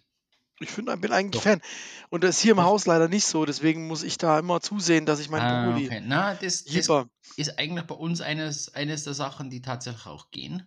Ich 0.61 0.71
find, 0.71 0.87
bin 1.01 1.13
eigentlich 1.13 1.33
Doch. 1.33 1.43
Fan. 1.43 1.61
Und 2.09 2.23
das 2.23 2.37
ist 2.37 2.43
hier 2.43 2.53
im 2.53 2.63
Haus 2.63 2.87
leider 2.87 3.09
nicht 3.09 3.27
so. 3.27 3.45
Deswegen 3.45 3.89
muss 3.89 4.03
ich 4.05 4.17
da 4.17 4.39
immer 4.39 4.61
zusehen, 4.61 5.07
dass 5.07 5.19
ich 5.19 5.29
meinen 5.29 5.43
Ah, 5.43 5.65
Brokkoli 5.67 5.87
okay. 5.87 6.03
Na, 6.05 6.35
das, 6.35 6.65
das 6.65 6.89
ist 7.37 7.59
eigentlich 7.59 7.87
bei 7.87 7.95
uns 7.97 8.21
eines, 8.21 8.73
eines 8.75 9.05
der 9.05 9.15
Sachen, 9.15 9.51
die 9.51 9.61
tatsächlich 9.61 10.07
auch 10.07 10.31
gehen. 10.31 10.65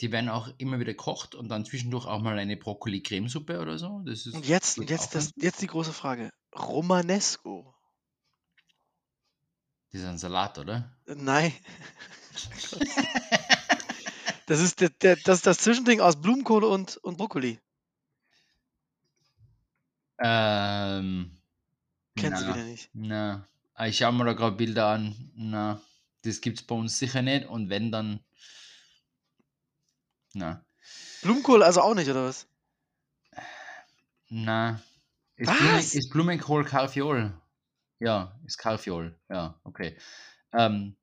Die 0.00 0.12
werden 0.12 0.28
auch 0.28 0.48
immer 0.58 0.78
wieder 0.78 0.92
gekocht 0.92 1.34
und 1.34 1.48
dann 1.48 1.64
zwischendurch 1.64 2.06
auch 2.06 2.20
mal 2.20 2.38
eine 2.38 2.56
Brokkoli-Cremesuppe 2.56 3.58
oder 3.60 3.78
so. 3.78 4.00
Das 4.04 4.26
ist, 4.26 4.34
Und 4.34 4.46
jetzt, 4.46 4.78
und 4.78 4.90
jetzt, 4.90 5.14
das, 5.14 5.32
jetzt 5.36 5.62
die 5.62 5.66
große 5.66 5.92
Frage. 5.92 6.30
Romanesco. 6.54 7.74
Ein 9.94 10.18
Salat, 10.18 10.58
oder? 10.58 10.96
Äh, 11.06 11.14
Nein. 11.16 11.52
Das 14.46 14.60
ist 14.60 14.80
der, 14.80 14.88
der, 14.88 15.16
das, 15.16 15.38
ist 15.38 15.46
das 15.46 15.58
Zwischending 15.58 16.00
aus 16.00 16.18
Blumenkohle 16.22 16.66
und, 16.68 16.96
und 16.96 17.18
Brokkoli. 17.18 17.60
Ähm, 20.18 21.38
Kennen 22.16 22.36
Sie 22.36 22.44
na, 22.44 22.54
wieder 22.54 22.64
nicht. 22.64 22.90
na. 22.94 23.46
Ah, 23.74 23.86
Ich 23.88 23.98
schaue 23.98 24.12
mir 24.14 24.24
da 24.24 24.32
gerade 24.32 24.56
Bilder 24.56 24.86
an. 24.86 25.32
Na, 25.36 25.82
das 26.22 26.40
gibt 26.40 26.60
es 26.60 26.66
bei 26.66 26.74
uns 26.74 26.98
sicher 26.98 27.20
nicht. 27.20 27.46
Und 27.46 27.68
wenn, 27.68 27.92
dann. 27.92 28.20
Na. 30.32 30.64
Blumenkohl 31.20 31.62
also 31.62 31.82
auch 31.82 31.94
nicht, 31.94 32.08
oder 32.08 32.24
was? 32.24 32.46
Na. 34.30 34.80
Ist, 35.36 35.48
Was? 35.48 35.58
Blumen, 35.58 35.78
ist 35.78 36.10
Blumenkohl 36.10 36.64
Karfiol? 36.64 37.38
Ja, 38.00 38.38
ist 38.46 38.58
Karfiol. 38.58 39.18
Ja, 39.28 39.60
okay. 39.64 39.96
Ähm, 40.52 40.96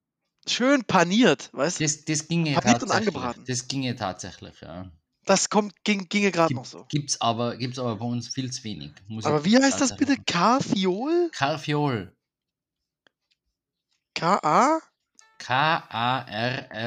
Schön 0.48 0.84
paniert, 0.86 1.50
weißt 1.54 1.80
du? 1.80 1.84
das, 1.84 2.06
das 2.06 2.28
ginge 2.28 2.54
Paniert 2.54 2.84
und 2.84 2.90
tatsächlich. 2.90 3.16
angebraten. 3.16 3.46
Das 3.48 3.68
ginge 3.68 3.96
tatsächlich, 3.96 4.62
ja. 4.62 4.92
Das 5.26 5.50
kommt, 5.50 5.84
ging, 5.84 6.08
ginge 6.08 6.32
gerade 6.32 6.54
noch 6.54 6.62
Gibt, 6.64 6.72
so. 6.72 6.86
gibt's, 6.88 7.20
aber, 7.20 7.58
gibt's 7.58 7.80
aber 7.80 7.96
bei 7.96 8.06
uns 8.06 8.28
viel 8.30 8.52
zu 8.52 8.64
wenig. 8.64 8.94
Muss 9.08 9.26
Aber 9.26 9.44
wie 9.44 9.58
heißt 9.58 9.82
das 9.82 9.96
bitte? 9.98 10.18
Karfiol? 10.18 11.32
Karfiol. 11.34 12.16
K-A? 14.14 14.80
K-A-R-F-I-O-L. 15.40 16.86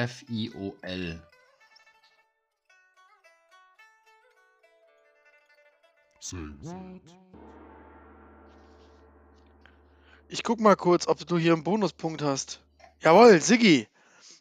Ich 10.31 10.43
guck 10.43 10.59
mal 10.59 10.75
kurz, 10.75 11.07
ob 11.07 11.25
du 11.25 11.37
hier 11.39 11.53
einen 11.53 11.63
Bonuspunkt 11.63 12.21
hast. 12.21 12.61
Jawohl, 13.01 13.41
Siggi. 13.41 13.87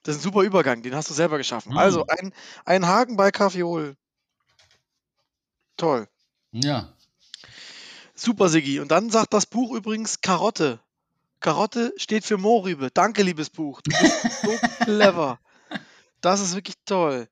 Das 0.02 0.14
ist 0.16 0.20
ein 0.20 0.24
super 0.24 0.42
Übergang, 0.42 0.82
den 0.82 0.94
hast 0.94 1.08
du 1.08 1.14
selber 1.14 1.38
geschaffen. 1.38 1.72
Hm. 1.72 1.78
Also, 1.78 2.06
ein, 2.06 2.32
ein 2.66 2.86
Haken 2.86 3.16
bei 3.16 3.30
Kaffeeol. 3.30 3.96
Toll. 5.78 6.06
Ja. 6.52 6.92
Super, 8.14 8.48
Siggi. 8.50 8.80
Und 8.80 8.90
dann 8.90 9.10
sagt 9.10 9.32
das 9.32 9.46
Buch 9.46 9.72
übrigens 9.74 10.20
Karotte. 10.20 10.80
Karotte 11.40 11.94
steht 11.96 12.24
für 12.24 12.36
Mohrrübe. 12.36 12.90
Danke, 12.92 13.22
liebes 13.22 13.48
Buch. 13.48 13.80
Du 13.80 13.90
bist 13.90 14.42
so 14.42 14.50
clever. 14.84 15.38
Das 16.20 16.40
ist 16.40 16.54
wirklich 16.54 16.76
toll. 16.84 17.28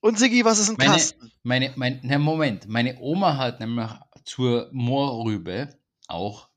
Und 0.00 0.18
Siggi, 0.18 0.44
was 0.44 0.60
ist 0.60 0.70
ein 0.70 0.76
Meine, 0.78 0.92
Kasten? 0.92 1.32
meine, 1.42 1.72
mein, 1.76 2.00
na 2.04 2.18
Moment, 2.18 2.68
meine 2.68 2.98
Oma 3.00 3.36
hat 3.36 3.60
nämlich 3.60 3.90
zur 4.24 4.70
Moorrübe 4.72 5.76
auch 6.06 6.47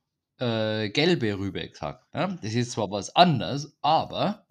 äh, 0.42 0.90
gelbe 0.90 1.38
Rübe 1.38 1.70
gesagt. 1.70 2.14
Ne? 2.14 2.38
Das 2.42 2.54
ist 2.54 2.72
zwar 2.72 2.90
was 2.90 3.16
anderes, 3.16 3.78
aber 3.82 4.46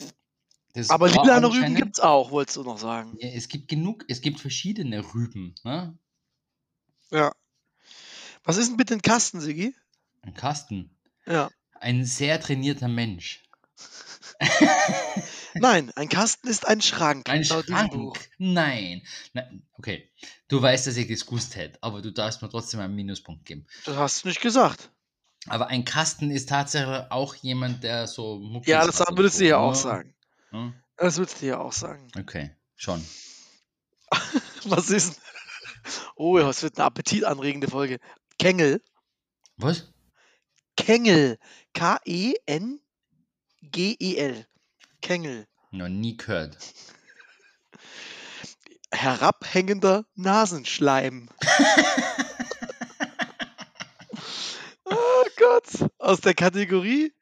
Aber 0.89 1.09
lilane 1.09 1.51
Rüben 1.51 1.75
gibt 1.75 1.99
es 1.99 2.01
auch, 2.01 2.31
wolltest 2.31 2.57
du 2.57 2.63
noch 2.63 2.79
sagen. 2.79 3.17
Ja, 3.19 3.29
es 3.29 3.49
gibt 3.49 3.69
genug, 3.69 4.05
es 4.09 4.21
gibt 4.21 4.41
verschiedene 4.41 5.03
Rüben. 5.15 5.55
Ne? 5.65 5.99
Ja. 7.11 7.33
Was 8.45 8.57
ist 8.57 8.71
denn 8.71 8.77
bitte 8.77 8.95
ein 8.95 9.03
Kasten, 9.03 9.41
Siggi? 9.41 9.75
Ein 10.23 10.35
Kasten. 10.35 10.97
Ja. 11.27 11.51
Ein 11.75 12.05
sehr 12.05 12.41
trainierter 12.41 12.89
Mensch. 12.89 13.43
Nein, 15.55 15.91
ein 15.97 16.09
Kasten 16.09 16.49
ist 16.49 16.67
ein 16.67 16.81
Schrank. 16.81 17.29
Ein 17.29 17.43
diesem 17.43 17.63
Schrank. 17.65 18.31
Nein. 18.39 19.03
Nein. 19.33 19.67
Okay. 19.73 20.09
Du 20.49 20.63
weißt, 20.63 20.87
dass 20.87 20.97
ich 20.97 21.09
das 21.09 21.27
gewusst 21.27 21.57
hätte, 21.57 21.79
aber 21.83 22.01
du 22.01 22.13
darfst 22.13 22.41
mir 22.43 22.49
trotzdem 22.49 22.81
einen 22.81 22.95
Minuspunkt 22.95 23.45
geben. 23.45 23.67
Das 23.85 23.97
hast 23.97 24.25
du 24.25 24.29
nicht 24.29 24.41
gesagt. 24.41 24.91
Aber 25.49 25.69
ein 25.69 25.85
Kasten 25.85 26.31
ist 26.31 26.49
tatsächlich 26.49 27.11
auch 27.11 27.35
jemand, 27.35 27.83
der 27.83 28.07
so 28.07 28.39
Muckis 28.39 28.69
Ja, 28.69 28.87
das 28.87 29.01
hat 29.01 29.17
würdest 29.17 29.41
du 29.41 29.47
ja 29.47 29.57
auch 29.57 29.75
sagen. 29.75 30.15
Ja, 30.53 30.73
Das 30.97 31.17
würdest 31.17 31.41
du 31.41 31.47
ja 31.47 31.59
auch 31.59 31.73
sagen. 31.73 32.09
Okay, 32.19 32.55
schon. 32.77 33.05
Was 34.65 34.91
ist 34.91 35.17
denn? 35.17 35.23
Oh 36.17 36.39
ja, 36.39 36.49
es 36.51 36.63
wird 36.63 36.77
eine 36.79 36.85
appetitanregende 36.85 37.69
Folge. 37.69 37.99
Kengel. 38.39 38.83
Was? 39.57 39.91
Kengel. 40.77 41.39
K-E-N-G-E-L. 41.73 42.87
Kengel. 45.01 45.47
Noch 45.71 45.89
nie 45.89 46.17
gehört. 46.17 46.59
Herabhängender 48.93 50.05
Nasenschleim. 50.15 51.31
oh 54.85 55.25
Gott. 55.41 55.91
Aus 55.99 56.21
der 56.21 56.35
Kategorie, 56.35 57.13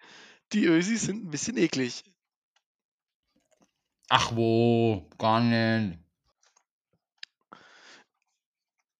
die 0.52 0.64
Ösis 0.66 1.02
sind 1.02 1.24
ein 1.24 1.30
bisschen 1.30 1.56
eklig. 1.56 2.04
Ach 4.08 4.34
wo, 4.34 5.08
gar 5.18 5.40
nicht. 5.40 5.98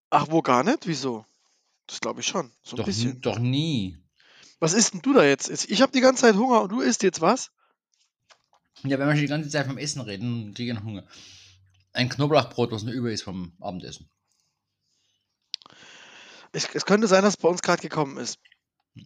Ach, 0.09 0.27
wo 0.29 0.41
gar 0.41 0.63
nicht? 0.63 0.87
Wieso? 0.87 1.25
Das 1.87 1.99
glaube 1.99 2.21
ich 2.21 2.27
schon. 2.27 2.51
So 2.63 2.75
ein 2.75 2.77
Doch, 2.77 2.85
bisschen. 2.85 3.21
doch 3.21 3.39
nie. 3.39 3.97
Was 4.59 4.73
isst 4.73 4.93
denn 4.93 5.01
du 5.01 5.13
da 5.13 5.23
jetzt? 5.23 5.49
Ich 5.69 5.81
habe 5.81 5.91
die 5.91 6.01
ganze 6.01 6.21
Zeit 6.21 6.35
Hunger 6.35 6.61
und 6.61 6.71
du 6.71 6.81
isst 6.81 7.03
jetzt 7.03 7.21
was? 7.21 7.51
Ja, 8.83 8.97
wenn 8.99 9.07
wir 9.07 9.15
schon 9.15 9.21
die 9.21 9.27
ganze 9.27 9.49
Zeit 9.49 9.67
vom 9.67 9.77
Essen 9.77 10.01
reden, 10.01 10.53
kriege 10.53 10.71
ich 10.71 10.77
noch 10.77 10.85
Hunger. 10.85 11.05
Ein 11.91 12.09
Knoblauchbrot, 12.09 12.71
was 12.71 12.83
noch 12.83 12.93
über 12.93 13.11
ist 13.11 13.23
vom 13.23 13.53
Abendessen. 13.59 14.09
Es, 16.51 16.67
es 16.73 16.85
könnte 16.85 17.07
sein, 17.07 17.23
dass 17.23 17.33
es 17.33 17.41
bei 17.41 17.49
uns 17.49 17.61
gerade 17.61 17.81
gekommen 17.81 18.17
ist. 18.17 18.39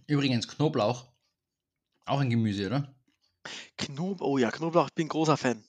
Übrigens, 0.08 0.48
Knoblauch, 0.48 1.12
auch 2.06 2.20
ein 2.20 2.30
Gemüse, 2.30 2.68
oder? 2.68 2.96
Knob 3.78 4.22
oh 4.22 4.38
ja, 4.38 4.52
Knoblauch, 4.52 4.88
ich 4.88 4.94
bin 4.94 5.08
großer 5.08 5.38
Fan. 5.38 5.64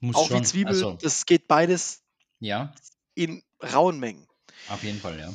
Muss 0.00 0.16
Auch 0.16 0.28
schon. 0.28 0.40
wie 0.40 0.46
Zwiebel, 0.46 0.72
Also, 0.74 0.92
das 1.00 1.26
geht 1.26 1.46
beides 1.46 2.02
ja, 2.40 2.74
in 3.14 3.42
rauen 3.62 3.98
Mengen. 3.98 4.26
auf 4.68 4.82
jeden 4.82 4.98
Fall, 4.98 5.18
ja. 5.18 5.32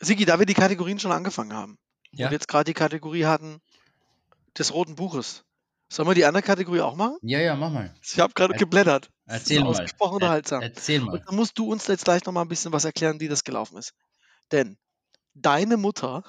Sigi, 0.00 0.24
da 0.24 0.38
wir 0.38 0.46
die 0.46 0.54
Kategorien 0.54 0.98
schon 0.98 1.12
angefangen 1.12 1.52
haben 1.52 1.78
Ja, 2.12 2.26
und 2.26 2.32
jetzt 2.32 2.48
gerade 2.48 2.64
die 2.64 2.74
Kategorie 2.74 3.24
hatten 3.24 3.60
des 4.58 4.74
roten 4.74 4.96
Buches, 4.96 5.44
sollen 5.88 6.08
wir 6.08 6.14
die 6.14 6.24
andere 6.24 6.42
Kategorie 6.42 6.80
auch 6.80 6.96
machen? 6.96 7.16
ja, 7.22 7.38
ja, 7.38 7.54
mach 7.56 7.70
mal. 7.70 7.94
Ich 8.02 8.18
habe 8.18 8.32
gerade 8.34 8.54
Er- 8.54 8.58
geblättert. 8.58 9.10
Erzähl 9.26 9.60
mal. 9.60 9.68
ausgesprochen 9.68 10.12
Er, 10.12 10.14
unterhaltsam. 10.16 10.62
erzähl 10.62 11.00
mal. 11.00 11.12
Und 11.14 11.26
dann 11.26 11.36
musst 11.36 11.56
du 11.58 11.70
uns 11.70 11.86
jetzt 11.86 12.04
gleich 12.04 12.24
noch 12.24 12.32
mal 12.32 12.42
ein 12.42 12.48
bisschen 12.48 12.72
was 12.72 12.84
erklären, 12.84 13.20
wie 13.20 13.28
das 13.28 13.44
gelaufen 13.44 13.76
ist. 13.78 13.92
Denn 14.50 14.76
deine 15.34 15.76
Mutter 15.76 16.24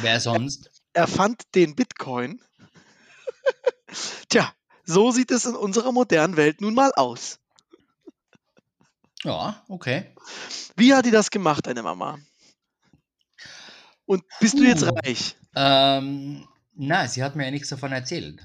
Wer 0.00 0.20
sonst? 0.20 0.70
erfand 0.96 1.42
den 1.54 1.76
Bitcoin. 1.76 2.40
Tja, 4.28 4.52
so 4.84 5.10
sieht 5.10 5.30
es 5.30 5.44
in 5.44 5.54
unserer 5.54 5.92
modernen 5.92 6.36
Welt 6.36 6.60
nun 6.60 6.74
mal 6.74 6.92
aus. 6.96 7.38
Ja, 9.22 9.62
okay. 9.68 10.14
Wie 10.76 10.94
hat 10.94 11.06
die 11.06 11.10
das 11.10 11.30
gemacht, 11.30 11.66
deine 11.66 11.82
Mama? 11.82 12.18
Und 14.06 14.22
bist 14.40 14.58
du 14.58 14.62
jetzt 14.62 14.84
reich? 14.84 15.36
Ähm, 15.54 16.46
na, 16.74 17.08
sie 17.08 17.22
hat 17.22 17.34
mir 17.36 17.44
ja 17.44 17.50
nichts 17.50 17.68
davon 17.68 17.92
erzählt. 17.92 18.40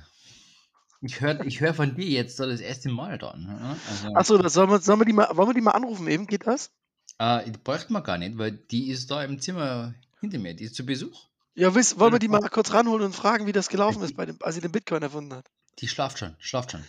Ich 1.02 1.20
höre 1.22 1.44
ich 1.46 1.62
hör 1.62 1.74
von 1.74 1.96
dir 1.96 2.08
jetzt 2.08 2.38
so 2.38 2.46
das 2.46 2.60
erste 2.60 2.90
Mal 2.90 3.18
dann. 3.18 3.48
ja? 3.48 3.78
Also, 3.90 4.38
Achso, 4.38 4.50
sollen 4.50 4.70
wir, 4.70 4.80
sollen 4.80 5.00
wir 5.00 5.06
die 5.06 5.14
mal, 5.14 5.30
wollen 5.36 5.50
wir 5.50 5.54
die 5.54 5.62
mal 5.62 5.72
anrufen 5.72 6.08
eben? 6.08 6.28
Geht 6.28 6.48
das? 6.48 6.72
äh, 7.20 7.52
bräuchte 7.64 7.94
man 7.94 8.04
gar 8.04 8.18
nicht, 8.18 8.38
weil 8.38 8.52
die 8.52 8.90
ist 8.90 9.12
da 9.12 9.24
im 9.24 9.40
Zimmer 9.40 9.94
hinter 10.22 10.40
mir. 10.40 10.54
Die 10.54 10.64
ist 10.64 10.76
zu 10.76 10.86
Besuch. 10.86 11.28
Ja, 11.54 11.76
wiss, 11.76 12.00
wollen 12.00 12.14
wir 12.14 12.20
die 12.20 12.30
mal 12.30 12.48
kurz 12.50 12.72
ranholen 12.72 13.04
und 13.04 13.16
fragen, 13.16 13.46
wie 13.46 13.52
das 13.52 13.68
gelaufen 13.68 14.02
ist, 14.04 14.16
bei 14.16 14.26
dem, 14.26 14.38
als 14.42 14.56
sie 14.56 14.62
den 14.62 14.72
Bitcoin 14.72 15.04
erfunden 15.04 15.34
hat? 15.34 15.46
Die 15.80 15.88
schlaft 15.88 16.20
schon, 16.20 16.36
schlaft 16.40 16.72
schon. 16.72 16.84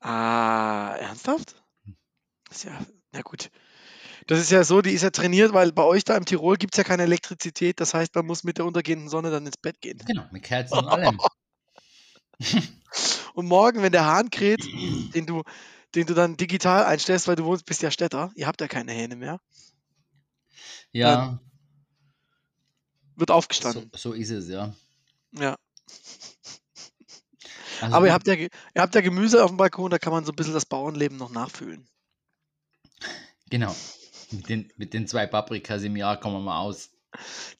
Ah, 0.00 0.96
ernsthaft? 0.98 1.62
Das 2.48 2.58
ist 2.58 2.64
ja, 2.64 2.78
na 3.12 3.22
gut. 3.22 3.50
Das 4.26 4.40
ist 4.40 4.50
ja 4.50 4.64
so, 4.64 4.82
die 4.82 4.90
ist 4.90 5.02
ja 5.02 5.10
trainiert, 5.10 5.52
weil 5.52 5.72
bei 5.72 5.84
euch 5.84 6.02
da 6.02 6.16
im 6.16 6.24
Tirol 6.24 6.56
gibt 6.56 6.74
es 6.74 6.78
ja 6.78 6.84
keine 6.84 7.04
Elektrizität. 7.04 7.80
Das 7.80 7.94
heißt, 7.94 8.14
man 8.16 8.26
muss 8.26 8.42
mit 8.42 8.58
der 8.58 8.66
untergehenden 8.66 9.08
Sonne 9.08 9.30
dann 9.30 9.46
ins 9.46 9.56
Bett 9.56 9.80
gehen. 9.80 10.02
Genau, 10.04 10.24
mit 10.32 10.42
Kerzen 10.42 10.78
und 10.78 10.88
allem. 10.88 11.20
Und 13.34 13.46
morgen, 13.46 13.82
wenn 13.82 13.92
der 13.92 14.06
Hahn 14.06 14.30
kräht, 14.30 14.64
den 15.14 15.26
du, 15.26 15.42
den 15.94 16.06
du 16.06 16.14
dann 16.14 16.36
digital 16.36 16.84
einstellst, 16.84 17.28
weil 17.28 17.36
du 17.36 17.44
wohnst, 17.44 17.66
bist 17.66 17.82
ja 17.82 17.90
Städter, 17.90 18.32
ihr 18.34 18.46
habt 18.46 18.60
ja 18.60 18.68
keine 18.68 18.92
Hähne 18.92 19.16
mehr, 19.16 19.40
Ja, 20.92 21.38
wird 23.16 23.30
so, 23.30 23.34
aufgestanden. 23.34 23.90
so 23.94 24.12
ist 24.12 24.30
es, 24.30 24.48
ja. 24.48 24.74
Ja. 25.32 25.56
Also 27.78 27.94
Aber 27.94 28.06
ihr 28.06 28.14
habt, 28.14 28.26
ja, 28.26 28.32
ihr 28.32 28.48
habt 28.76 28.94
ja 28.94 29.02
Gemüse 29.02 29.44
auf 29.44 29.50
dem 29.50 29.58
Balkon, 29.58 29.90
da 29.90 29.98
kann 29.98 30.10
man 30.10 30.24
so 30.24 30.32
ein 30.32 30.36
bisschen 30.36 30.54
das 30.54 30.64
Bauernleben 30.64 31.18
noch 31.18 31.30
nachfühlen. 31.30 31.86
Genau. 33.50 33.76
Mit 34.30 34.48
den, 34.48 34.72
mit 34.78 34.94
den 34.94 35.06
zwei 35.06 35.26
Paprikas 35.26 35.82
im 35.82 35.94
Jahr 35.94 36.18
kommen 36.18 36.36
wir 36.36 36.40
mal 36.40 36.60
aus. 36.60 36.88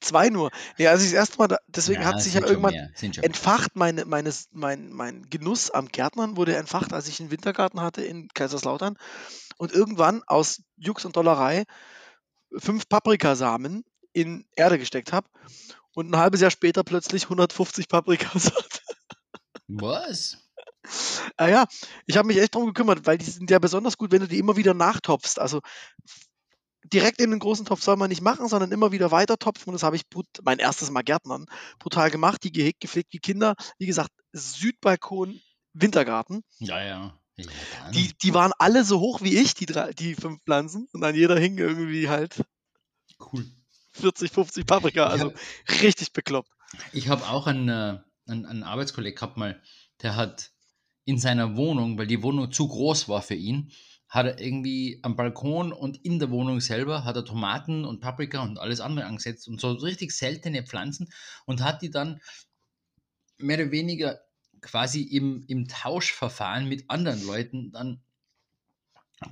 Zwei 0.01 0.31
nur. 0.31 0.51
Ja, 0.79 0.91
als 0.91 1.03
ich 1.03 1.11
das 1.11 1.17
erste 1.17 1.39
Mal, 1.39 1.49
da, 1.49 1.59
deswegen 1.67 2.03
Ja, 2.03 2.09
hat 2.09 2.23
sich 2.23 2.35
ja 2.35 2.45
irgendwann 2.45 2.75
entfacht, 3.23 3.77
meine, 3.77 4.05
meines, 4.05 4.49
mein, 4.53 4.91
mein 4.91 5.29
Genuss 5.29 5.71
am 5.71 5.89
Gärtnern 5.89 6.37
wurde 6.37 6.57
entfacht, 6.57 6.93
als 6.93 7.09
ich 7.09 7.21
einen 7.21 7.31
Wintergarten 7.31 7.81
hatte 7.81 8.03
in 8.03 8.29
Kaiserslautern 8.29 8.97
und 9.57 9.73
irgendwann 9.73 10.23
aus 10.27 10.63
Jux 10.77 11.05
und 11.05 11.17
Dollerei 11.17 11.65
fünf 12.57 12.89
Paprikasamen 12.89 13.85
in 14.17 14.47
Erde 14.57 14.79
gesteckt 14.79 15.13
habe 15.13 15.29
und 15.95 16.11
ein 16.11 16.17
halbes 16.19 16.41
Jahr 16.41 16.51
später 16.51 16.83
plötzlich 16.85 17.25
150 17.25 17.87
Paprikas 17.89 18.47
hatte. 18.55 18.81
Was? 19.69 20.39
Ah 21.37 21.49
ja, 21.49 21.67
ich 22.07 22.17
habe 22.17 22.29
mich 22.29 22.39
echt 22.39 22.55
drum 22.55 22.67
gekümmert, 22.67 23.07
weil 23.07 23.19
die 23.19 23.25
sind 23.31 23.51
ja 23.51 23.59
besonders 23.59 23.99
gut, 23.99 24.13
wenn 24.13 24.21
du 24.23 24.29
die 24.29 24.39
immer 24.39 24.57
wieder 24.57 24.73
nachtopfst. 24.73 25.39
Also 25.39 25.61
direkt 26.85 27.21
in 27.21 27.31
den 27.31 27.41
großen 27.41 27.67
Topf 27.67 27.83
soll 27.83 27.97
man 27.97 28.09
nicht 28.09 28.23
machen, 28.23 28.49
sondern 28.49 28.73
immer 28.73 28.91
wieder 28.93 29.11
weiter 29.11 29.37
topfen. 29.37 29.69
Und 29.71 29.75
das 29.75 29.83
habe 29.83 29.97
ich 29.97 30.09
brut- 30.09 30.41
mein 30.45 30.61
erstes 30.61 30.91
Mal 30.91 31.03
Gärtnern 31.03 31.47
brutal 31.79 32.11
gemacht, 32.11 32.43
die 32.45 32.53
gehegt, 32.53 32.81
gepflegt 32.81 33.13
wie 33.13 33.19
Kinder. 33.19 33.55
Wie 33.79 33.87
gesagt, 33.87 34.11
Südbalkon, 34.33 35.41
Wintergarten. 35.75 36.43
Ja, 36.59 36.83
ja. 36.83 37.19
dann. 37.37 37.93
Die, 37.93 38.17
die 38.23 38.33
waren 38.33 38.53
alle 38.59 38.85
so 38.85 39.01
hoch 39.01 39.21
wie 39.23 39.37
ich, 39.37 39.55
die, 39.55 39.67
drei, 39.67 39.93
die 39.93 40.15
fünf 40.15 40.41
Pflanzen. 40.45 40.89
Und 40.93 41.05
an 41.05 41.15
jeder 41.15 41.39
hing 41.39 41.59
irgendwie 41.59 42.09
halt 42.09 42.45
cool. 43.33 43.45
40, 43.97 44.31
50 44.31 44.67
Paprika. 44.67 45.07
Also 45.07 45.33
richtig 45.83 46.13
bekloppt. 46.13 46.51
Ich 46.93 47.09
habe 47.09 47.27
auch 47.29 47.47
einen, 47.47 47.69
äh, 47.69 47.99
einen, 48.27 48.47
einen 48.47 48.63
Arbeitskollegen 48.63 49.17
gehabt 49.17 49.37
mal, 49.37 49.61
der 50.03 50.17
hat 50.17 50.53
in 51.05 51.19
seiner 51.19 51.57
Wohnung, 51.57 51.99
weil 51.99 52.07
die 52.07 52.23
Wohnung 52.23 52.51
zu 52.53 52.69
groß 52.69 53.09
war 53.09 53.23
für 53.23 53.35
ihn, 53.35 53.71
hat 54.09 54.27
er 54.27 54.41
irgendwie 54.41 55.01
am 55.03 55.17
Balkon 55.17 55.73
und 55.73 56.05
in 56.05 56.19
der 56.19 56.31
Wohnung 56.31 56.61
selber 56.61 57.05
hat 57.05 57.17
er 57.17 57.25
Tomaten 57.25 57.85
und 57.85 58.01
Paprika 58.01 58.43
und 58.43 58.59
alles 58.59 58.81
andere 58.81 59.07
angesetzt 59.07 59.49
und 59.49 59.61
so 59.61 59.73
richtig 59.73 60.13
seltene 60.13 60.65
Pflanzen 60.65 61.09
und 61.45 61.63
hat 61.63 61.83
die 61.83 61.91
dann 61.91 62.21
mehr 63.39 63.59
oder 63.59 63.71
weniger 63.71 64.21
quasi 64.61 65.03
im, 65.03 65.45
im 65.49 65.69
Tauschverfahren 65.69 66.69
mit 66.69 66.89
anderen 66.89 67.25
Leuten 67.27 67.73
dann 67.73 68.03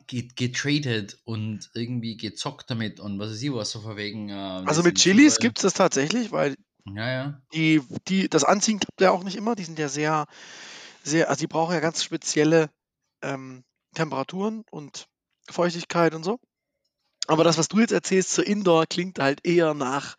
getradet 0.09 1.19
und 1.25 1.71
irgendwie 1.75 2.17
gezockt 2.17 2.71
damit 2.71 3.01
und 3.01 3.19
was 3.19 3.31
weiß 3.31 3.43
ich 3.43 3.53
was, 3.53 3.71
so 3.71 3.81
von 3.81 3.97
wegen. 3.97 4.31
Äh, 4.31 4.33
Also 4.33 4.83
mit 4.83 4.97
Chilis 4.97 5.39
gibt 5.39 5.59
es 5.59 5.63
das 5.63 5.75
tatsächlich, 5.75 6.33
weil 6.33 6.57
Ja, 6.87 7.11
ja. 7.11 7.43
die, 7.53 7.83
die, 8.09 8.29
das 8.29 8.45
Anziehen 8.45 8.81
klappt 8.81 9.01
ja 9.01 9.11
auch 9.11 9.25
nicht 9.25 9.37
immer. 9.37 9.55
Die 9.55 9.65
sind 9.65 9.79
ja 9.79 9.89
sehr, 9.89 10.27
sehr, 11.03 11.29
also 11.29 11.41
die 11.41 11.47
brauchen 11.47 11.75
ja 11.75 11.81
ganz 11.81 12.03
spezielle 12.03 12.71
ähm, 13.23 13.65
Temperaturen 13.95 14.65
und 14.71 15.07
Feuchtigkeit 15.51 16.15
und 16.15 16.25
so. 16.25 16.41
Aber 17.27 17.45
das, 17.45 17.59
was 17.59 17.69
du 17.69 17.81
jetzt 17.81 17.93
erzählst 17.93 18.33
zur 18.33 18.47
Indoor, 18.47 18.87
klingt 18.87 19.19
halt 19.19 19.47
eher 19.47 19.75
nach 19.75 20.17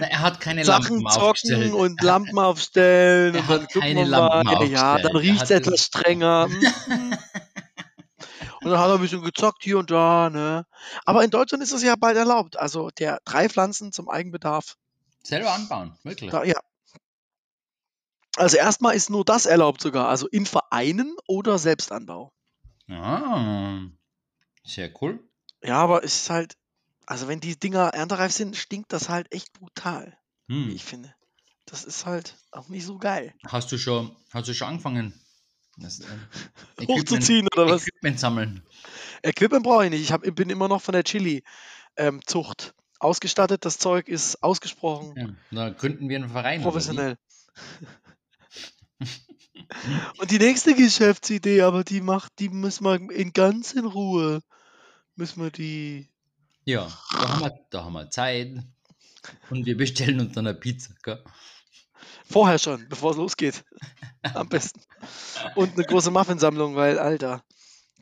Na, 0.00 0.06
er 0.06 0.20
hat 0.20 0.40
keine 0.40 0.64
Sachen 0.64 1.00
Lampen 1.00 1.10
zocken 1.10 1.72
und 1.72 2.02
Lampen 2.02 2.38
aufstellen 2.38 3.34
er 3.34 3.40
und 3.40 3.48
hat 3.48 3.72
keine 3.72 4.00
wir 4.00 4.06
mal. 4.06 4.44
Lampen 4.44 4.70
Ja, 4.70 4.98
dann 4.98 5.16
riecht 5.16 5.44
es 5.44 5.50
etwas 5.50 5.84
strenger. 5.84 6.48
Und 8.66 8.72
dann 8.72 8.80
hat 8.80 8.88
er 8.88 8.94
ein 8.96 9.00
bisschen 9.00 9.22
gezockt 9.22 9.62
hier 9.62 9.78
und 9.78 9.92
da, 9.92 10.28
ne? 10.28 10.66
Aber 11.04 11.22
in 11.22 11.30
Deutschland 11.30 11.62
ist 11.62 11.72
das 11.72 11.84
ja 11.84 11.94
bald 11.94 12.16
erlaubt. 12.16 12.58
Also 12.58 12.90
der 12.90 13.20
drei 13.24 13.48
Pflanzen 13.48 13.92
zum 13.92 14.08
Eigenbedarf. 14.08 14.74
Selber 15.22 15.52
anbauen, 15.52 15.96
wirklich. 16.02 16.32
Da, 16.32 16.42
ja. 16.42 16.58
Also 18.36 18.56
erstmal 18.56 18.96
ist 18.96 19.08
nur 19.08 19.24
das 19.24 19.46
erlaubt 19.46 19.80
sogar. 19.80 20.08
Also 20.08 20.26
in 20.26 20.46
Vereinen 20.46 21.16
oder 21.28 21.58
Selbstanbau. 21.58 22.32
Ah, 22.90 23.82
sehr 24.64 24.92
cool. 25.00 25.20
Ja, 25.62 25.76
aber 25.76 26.02
es 26.02 26.22
ist 26.22 26.30
halt, 26.30 26.56
also 27.06 27.28
wenn 27.28 27.38
die 27.38 27.56
Dinger 27.56 27.90
erntereif 27.94 28.32
sind, 28.32 28.56
stinkt 28.56 28.92
das 28.92 29.08
halt 29.08 29.32
echt 29.32 29.52
brutal, 29.52 30.18
wie 30.48 30.64
Hm. 30.64 30.74
ich 30.74 30.84
finde. 30.84 31.14
Das 31.66 31.84
ist 31.84 32.04
halt 32.04 32.34
auch 32.50 32.68
nicht 32.68 32.84
so 32.84 32.98
geil. 32.98 33.32
Hast 33.46 33.70
du 33.70 33.78
schon, 33.78 34.16
hast 34.32 34.48
du 34.48 34.54
schon 34.54 34.66
angefangen? 34.66 35.14
Das, 35.76 36.00
ähm, 36.00 36.06
Equipment- 36.78 36.88
Hochzuziehen 36.88 37.48
oder 37.54 37.66
was? 37.68 37.82
Equipment 37.86 38.18
sammeln. 38.20 38.62
Equipment 39.22 39.62
brauche 39.64 39.84
ich 39.84 39.90
nicht. 39.90 40.02
Ich 40.02 40.12
hab, 40.12 40.22
bin 40.22 40.50
immer 40.50 40.68
noch 40.68 40.80
von 40.82 40.92
der 40.92 41.04
Chili-Zucht 41.04 42.74
ausgestattet. 42.98 43.64
Das 43.64 43.78
Zeug 43.78 44.08
ist 44.08 44.42
ausgesprochen 44.42 45.38
Ja, 45.50 45.68
da 45.68 45.70
gründen 45.70 46.08
wir 46.08 46.16
einen 46.16 46.30
Verein. 46.30 46.62
professionell. 46.62 47.16
Und 50.18 50.30
die 50.30 50.38
nächste 50.38 50.74
Geschäftsidee, 50.74 51.62
aber 51.62 51.82
die 51.84 52.00
macht, 52.00 52.32
die 52.38 52.48
müssen 52.48 52.84
wir 52.84 52.94
in 53.10 53.32
ganz 53.32 53.72
in 53.72 53.84
Ruhe, 53.84 54.42
müssen 55.16 55.42
wir 55.42 55.50
die. 55.50 56.08
Ja, 56.64 56.86
da 57.12 57.28
haben, 57.28 57.40
wir, 57.40 57.58
da 57.70 57.84
haben 57.84 57.92
wir 57.94 58.10
Zeit. 58.10 58.52
Und 59.50 59.66
wir 59.66 59.76
bestellen 59.76 60.20
uns 60.20 60.34
dann 60.34 60.46
eine 60.46 60.56
Pizza. 60.56 60.94
Gell? 61.02 61.22
Vorher 62.28 62.58
schon, 62.58 62.88
bevor 62.88 63.12
es 63.12 63.16
losgeht. 63.16 63.64
Am 64.34 64.48
besten. 64.48 64.80
Und 65.54 65.74
eine 65.74 65.84
große 65.84 66.10
Muffinsammlung, 66.10 66.74
weil, 66.74 66.98
Alter. 66.98 67.44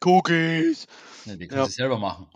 Cookies. 0.02 0.86
Ja, 1.24 1.36
die 1.36 1.46
kannst 1.46 1.56
Ja. 1.58 1.64
du 1.64 1.70
selber 1.70 1.98
machen. 1.98 2.28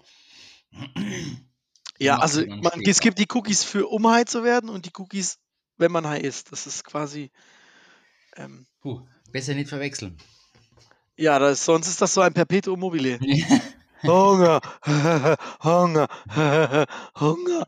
Ja, 1.99 2.19
also 2.19 2.45
man, 2.47 2.63
später. 2.73 2.91
es 2.91 3.01
gibt 3.01 3.19
die 3.19 3.27
Cookies 3.33 3.65
für 3.65 3.87
um 3.89 4.07
high 4.09 4.25
zu 4.27 4.45
werden 4.45 4.69
und 4.71 4.87
die 4.87 4.93
Cookies, 4.99 5.39
wenn 5.79 5.91
man 5.91 6.07
high 6.07 6.23
ist. 6.23 6.53
Das 6.53 6.67
ist 6.67 6.85
quasi. 6.85 7.31
Ähm, 8.37 8.67
Puh, 8.81 9.01
besser 9.33 9.55
nicht 9.55 9.69
verwechseln. 9.69 10.17
ja, 11.17 11.39
das, 11.39 11.65
sonst 11.65 11.89
ist 11.89 12.01
das 12.01 12.15
so 12.15 12.21
ein 12.21 12.35
Perpetuum 12.35 12.79
mobile. 12.79 13.19
Hunger, 14.05 14.61
Hunger, 15.65 16.07
Hunger. 17.19 17.67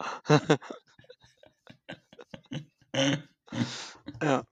Ja. 4.23 4.45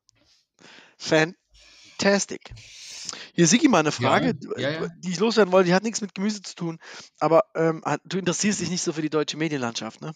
Fantastic. 0.99 2.53
Hier, 3.35 3.47
Sigi, 3.47 3.69
mal 3.69 3.81
eine 3.81 3.93
Frage, 3.93 4.35
ja, 4.57 4.71
ja. 4.71 4.89
die 4.99 5.11
ich 5.11 5.19
loswerden 5.19 5.53
wollte. 5.53 5.69
Die 5.69 5.75
hat 5.75 5.83
nichts 5.83 6.01
mit 6.01 6.15
Gemüse 6.15 6.43
zu 6.43 6.55
tun, 6.55 6.79
aber 7.19 7.45
ähm, 7.55 7.83
du 8.05 8.19
interessierst 8.19 8.61
dich 8.61 8.71
nicht 8.71 8.83
so 8.83 8.93
für 8.93 9.03
die 9.03 9.11
deutsche 9.11 9.37
Medienlandschaft, 9.37 10.01
ne? 10.01 10.15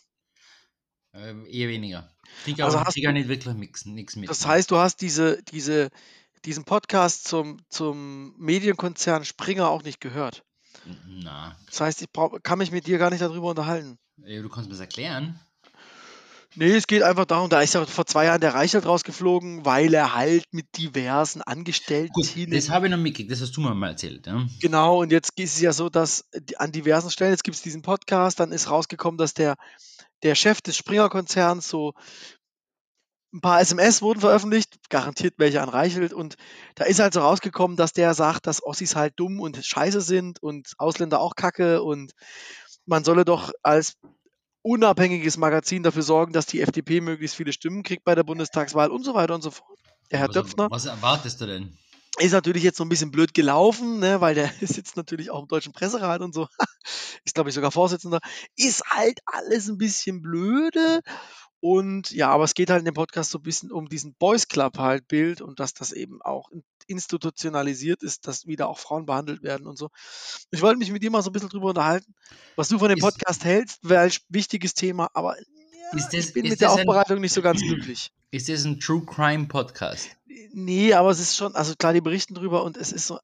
Ähm, 1.15 1.47
eher 1.47 1.69
weniger. 1.69 2.11
Krieg 2.45 2.61
Also 2.61 2.79
aber 2.79 2.87
hast 2.87 2.95
krieg 2.95 3.07
auch 3.07 3.13
nicht 3.13 3.29
wirklich 3.29 3.55
nichts 3.85 4.17
mit. 4.17 4.31
Das 4.31 4.47
heißt, 4.47 4.71
du 4.71 4.79
hast 4.79 5.01
diese, 5.03 5.43
diese, 5.43 5.91
diesen 6.45 6.65
Podcast 6.65 7.29
zum, 7.29 7.61
zum 7.69 8.35
Medienkonzern 8.39 9.25
Springer 9.25 9.69
auch 9.69 9.83
nicht 9.83 10.01
gehört. 10.01 10.45
Na, 11.07 11.57
Das 11.67 11.81
heißt, 11.81 12.03
ich 12.03 12.11
brauch, 12.11 12.43
kann 12.43 12.59
mich 12.59 12.73
mit 12.73 12.87
dir 12.87 12.99
gar 12.99 13.11
nicht 13.11 13.23
darüber 13.23 13.51
unterhalten. 13.51 13.99
du 14.17 14.49
kannst 14.49 14.69
mir 14.69 14.75
das 14.75 14.81
erklären. 14.81 15.39
Nee, 16.55 16.75
es 16.75 16.87
geht 16.87 17.03
einfach 17.03 17.25
darum, 17.25 17.49
da 17.49 17.63
ist 17.63 17.75
ja 17.75 17.85
vor 17.87 18.05
zwei 18.05 18.27
Jahren 18.27 18.41
der 18.41 18.55
Reichelt 18.55 18.85
rausgeflogen, 18.85 19.65
weil 19.65 19.95
er 19.95 20.15
halt 20.15 20.45
mit 20.51 20.67
diversen 20.77 21.41
Angestellten 21.41 22.13
Gut, 22.13 22.29
das 22.49 22.69
habe 22.69 22.87
ich 22.87 22.91
noch 22.91 22.99
mitgekriegt, 22.99 23.31
das 23.31 23.41
hast 23.41 23.57
du 23.57 23.63
mir 23.63 23.75
mal 23.75 23.91
erzählt. 23.91 24.27
Ja? 24.27 24.47
Genau, 24.61 25.01
und 25.01 25.13
jetzt 25.13 25.39
ist 25.39 25.55
es 25.55 25.61
ja 25.61 25.73
so, 25.73 25.89
dass 25.89 26.29
an 26.57 26.73
diversen 26.73 27.11
Stellen, 27.11 27.33
jetzt 27.33 27.45
gibt 27.45 27.57
es 27.57 27.63
diesen 27.63 27.83
Podcast, 27.83 28.39
dann 28.39 28.53
ist 28.53 28.71
rausgekommen, 28.71 29.17
dass 29.17 29.33
der, 29.33 29.57
der 30.23 30.35
Chef 30.35 30.61
des 30.61 30.77
Springer-Konzerns 30.77 31.69
so 31.69 31.95
ein 33.33 33.41
paar 33.41 33.61
SMS 33.63 34.03
wurden 34.03 34.21
veröffentlicht, 34.21 34.91
garantiert 34.91 35.35
welche 35.39 35.63
an 35.63 35.71
Reichelt, 35.71 36.13
und 36.13 36.37
da 36.75 36.85
ist 36.85 37.01
halt 37.01 37.15
so 37.15 37.21
rausgekommen, 37.21 37.79
dass 37.79 37.95
der 37.95 38.13
sagt, 38.13 38.47
dass 38.47 38.63
Ossis 38.63 38.95
halt 38.95 39.15
dumm 39.17 39.41
und 39.41 39.65
scheiße 39.65 40.03
sind 40.03 40.43
und 40.43 40.75
Ausländer 40.77 41.21
auch 41.21 41.35
kacke 41.35 41.83
und 41.83 42.13
man 42.85 43.05
solle 43.05 43.25
doch 43.25 43.53
als 43.63 43.95
unabhängiges 44.63 45.37
Magazin 45.37 45.83
dafür 45.83 46.03
sorgen, 46.03 46.33
dass 46.33 46.47
die 46.47 46.61
FDP 46.61 47.01
möglichst 47.01 47.37
viele 47.37 47.53
Stimmen 47.53 47.83
kriegt 47.83 48.05
bei 48.05 48.15
der 48.15 48.23
Bundestagswahl 48.25 48.91
und 48.91 49.05
so 49.05 49.15
weiter 49.15 49.35
und 49.35 49.43
so 49.43 49.51
fort. 49.51 49.79
Der 50.11 50.19
Herr 50.19 50.29
was, 50.29 50.35
Döpfner 50.35 50.71
Was 50.71 50.87
erwartest 50.87 51.41
du 51.41 51.47
denn? 51.47 51.77
ist 52.19 52.33
natürlich 52.33 52.63
jetzt 52.63 52.77
so 52.77 52.85
ein 52.85 52.91
bisschen 52.91 53.11
blöd 53.11 53.33
gelaufen, 53.35 53.99
ne, 53.99 54.21
weil 54.21 54.35
der 54.35 54.49
sitzt 54.61 54.97
natürlich 54.97 55.31
auch 55.31 55.43
im 55.43 55.49
Deutschen 55.49 55.73
Presserat 55.73 56.21
und 56.21 56.35
so. 56.35 56.47
ist, 57.25 57.35
glaube 57.35 57.49
ich, 57.49 57.55
sogar 57.55 57.73
Vorsitzender. 57.73 58.21
Ist 58.57 58.83
halt 58.91 59.19
alles 59.27 59.69
ein 59.69 59.79
bisschen 59.79 60.21
blöde. 60.23 61.01
Und 61.61 62.11
ja, 62.11 62.29
aber 62.29 62.45
es 62.45 62.55
geht 62.55 62.71
halt 62.71 62.81
in 62.81 62.85
dem 62.87 62.95
Podcast 62.95 63.31
so 63.31 63.39
ein 63.39 63.43
bisschen 63.43 63.71
um 63.71 63.89
diesen 63.89 64.15
Boys 64.15 64.49
Club 64.49 64.79
halt 64.79 65.07
Bild 65.07 65.41
und 65.41 65.61
dass 65.61 65.73
das 65.75 65.93
eben 65.93 66.21
auch 66.21 66.51
in- 66.51 66.65
institutionalisiert 66.87 68.03
ist, 68.03 68.27
dass 68.27 68.47
wieder 68.47 68.69
auch 68.69 68.79
Frauen 68.79 69.07
behandelt 69.07 69.43
werden 69.43 69.67
und 69.67 69.77
so. 69.79 69.89
Ich 70.51 70.63
wollte 70.63 70.79
mich 70.79 70.91
mit 70.91 71.03
dir 71.03 71.11
mal 71.11 71.23
so 71.23 71.31
ein 71.31 71.33
bisschen 71.33 71.49
drüber 71.49 71.69
unterhalten, 71.71 72.15
was 72.57 72.69
du 72.69 72.79
von 72.79 72.89
dem 72.89 72.99
Ist- 72.99 73.05
Podcast 73.05 73.45
hältst, 73.45 73.79
weil 73.83 74.11
wichtiges 74.29 74.75
Thema, 74.75 75.09
aber 75.15 75.37
ja, 75.39 75.45
das- 75.93 76.13
ich 76.13 76.33
bin 76.33 76.43
mit 76.49 76.61
der 76.61 76.69
das 76.69 76.79
ein- 76.79 76.89
Aufbereitung 76.89 77.21
nicht 77.21 77.33
so 77.35 77.43
ganz 77.43 77.61
glücklich. 77.63 78.11
Ist 78.31 78.49
das 78.49 78.65
ein 78.65 78.81
True 78.81 79.05
Crime 79.05 79.47
Podcast? 79.47 80.09
Nee, 80.55 80.95
aber 80.95 81.11
es 81.11 81.21
ist 81.21 81.37
schon, 81.37 81.55
also 81.55 81.75
klar, 81.77 81.93
die 81.93 82.01
berichten 82.01 82.35
drüber 82.35 82.65
und 82.65 82.77
es 82.77 82.93
ist 82.93 83.07
so, 83.07 83.17
ah, 83.17 83.21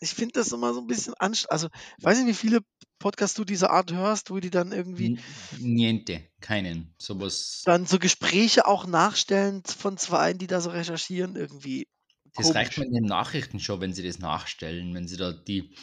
ich 0.00 0.10
finde 0.14 0.32
das 0.34 0.52
immer 0.52 0.74
so 0.74 0.80
ein 0.80 0.86
bisschen 0.86 1.14
anstrengend. 1.14 1.52
Also, 1.52 1.68
ich 1.98 2.04
weiß 2.04 2.18
nicht, 2.18 2.26
wie 2.28 2.34
viele 2.48 2.60
Podcasts 2.98 3.36
du 3.36 3.44
dieser 3.44 3.70
Art 3.70 3.92
hörst, 3.92 4.30
wo 4.30 4.38
die 4.38 4.50
dann 4.50 4.72
irgendwie 4.72 5.18
Niente, 5.58 6.22
keinen. 6.40 6.94
Sowas. 6.98 7.62
dann 7.64 7.86
so 7.86 7.98
Gespräche 7.98 8.66
auch 8.66 8.86
nachstellen 8.86 9.62
von 9.64 9.96
zwei, 9.98 10.32
die 10.32 10.46
da 10.46 10.60
so 10.60 10.70
recherchieren, 10.70 11.36
irgendwie. 11.36 11.86
Das 12.34 12.46
komisch. 12.46 12.56
reicht 12.56 12.78
mir 12.78 12.84
in 12.86 12.94
den 12.94 13.04
Nachrichten 13.04 13.60
schon, 13.60 13.80
wenn 13.80 13.92
sie 13.94 14.02
das 14.06 14.18
nachstellen, 14.18 14.94
wenn 14.94 15.06
sie 15.08 15.16
da 15.16 15.32
die, 15.32 15.74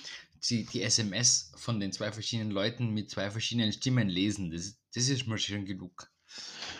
die, 0.50 0.66
die 0.66 0.82
SMS 0.84 1.52
von 1.56 1.80
den 1.80 1.92
zwei 1.94 2.12
verschiedenen 2.12 2.52
Leuten 2.52 2.90
mit 2.90 3.10
zwei 3.10 3.32
verschiedenen 3.32 3.72
Stimmen 3.74 4.10
lesen. 4.10 4.52
Das, 4.52 4.76
das 4.94 5.08
ist 5.10 5.28
mir 5.28 5.38
schon 5.38 5.66
genug. 5.66 6.12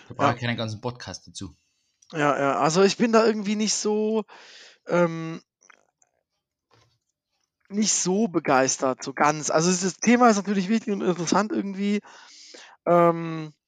Da 0.10 0.14
brauche 0.16 0.28
Ja. 0.28 0.36
ich 0.36 0.42
keinen 0.42 0.58
ganzen 0.58 0.82
Podcast 0.82 1.28
dazu. 1.28 1.56
Ja, 2.12 2.38
ja, 2.38 2.60
also 2.60 2.84
ich 2.84 2.98
bin 2.98 3.14
da 3.14 3.26
irgendwie 3.26 3.56
nicht 3.56 3.74
so, 3.74 4.26
ähm, 4.88 5.42
nicht 7.70 7.94
so 7.94 8.28
begeistert, 8.28 9.02
so 9.04 9.14
ganz. 9.14 9.50
Also 9.50 9.72
das 9.72 9.96
Thema 9.98 10.30
ist 10.30 10.36
natürlich 10.36 10.68
wichtig 10.68 10.94
und 10.94 11.02
interessant 11.02 11.52
irgendwie. 11.54 12.02
Ähm, 12.86 13.54
äh, 13.54 13.61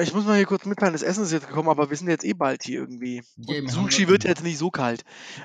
ich 0.00 0.14
muss 0.14 0.24
mal 0.24 0.36
hier 0.36 0.46
kurz 0.46 0.64
mitteilen, 0.64 0.92
das 0.92 1.02
Essen 1.02 1.24
ist 1.24 1.32
jetzt 1.32 1.48
gekommen, 1.48 1.68
aber 1.68 1.90
wir 1.90 1.96
sind 1.96 2.08
jetzt 2.08 2.24
eh 2.24 2.34
bald 2.34 2.62
hier 2.62 2.80
irgendwie. 2.80 3.22
Ja, 3.36 3.62
wir 3.62 3.68
Sushi 3.68 4.06
wird 4.06 4.24
jetzt 4.24 4.42
nicht 4.42 4.58
so 4.58 4.70
kalt. 4.70 5.02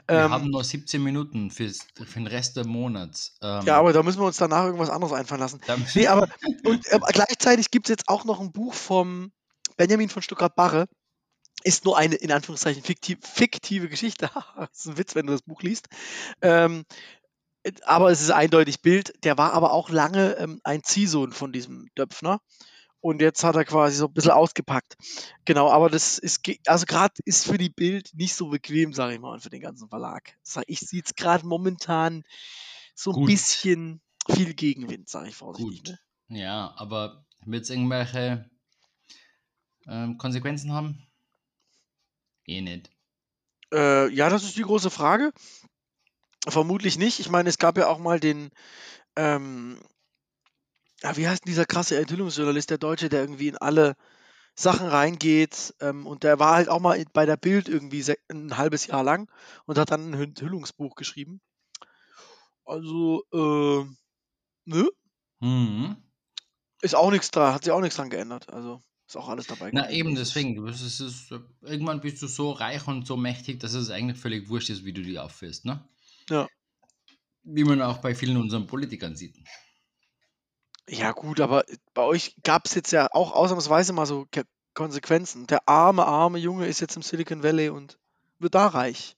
Wir 0.07 0.25
Ähm, 0.25 0.31
haben 0.31 0.49
noch 0.51 0.63
17 0.63 1.01
Minuten 1.03 1.49
fürs, 1.49 1.79
für 1.95 2.05
den 2.05 2.27
Rest 2.27 2.55
des 2.55 2.67
Monats. 2.67 3.37
Ähm, 3.41 3.65
ja, 3.65 3.79
aber 3.79 3.93
da 3.93 4.03
müssen 4.03 4.19
wir 4.19 4.27
uns 4.27 4.37
danach 4.37 4.65
irgendwas 4.65 4.91
anderes 4.91 5.13
einfallen 5.13 5.41
lassen. 5.41 5.59
Nee, 5.95 6.07
aber 6.07 6.27
und 6.65 6.85
äh, 6.87 6.99
gleichzeitig 7.11 7.71
gibt 7.71 7.87
es 7.87 7.89
jetzt 7.89 8.09
auch 8.09 8.25
noch 8.25 8.39
ein 8.39 8.51
Buch 8.51 8.75
vom 8.75 9.31
Benjamin 9.75 10.09
von 10.09 10.21
Stuttgart-Barre. 10.21 10.87
Ist 11.63 11.85
nur 11.85 11.97
eine, 11.97 12.15
in 12.15 12.31
Anführungszeichen, 12.31 12.83
fiktive, 12.83 13.19
fiktive 13.23 13.89
Geschichte. 13.89 14.29
das 14.55 14.69
ist 14.73 14.85
ein 14.87 14.97
Witz, 14.99 15.15
wenn 15.15 15.25
du 15.25 15.33
das 15.33 15.41
Buch 15.41 15.63
liest. 15.63 15.87
Ähm, 16.43 16.85
äh, 17.63 17.71
aber 17.85 18.11
es 18.11 18.21
ist 18.21 18.29
eindeutig 18.29 18.83
Bild. 18.83 19.13
Der 19.23 19.39
war 19.39 19.53
aber 19.53 19.71
auch 19.71 19.89
lange 19.89 20.33
ähm, 20.33 20.61
ein 20.63 20.83
Ziehsohn 20.83 21.31
von 21.31 21.51
diesem 21.51 21.87
Döpfner. 21.97 22.39
Und 22.99 23.21
jetzt 23.21 23.43
hat 23.43 23.55
er 23.55 23.65
quasi 23.65 23.97
so 23.97 24.07
ein 24.07 24.13
bisschen 24.13 24.31
ausgepackt. 24.31 24.97
Genau, 25.45 25.69
aber 25.69 25.89
das 25.89 26.17
ist, 26.17 26.41
also 26.65 26.85
gerade 26.85 27.13
ist 27.25 27.45
für 27.45 27.57
die 27.57 27.69
Bild 27.69 28.11
nicht 28.13 28.35
so 28.35 28.49
bequem, 28.49 28.93
sage 28.93 29.13
ich 29.13 29.19
mal, 29.19 29.33
und 29.33 29.41
für 29.41 29.49
den 29.49 29.61
ganzen 29.61 29.87
Verlag. 29.87 30.37
Ich 30.65 30.79
sehe 30.79 31.03
es 31.05 31.15
gerade 31.15 31.45
momentan 31.45 32.23
so 32.95 33.11
ein 33.11 33.15
Gut. 33.15 33.27
bisschen 33.27 34.01
viel 34.29 34.53
Gegenwind, 34.53 35.09
sage 35.09 35.29
ich 35.29 35.35
vorsichtig. 35.35 35.83
Gut. 35.83 35.99
Ne? 36.29 36.39
Ja, 36.39 36.73
aber 36.75 37.25
wird 37.45 37.63
es 37.63 37.69
irgendwelche 37.69 38.49
ähm, 39.87 40.17
Konsequenzen 40.17 40.73
haben? 40.73 41.07
Eh 42.45 42.61
nicht. 42.61 42.89
Äh, 43.73 44.09
ja, 44.13 44.29
das 44.29 44.43
ist 44.43 44.57
die 44.57 44.63
große 44.63 44.89
Frage. 44.89 45.31
Vermutlich 46.47 46.97
nicht. 46.97 47.19
Ich 47.19 47.29
meine, 47.29 47.49
es 47.49 47.57
gab 47.57 47.77
ja 47.77 47.87
auch 47.87 47.99
mal 47.99 48.19
den, 48.19 48.49
ähm, 49.15 49.79
ja, 51.03 51.15
wie 51.17 51.27
heißt 51.27 51.45
denn 51.45 51.51
dieser 51.51 51.65
krasse 51.65 51.97
Enthüllungsjournalist, 51.97 52.69
der 52.69 52.77
Deutsche, 52.77 53.09
der 53.09 53.21
irgendwie 53.21 53.49
in 53.49 53.57
alle 53.57 53.95
Sachen 54.55 54.87
reingeht. 54.87 55.75
Ähm, 55.81 56.07
und 56.07 56.23
der 56.23 56.39
war 56.39 56.55
halt 56.55 56.69
auch 56.69 56.79
mal 56.79 57.03
bei 57.13 57.25
der 57.25 57.37
Bild 57.37 57.69
irgendwie 57.69 58.03
ein 58.29 58.57
halbes 58.57 58.87
Jahr 58.87 59.03
lang 59.03 59.29
und 59.65 59.77
hat 59.77 59.91
dann 59.91 60.13
ein 60.13 60.21
Enthüllungsbuch 60.21 60.95
geschrieben. 60.95 61.41
Also, 62.65 63.23
äh, 63.31 63.85
nö, 64.65 64.89
Mhm. 65.39 65.95
ist 66.81 66.95
auch 66.95 67.11
nichts 67.11 67.31
da, 67.31 67.53
hat 67.53 67.63
sich 67.63 67.71
auch 67.71 67.81
nichts 67.81 67.95
dran 67.95 68.09
geändert. 68.09 68.51
Also, 68.51 68.81
ist 69.07 69.15
auch 69.15 69.29
alles 69.29 69.47
dabei. 69.47 69.69
Na 69.71 69.89
eben 69.89 70.15
deswegen. 70.15 70.67
Ist, 70.67 71.31
irgendwann 71.61 72.01
bist 72.01 72.21
du 72.21 72.27
so 72.27 72.51
reich 72.51 72.87
und 72.87 73.07
so 73.07 73.15
mächtig, 73.15 73.59
dass 73.59 73.73
es 73.73 73.89
eigentlich 73.89 74.19
völlig 74.19 74.49
wurscht 74.49 74.69
ist, 74.69 74.83
wie 74.83 74.93
du 74.93 75.01
dich 75.01 75.19
aufführst. 75.19 75.65
Ne? 75.65 75.87
Ja. 76.29 76.47
Wie 77.43 77.63
man 77.63 77.81
auch 77.81 77.99
bei 77.99 78.13
vielen 78.15 78.37
unseren 78.37 78.67
Politikern 78.67 79.15
sieht. 79.15 79.37
Ja, 80.89 81.11
gut, 81.11 81.41
aber 81.41 81.65
bei 81.93 82.03
euch 82.03 82.35
gab 82.43 82.65
es 82.65 82.73
jetzt 82.73 82.91
ja 82.91 83.07
auch 83.11 83.33
ausnahmsweise 83.33 83.93
mal 83.93 84.05
so 84.05 84.25
Ke 84.31 84.45
Konsequenzen. 84.73 85.47
Der 85.47 85.67
arme, 85.67 86.05
arme 86.05 86.37
Junge 86.37 86.67
ist 86.67 86.81
jetzt 86.81 86.95
im 86.95 87.01
Silicon 87.01 87.41
Valley 87.41 87.69
und 87.69 87.97
wird 88.37 88.53
da 88.53 88.67
reich. 88.67 89.17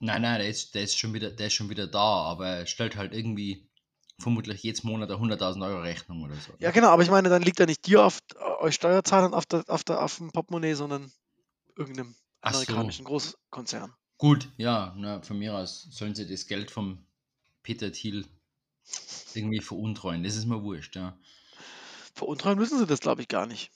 Nein, 0.00 0.22
nein, 0.22 0.40
der 0.40 0.48
ist, 0.48 0.74
der 0.74 0.82
ist, 0.82 0.98
schon, 0.98 1.14
wieder, 1.14 1.30
der 1.30 1.46
ist 1.46 1.52
schon 1.52 1.70
wieder 1.70 1.86
da, 1.86 2.24
aber 2.24 2.48
er 2.48 2.66
stellt 2.66 2.96
halt 2.96 3.14
irgendwie 3.14 3.68
vermutlich 4.18 4.62
jedes 4.62 4.82
Monat 4.82 5.10
eine 5.10 5.20
100.000 5.20 5.64
Euro 5.64 5.80
Rechnung 5.80 6.22
oder 6.22 6.34
so. 6.34 6.52
Ja, 6.58 6.72
genau, 6.72 6.88
aber 6.88 7.02
ich 7.02 7.10
meine, 7.10 7.28
dann 7.28 7.42
liegt 7.42 7.60
er 7.60 7.66
nicht 7.66 7.86
dir 7.86 8.04
auf 8.04 8.18
euch 8.58 8.74
Steuerzahlern 8.74 9.32
auf, 9.32 9.46
der, 9.46 9.64
auf, 9.68 9.84
der, 9.84 10.02
auf 10.02 10.16
dem 10.16 10.32
Portemonnaie, 10.32 10.74
sondern 10.74 11.12
irgendeinem 11.76 12.14
Ach 12.40 12.52
so. 12.52 12.58
amerikanischen 12.58 13.04
Großkonzern. 13.04 13.92
Gut, 14.18 14.48
ja, 14.56 14.94
na, 14.96 15.22
von 15.22 15.38
mir 15.38 15.54
aus 15.54 15.88
sollen 15.90 16.14
sie 16.14 16.28
das 16.28 16.46
Geld 16.46 16.70
vom 16.70 17.06
Peter 17.62 17.90
Thiel 17.92 18.26
irgendwie 19.34 19.60
veruntreuen. 19.60 20.22
Das 20.22 20.36
ist 20.36 20.46
mir 20.46 20.62
wurscht, 20.62 20.96
ja. 20.96 21.16
Veruntreuen 22.14 22.58
müssen 22.58 22.78
sie 22.78 22.86
das, 22.86 23.00
glaube 23.00 23.22
ich, 23.22 23.28
gar 23.28 23.46
nicht. 23.46 23.70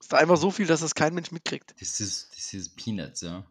Ist 0.00 0.12
da 0.12 0.18
einfach 0.18 0.36
so 0.36 0.50
viel, 0.50 0.66
dass 0.66 0.80
das 0.80 0.94
kein 0.94 1.14
Mensch 1.14 1.30
mitkriegt. 1.30 1.74
Das 1.80 2.00
ist, 2.00 2.36
das 2.36 2.52
ist 2.52 2.76
Peanuts, 2.76 3.22
ja. 3.22 3.46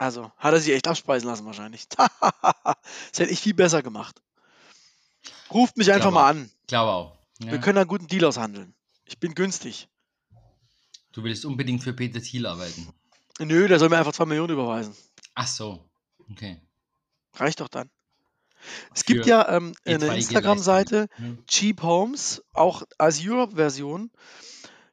Also, 0.00 0.32
hat 0.38 0.54
er 0.54 0.60
sich 0.60 0.72
echt 0.72 0.88
abspeisen 0.88 1.28
lassen 1.28 1.44
wahrscheinlich. 1.44 1.86
das 1.98 3.18
hätte 3.18 3.32
ich 3.32 3.40
viel 3.40 3.52
besser 3.52 3.82
gemacht. 3.82 4.22
Ruft 5.50 5.76
mich 5.76 5.92
einfach 5.92 6.10
mal 6.10 6.30
an. 6.30 6.50
Glaube 6.68 6.90
auch. 6.90 7.18
Ja. 7.38 7.52
Wir 7.52 7.58
können 7.60 7.76
einen 7.76 7.86
guten 7.86 8.06
Deal 8.06 8.24
aushandeln. 8.24 8.74
Ich 9.04 9.18
bin 9.18 9.34
günstig. 9.34 9.88
Du 11.12 11.22
willst 11.22 11.44
unbedingt 11.44 11.82
für 11.82 11.92
Peter 11.92 12.22
Thiel 12.22 12.46
arbeiten. 12.46 12.88
Nö, 13.40 13.68
der 13.68 13.78
soll 13.78 13.90
mir 13.90 13.98
einfach 13.98 14.12
2 14.12 14.24
Millionen 14.24 14.54
überweisen. 14.54 14.96
Ach 15.34 15.46
so, 15.46 15.90
okay. 16.30 16.62
Reicht 17.34 17.60
doch 17.60 17.68
dann. 17.68 17.90
Es 18.94 19.04
gibt 19.04 19.26
ja 19.26 19.48
ähm, 19.56 19.72
eine 19.84 20.16
Instagram-Seite, 20.16 21.06
Ja. 21.18 21.24
Cheap 21.46 21.82
Homes, 21.82 22.42
auch 22.52 22.82
als 22.98 23.20
Europe-Version. 23.24 24.10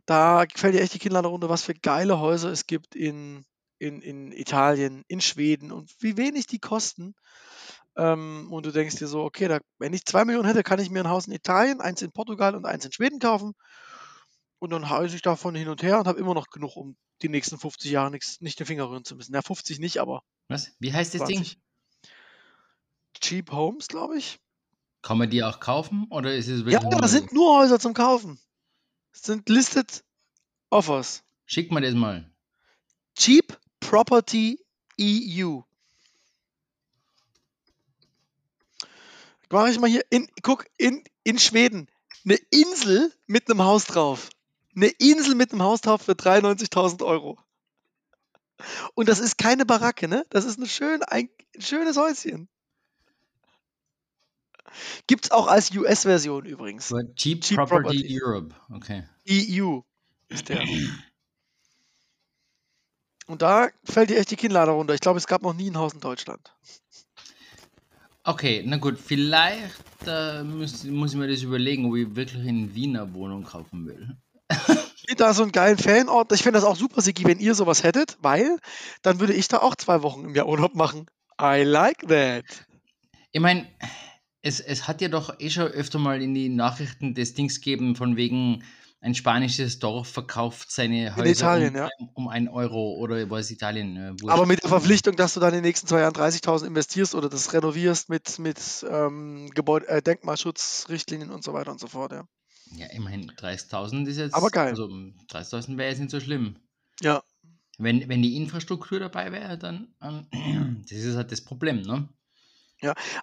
Da 0.05 0.45
fällt 0.55 0.73
dir 0.73 0.81
echt 0.81 0.93
die 0.93 0.99
Kinnlade 0.99 1.27
runter, 1.27 1.49
was 1.49 1.63
für 1.63 1.73
geile 1.73 2.19
Häuser 2.19 2.49
es 2.49 2.65
gibt 2.65 2.95
in, 2.95 3.43
in, 3.77 4.01
in 4.01 4.31
Italien, 4.31 5.03
in 5.07 5.19
Schweden 5.19 5.71
und 5.71 5.91
wie 5.99 6.17
wenig 6.17 6.47
die 6.47 6.59
kosten. 6.59 7.13
Ähm, 7.97 8.47
und 8.51 8.65
du 8.65 8.71
denkst 8.71 8.95
dir 8.97 9.07
so, 9.07 9.23
okay, 9.23 9.47
da, 9.47 9.59
wenn 9.79 9.93
ich 9.93 10.05
2 10.05 10.25
Millionen 10.25 10.47
hätte, 10.47 10.63
kann 10.63 10.79
ich 10.79 10.89
mir 10.89 10.99
ein 11.01 11.09
Haus 11.09 11.27
in 11.27 11.33
Italien, 11.33 11.81
eins 11.81 12.01
in 12.01 12.11
Portugal 12.11 12.55
und 12.55 12.65
eins 12.65 12.85
in 12.85 12.91
Schweden 12.91 13.19
kaufen. 13.19 13.53
Und 14.59 14.71
dann 14.71 14.89
haue 14.89 15.07
ich 15.07 15.21
davon 15.21 15.55
hin 15.55 15.67
und 15.67 15.83
her 15.83 15.99
und 15.99 16.07
habe 16.07 16.19
immer 16.19 16.33
noch 16.33 16.47
genug, 16.47 16.75
um 16.77 16.95
die 17.21 17.29
nächsten 17.29 17.57
50 17.57 17.91
Jahre 17.91 18.11
nix, 18.11 18.39
nicht 18.41 18.59
den 18.59 18.65
Finger 18.65 18.89
rühren 18.89 19.03
zu 19.03 19.15
müssen. 19.15 19.33
Ja, 19.33 19.41
50 19.41 19.79
nicht, 19.79 19.97
aber 19.97 20.21
Was? 20.47 20.71
Wie 20.79 20.93
heißt 20.93 21.13
das 21.13 21.19
20. 21.25 21.37
Ding? 21.37 21.61
Cheap 23.19 23.51
Homes, 23.51 23.87
glaube 23.87 24.17
ich. 24.17 24.39
Kann 25.01 25.17
man 25.17 25.29
die 25.29 25.43
auch 25.43 25.59
kaufen 25.59 26.07
oder 26.09 26.35
ist 26.35 26.47
es 26.47 26.63
Ja, 26.65 26.79
da 26.79 27.07
sind 27.07 27.31
nur 27.31 27.59
Häuser 27.59 27.79
zum 27.79 27.93
Kaufen. 27.93 28.39
Es 29.13 29.23
sind 29.23 29.47
listed 29.49 30.03
Offers. 30.69 31.23
Schick 31.45 31.71
mir 31.71 31.81
das 31.81 31.93
mal. 31.93 32.29
Cheap 33.15 33.57
Property 33.79 34.59
EU. 34.99 35.61
Mache 39.49 39.69
ich 39.69 39.79
mal 39.79 39.89
hier 39.89 40.05
in, 40.09 40.27
guck, 40.41 40.65
in, 40.77 41.03
in 41.23 41.39
Schweden. 41.39 41.87
Eine 42.25 42.35
Insel 42.49 43.13
mit 43.27 43.49
einem 43.49 43.63
Haus 43.63 43.85
drauf. 43.85 44.29
Eine 44.75 44.87
Insel 44.87 45.35
mit 45.35 45.51
einem 45.53 45.63
Haus 45.63 45.81
drauf 45.81 46.01
für 46.01 46.11
93.000 46.11 47.03
Euro. 47.05 47.39
Und 48.93 49.07
das 49.07 49.19
ist 49.19 49.37
keine 49.37 49.65
Baracke, 49.65 50.07
ne? 50.07 50.25
Das 50.29 50.45
ist 50.45 50.59
ein, 50.59 50.67
schön, 50.67 51.01
ein, 51.03 51.29
ein 51.55 51.61
schönes 51.61 51.95
Häuschen. 51.97 52.49
Gibt's 55.07 55.31
auch 55.31 55.47
als 55.47 55.75
US-Version 55.75 56.45
übrigens. 56.45 56.91
Aber 56.91 57.03
Cheap, 57.15 57.41
Cheap 57.41 57.57
Property, 57.57 57.83
Property. 57.83 58.19
Europe. 58.21 58.55
Okay. 58.73 59.03
EU 59.29 59.81
ist 60.29 60.49
der. 60.49 60.63
Und 63.27 63.41
da 63.41 63.69
fällt 63.83 64.09
dir 64.09 64.17
echt 64.17 64.31
die 64.31 64.35
Kinnlade 64.37 64.71
runter. 64.71 64.93
Ich 64.93 65.01
glaube, 65.01 65.17
es 65.17 65.27
gab 65.27 65.41
noch 65.41 65.53
nie 65.53 65.69
ein 65.69 65.77
Haus 65.77 65.93
in 65.93 65.99
Deutschland. 65.99 66.53
Okay, 68.23 68.63
na 68.65 68.77
gut, 68.77 68.97
vielleicht 68.99 69.73
äh, 70.05 70.43
muss, 70.43 70.83
muss 70.83 71.13
ich 71.13 71.17
mir 71.17 71.27
das 71.27 71.43
überlegen, 71.43 71.85
ob 71.85 71.95
ich 71.95 72.13
wirklich 72.15 72.45
in 72.45 72.75
Wiener 72.75 73.13
Wohnung 73.13 73.43
kaufen 73.43 73.85
will. 73.85 74.17
Ich 75.09 75.15
da 75.15 75.33
so 75.33 75.43
einen 75.43 75.53
geilen 75.53 75.77
Fanort. 75.77 76.33
Ich 76.33 76.43
finde 76.43 76.59
das 76.59 76.65
auch 76.65 76.75
super, 76.75 76.99
Sigi, 77.01 77.23
wenn 77.23 77.39
ihr 77.39 77.55
sowas 77.55 77.81
hättet, 77.81 78.17
weil 78.19 78.59
dann 79.03 79.21
würde 79.21 79.31
ich 79.31 79.47
da 79.47 79.59
auch 79.59 79.73
zwei 79.75 80.03
Wochen 80.03 80.25
im 80.25 80.35
Jahr 80.35 80.49
Urlaub 80.49 80.75
machen. 80.75 81.05
I 81.41 81.63
like 81.63 82.05
that. 82.09 82.43
Ich 83.31 83.39
meine, 83.39 83.67
es, 84.41 84.59
es 84.59 84.87
hat 84.87 85.01
ja 85.01 85.09
doch 85.09 85.39
eh 85.39 85.49
schon 85.49 85.67
öfter 85.67 85.99
mal 85.99 86.21
in 86.21 86.33
die 86.33 86.49
Nachrichten 86.49 87.13
des 87.13 87.33
Dings 87.33 87.55
gegeben, 87.55 87.95
von 87.95 88.15
wegen 88.15 88.63
ein 88.99 89.13
spanisches 89.13 89.79
Dorf 89.79 90.07
verkauft 90.07 90.71
seine 90.71 91.15
Häuser 91.15 91.29
Italien, 91.29 91.75
um, 91.75 91.75
ja. 91.75 91.89
um 92.15 92.27
ein 92.27 92.47
Euro 92.47 92.95
oder 92.95 93.29
war 93.29 93.39
es 93.39 93.51
Italien? 93.51 94.17
Aber 94.27 94.45
mit 94.45 94.63
der 94.63 94.69
Verpflichtung, 94.69 95.15
dass 95.15 95.35
du 95.35 95.39
dann 95.39 95.49
in 95.49 95.57
den 95.57 95.63
nächsten 95.63 95.87
zwei 95.87 95.99
Jahren 96.01 96.13
30.000 96.13 96.65
investierst 96.65 97.13
oder 97.13 97.29
das 97.29 97.53
renovierst 97.53 98.09
mit, 98.09 98.39
mit 98.39 98.59
ähm, 98.89 99.49
Gebäude, 99.53 99.87
äh, 99.87 100.01
Denkmalschutzrichtlinien 100.01 101.29
und 101.29 101.43
so 101.43 101.53
weiter 101.53 101.71
und 101.71 101.79
so 101.79 101.87
fort. 101.87 102.11
Ja, 102.11 102.27
ja, 102.75 102.87
immerhin 102.87 103.31
30.000 103.31 104.07
ist 104.07 104.17
jetzt. 104.17 104.33
Aber 104.33 104.49
geil. 104.49 104.69
Also 104.69 104.85
30.000 104.85 105.77
wäre 105.77 105.89
jetzt 105.89 105.99
nicht 105.99 106.11
so 106.11 106.19
schlimm. 106.19 106.57
ja. 107.01 107.23
Wenn, 107.79 108.09
wenn 108.09 108.23
die 108.23 108.35
Infrastruktur 108.37 108.99
dabei 108.99 109.31
wäre, 109.31 109.55
dann. 109.59 109.93
Ähm, 110.01 110.81
das 110.89 110.97
ist 110.97 111.15
halt 111.15 111.31
das 111.31 111.41
Problem, 111.41 111.83
ne? 111.83 112.09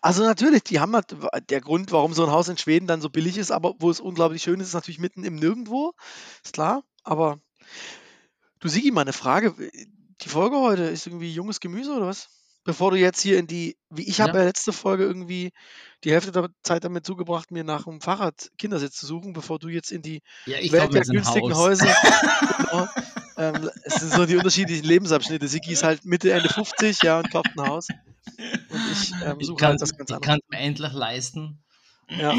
Also 0.03 0.25
natürlich, 0.25 0.65
die 0.65 0.81
haben 0.81 0.95
halt, 0.95 1.15
der 1.49 1.61
Grund, 1.61 1.93
warum 1.93 2.13
so 2.13 2.25
ein 2.25 2.33
Haus 2.33 2.49
in 2.49 2.59
Schweden 2.59 2.87
dann 2.87 3.01
so 3.01 3.09
billig 3.09 3.39
ist, 3.39 3.51
aber 3.51 3.75
wo 3.79 3.91
es 3.91 4.01
unglaublich 4.01 4.43
schön 4.43 4.61
ist, 4.61 4.69
ist 4.69 4.75
natürlich 4.75 4.99
mitten 4.99 5.25
im 5.25 5.37
Nirgendwo. 5.37 5.93
Ist 6.43 6.55
klar, 6.55 6.83
aber 7.05 7.39
du 8.61 8.69
Sigi, 8.69 8.91
mal 8.91 9.03
eine 9.03 9.13
Frage. 9.13 9.55
Die 10.21 10.29
Folge 10.29 10.59
heute 10.59 10.85
ist 10.85 11.07
irgendwie 11.07 11.33
junges 11.33 11.61
Gemüse 11.61 11.93
oder 11.95 12.07
was? 12.07 12.29
Bevor 12.65 12.91
du 12.91 12.97
jetzt 12.97 13.21
hier 13.21 13.39
in 13.39 13.47
die, 13.47 13.77
wie 13.91 14.09
ich 14.09 14.21
habe 14.21 14.33
Ja. 14.33 14.39
ja 14.41 14.45
letzte 14.47 14.73
Folge 14.73 15.05
irgendwie 15.05 15.51
die 16.03 16.11
Hälfte 16.13 16.33
der 16.33 16.49
Zeit 16.63 16.85
damit 16.85 17.05
zugebracht, 17.07 17.51
mir 17.51 17.63
nach 17.65 17.87
einem 17.87 18.01
Fahrrad 18.01 18.51
Kindersitz 18.59 18.97
zu 18.97 19.07
suchen, 19.07 19.33
bevor 19.35 19.59
du 19.59 19.69
jetzt 19.69 19.93
in 19.93 20.03
die 20.03 20.23
Ja, 20.47 20.59
ich 20.59 20.73
Welt 20.73 20.93
der 20.95 21.03
günstigen 21.03 21.55
Haus. 21.55 21.59
Häuser. 21.59 21.95
genau. 22.59 22.89
ähm, 23.37 23.71
es 23.85 23.95
sind 23.97 24.13
so 24.13 24.27
die 24.27 24.37
unterschiedlichen 24.37 24.85
Lebensabschnitte. 24.85 25.47
Sigi 25.49 25.73
ist 25.73 25.85
halt 25.85 26.05
Mitte, 26.05 26.33
Ende 26.33 26.49
50, 26.49 27.03
ja, 27.03 27.19
und 27.19 27.31
kauft 27.31 27.51
ein 27.57 27.67
Haus. 27.69 27.89
Und 28.71 28.81
ich 28.93 29.13
ähm, 29.25 29.37
Ich 29.41 29.47
suche 29.47 29.57
kann 29.57 29.71
halt 29.73 29.83
das 29.83 29.97
ganz 29.97 30.11
ich 30.11 30.17
andere. 30.17 30.21
kann 30.21 30.41
es 30.43 30.49
mir 30.51 30.59
endlich 30.59 30.93
leisten. 30.93 31.63
Ja. 32.09 32.35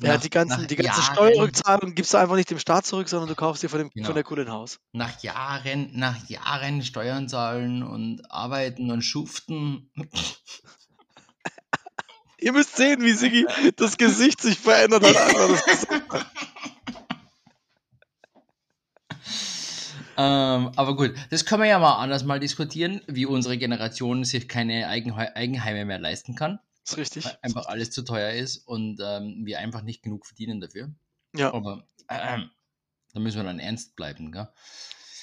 Ja, 0.00 0.14
Nach- 0.14 0.20
die 0.20 0.30
ganzen, 0.30 0.66
die 0.68 0.76
ganze 0.76 1.00
Jahren- 1.00 1.14
Steuerrückzahlung 1.14 1.94
gibst 1.94 2.14
du 2.14 2.18
einfach 2.18 2.36
nicht 2.36 2.50
dem 2.50 2.58
Staat 2.60 2.86
zurück, 2.86 3.08
sondern 3.08 3.28
du 3.28 3.34
kaufst 3.34 3.62
dir 3.64 3.68
von, 3.68 3.80
dem, 3.80 3.90
Genau. 3.90 4.06
von 4.06 4.14
der 4.14 4.22
Kohle 4.24 4.42
ein 4.42 4.50
Haus. 4.52 4.78
Nach 4.92 5.20
Jahren, 5.22 5.90
nach 5.94 6.28
Jahren 6.28 6.82
Steuern 6.82 7.28
zahlen 7.28 7.82
und 7.82 8.22
arbeiten 8.30 8.90
und 8.92 9.02
schuften. 9.02 9.90
Ihr 12.40 12.52
müsst 12.52 12.76
sehen, 12.76 13.00
wie 13.02 13.12
Sigi 13.12 13.44
das 13.76 13.96
Gesicht 13.96 14.40
sich 14.40 14.56
verändert 14.58 15.02
hat. 15.04 16.26
Ähm, 20.20 20.72
aber 20.74 20.96
gut, 20.96 21.14
das 21.30 21.44
können 21.44 21.62
wir 21.62 21.68
ja 21.68 21.78
mal 21.78 21.94
anders 22.02 22.24
mal 22.24 22.40
diskutieren, 22.40 23.00
wie 23.06 23.24
unsere 23.24 23.56
Generation 23.56 24.24
sich 24.24 24.48
keine 24.48 24.88
Eigenhei 24.88 25.34
Eigenheime 25.36 25.84
mehr 25.84 26.00
leisten 26.00 26.34
kann, 26.34 26.58
ist 26.88 26.96
richtig. 26.96 27.24
weil 27.24 27.38
einfach 27.42 27.66
alles 27.66 27.90
zu 27.90 28.02
teuer 28.02 28.32
ist 28.32 28.58
und 28.58 29.00
ähm, 29.02 29.44
wir 29.44 29.58
einfach 29.58 29.82
nicht 29.82 30.02
genug 30.02 30.26
verdienen 30.26 30.60
dafür. 30.60 30.90
Ja. 31.34 31.52
Aber 31.52 31.86
ähm, 32.08 32.50
da 33.12 33.20
müssen 33.20 33.36
wir 33.36 33.44
dann 33.44 33.58
ernst 33.58 33.96
bleiben, 33.96 34.32
gell? 34.32 34.48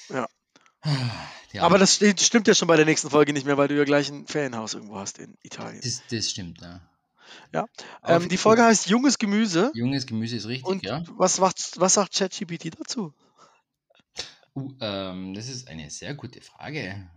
Ja. 0.08 0.26
Ja, 1.52 1.62
Aber 1.62 1.78
das 1.78 1.94
steht, 1.94 2.20
stimmt 2.20 2.48
ja 2.48 2.54
schon 2.54 2.68
bei 2.68 2.76
der 2.76 2.84
nächsten 2.84 3.08
Folge 3.08 3.32
nicht 3.32 3.46
mehr, 3.46 3.56
weil 3.56 3.68
du 3.68 3.76
ja 3.76 3.84
gleich 3.84 4.10
ein 4.10 4.26
Ferienhaus 4.26 4.74
irgendwo 4.74 4.96
hast 4.96 5.18
in 5.18 5.38
Italien. 5.42 5.80
das, 5.82 6.02
das 6.10 6.28
stimmt, 6.28 6.60
ja. 6.60 6.82
Ja. 7.52 7.66
Ähm, 8.04 8.28
die 8.28 8.36
Folge 8.36 8.62
heißt 8.62 8.88
Junges 8.88 9.16
Gemüse. 9.16 9.70
Junges 9.74 10.06
Gemüse 10.06 10.36
ist 10.36 10.46
richtig, 10.46 10.66
Und 10.66 10.84
ja. 10.84 11.02
was, 11.16 11.38
macht, 11.38 11.80
was 11.80 11.94
sagt 11.94 12.14
ChatGPT 12.14 12.78
dazu? 12.78 13.14
Uh, 14.54 14.72
ähm, 14.80 15.34
das 15.34 15.48
ist 15.48 15.68
eine 15.68 15.88
sehr 15.88 16.14
gute 16.14 16.40
Frage. 16.40 17.08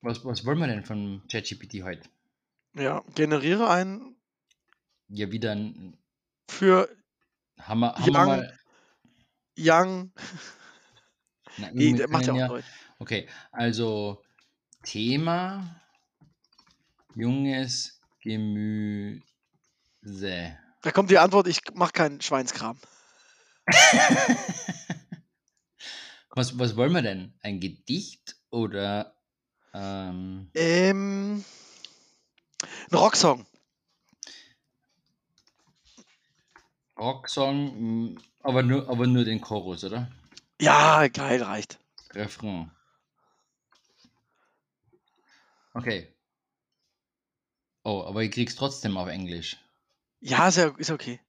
Was, 0.00 0.24
was 0.24 0.44
wollen 0.44 0.58
wir 0.58 0.66
denn 0.66 0.84
von 0.84 1.22
ChatGPT 1.30 1.82
heute? 1.82 2.08
Ja, 2.76 3.02
generiere 3.14 3.68
einen 3.70 4.16
Ja, 5.08 5.30
wieder 5.30 5.52
ein. 5.52 5.96
für 6.50 6.88
Haben 7.58 7.80
wir, 7.80 7.94
haben 7.94 8.04
wir 8.12 8.20
Young- 8.20 8.26
mal. 8.26 8.58
Young. 9.58 10.12
Nein, 11.58 11.74
Nee, 11.74 11.92
der 11.94 12.08
macht 12.08 12.26
ja 12.26 12.34
auch 12.34 12.48
Deutsch. 12.48 12.66
Okay, 12.98 13.28
also 13.50 14.22
Thema 14.82 15.80
junges 17.14 17.98
Gemüse. 18.20 19.22
Da 20.82 20.90
kommt 20.92 21.10
die 21.10 21.18
Antwort, 21.18 21.46
ich 21.48 21.60
mache 21.74 21.92
keinen 21.92 22.20
Schweinskram. 22.20 22.78
Was, 26.30 26.58
was 26.58 26.76
wollen 26.76 26.92
wir 26.92 27.00
denn? 27.00 27.32
Ein 27.40 27.60
Gedicht 27.60 28.36
oder 28.50 29.16
ähm, 29.72 30.50
Ähm, 30.54 31.42
ein 32.90 32.98
Rocksong. 32.98 33.46
Rocksong, 36.98 38.12
mm, 38.12 38.18
aber 38.42 38.62
nur, 38.62 38.88
aber 38.88 39.06
nur 39.06 39.24
den 39.24 39.40
Chorus, 39.40 39.84
oder? 39.84 40.10
Ja, 40.60 41.08
geil, 41.08 41.42
reicht. 41.42 41.78
Refrain. 42.14 42.70
Okay. 45.74 46.08
Oh, 47.84 48.02
aber 48.06 48.22
ich 48.22 48.30
krieg's 48.30 48.56
trotzdem 48.56 48.96
auf 48.96 49.08
Englisch. 49.08 49.58
Ja, 50.20 50.48
ist, 50.48 50.58
okay. 50.90 51.20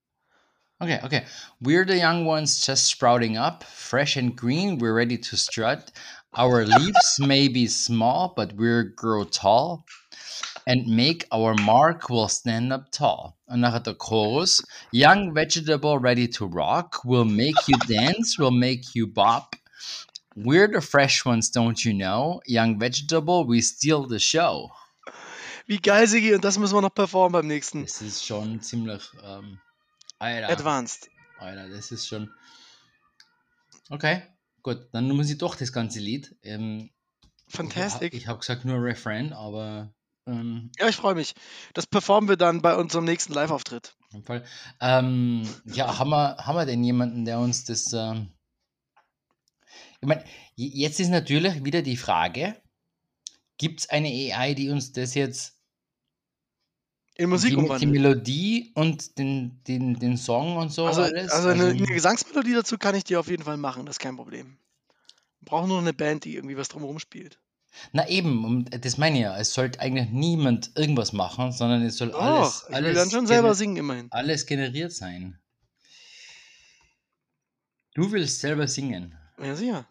Okay, 0.80 1.00
okay. 1.04 1.26
We're 1.60 1.86
the 1.86 1.98
young 1.98 2.26
ones 2.26 2.66
just 2.66 2.86
sprouting 2.86 3.38
up, 3.38 3.64
fresh 3.64 4.16
and 4.16 4.36
green. 4.36 4.80
We're 4.80 4.94
ready 4.94 5.18
to 5.18 5.36
strut. 5.36 5.92
Our 6.34 6.66
leaves 6.66 7.20
may 7.20 7.48
be 7.48 7.68
small, 7.68 8.34
but 8.36 8.54
we'll 8.54 8.86
grow 8.96 9.24
tall 9.24 9.86
and 10.68 10.86
make 10.86 11.26
our 11.32 11.56
mark. 11.56 12.10
We'll 12.10 12.28
stand 12.28 12.74
up 12.74 12.92
tall. 12.92 13.38
Und 13.48 13.62
nachher 13.62 13.80
der 13.80 13.96
Chorus. 13.96 14.62
Young 14.92 15.34
vegetable 15.34 15.98
ready 15.98 16.30
to 16.30 16.46
rock. 16.46 17.02
We'll 17.06 17.26
make 17.26 17.68
you 17.68 17.78
dance. 17.88 18.38
We'll 18.38 18.52
make 18.52 18.94
you 18.94 19.08
bop. 19.08 19.56
We're 20.36 20.68
the 20.68 20.82
fresh 20.82 21.26
ones, 21.26 21.50
don't 21.50 21.84
you 21.84 21.94
know? 21.94 22.42
Young 22.46 22.80
vegetable, 22.80 23.48
we 23.48 23.62
steal 23.62 24.08
the 24.08 24.20
show. 24.20 24.70
Wie 25.66 25.80
geil, 25.80 26.06
Sigi, 26.08 26.36
und 26.36 26.44
das 26.44 26.60
müssen 26.60 26.76
wir 26.76 26.82
noch 26.82 26.94
performen 26.94 27.32
beim 27.32 27.48
nächsten. 27.48 27.84
Das 27.84 28.02
ist 28.02 28.26
schon 28.26 28.62
ziemlich. 28.62 29.04
Ähm, 29.24 29.60
Alter. 30.20 30.50
Advanced. 30.50 31.10
Alter, 31.40 31.70
das 31.70 31.92
ist 31.92 32.08
schon. 32.08 32.30
Okay, 33.90 34.22
gut, 34.62 34.90
dann 34.92 35.10
muss 35.10 35.30
ich 35.30 35.38
doch 35.38 35.56
das 35.56 35.74
ganze 35.74 36.00
Lied. 36.00 36.36
Ähm, 36.44 36.92
Fantastic. 37.48 38.14
Ich, 38.14 38.28
habe 38.28 38.40
gesagt 38.40 38.66
nur 38.66 38.82
Refrain, 38.84 39.34
aber 39.34 39.94
ähm, 40.28 40.72
Ja, 40.80 40.88
ich 40.88 40.96
freue 40.96 41.14
mich. 41.14 41.34
Das 41.74 41.86
performen 41.86 42.30
wir 42.30 42.38
dann 42.38 42.62
bei 42.64 42.76
unserem 42.76 43.06
nächsten 43.06 43.34
Live-Auftritt. 43.34 43.96
auf 44.02 44.14
jeden 44.14 44.26
Fall. 44.26 44.46
Ähm, 44.82 45.44
ja, 45.66 45.98
haben 46.00 46.10
wir, 46.10 46.38
haben 46.38 46.56
wir 46.56 46.66
denn 46.66 46.84
jemanden, 46.84 47.26
der 47.26 47.40
uns 47.40 47.64
das. 47.66 47.94
Ähm, 47.94 48.34
ich 50.02 50.08
meine, 50.08 50.24
jetzt 50.56 51.00
ist 51.00 51.10
natürlich 51.10 51.64
wieder 51.64 51.82
die 51.82 51.98
Frage: 51.98 52.62
Gibt 53.60 53.82
es 53.82 53.90
eine 53.90 54.08
AI, 54.10 54.54
die 54.56 54.70
uns 54.70 54.92
das 54.94 55.14
jetzt 55.14 55.60
In 57.16 57.30
Musik 57.30 57.50
die, 57.52 57.56
die 57.56 57.64
umwandeln. 57.64 57.92
Melodie 57.92 58.72
und 58.76 59.18
den, 59.18 59.64
den, 59.64 59.98
den 60.00 60.18
Song 60.18 60.58
und 60.58 60.70
so 60.72 60.86
Also, 60.86 61.02
alles? 61.02 61.32
also 61.32 61.50
eine, 61.50 61.66
eine 61.68 61.86
Gesangsmelodie 61.86 62.54
dazu 62.54 62.78
kann 62.78 62.96
ich 62.96 63.04
dir 63.04 63.20
auf 63.20 63.28
jeden 63.28 63.44
Fall 63.44 63.58
machen, 63.58 63.86
das 63.86 63.96
ist 63.96 64.00
kein 64.00 64.16
Problem. 64.16 64.58
Wir 65.40 65.46
brauchen 65.46 65.70
nur 65.70 65.80
eine 65.80 65.94
Band, 65.94 66.26
die 66.26 66.36
irgendwie 66.36 66.58
was 66.58 66.70
drumherum 66.70 67.00
spielt. 67.00 67.40
Na 67.92 68.08
eben, 68.08 68.44
und 68.46 68.86
das 68.86 68.98
meine 68.98 69.18
ich 69.18 69.22
ja. 69.24 69.38
Es 69.38 69.54
sollte 69.54 69.80
eigentlich 69.80 70.10
niemand 70.10 70.72
irgendwas 70.76 71.14
machen, 71.14 71.52
sondern 71.52 71.82
es 71.84 71.98
soll 71.98 72.12
alles, 72.14 72.62
Doch, 72.62 72.70
ich 72.70 72.76
alles, 72.76 72.88
will 72.90 72.96
dann 72.96 73.12
schon 73.12 73.28
selber 73.28 73.54
singen, 73.54 73.78
immerhin. 73.78 74.08
alles 74.12 74.46
generiert 74.46 74.92
sein. 74.94 75.40
Du 77.94 78.12
willst 78.12 78.40
selber 78.42 78.68
singen. 78.68 79.16
Ja, 79.40 79.56
sicher. 79.56 79.88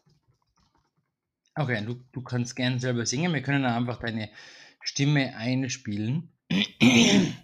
Okay, 1.54 1.84
du, 1.84 1.94
du 2.12 2.22
kannst 2.22 2.54
gern 2.54 2.78
selber 2.78 3.06
singen. 3.06 3.32
Wir 3.32 3.42
können 3.42 3.62
dann 3.62 3.72
einfach 3.74 3.98
deine 3.98 4.30
Stimme 4.82 5.34
einspielen, 5.36 6.30
ähm, 6.50 7.34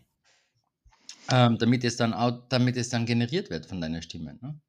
damit, 1.30 1.82
es 1.84 1.96
dann, 1.96 2.12
au- 2.14 2.42
damit 2.48 2.76
es 2.76 2.88
dann 2.90 3.06
generiert 3.06 3.50
wird 3.50 3.66
von 3.66 3.80
deiner 3.80 4.02
Stimme. 4.02 4.38
Ne? 4.40 4.60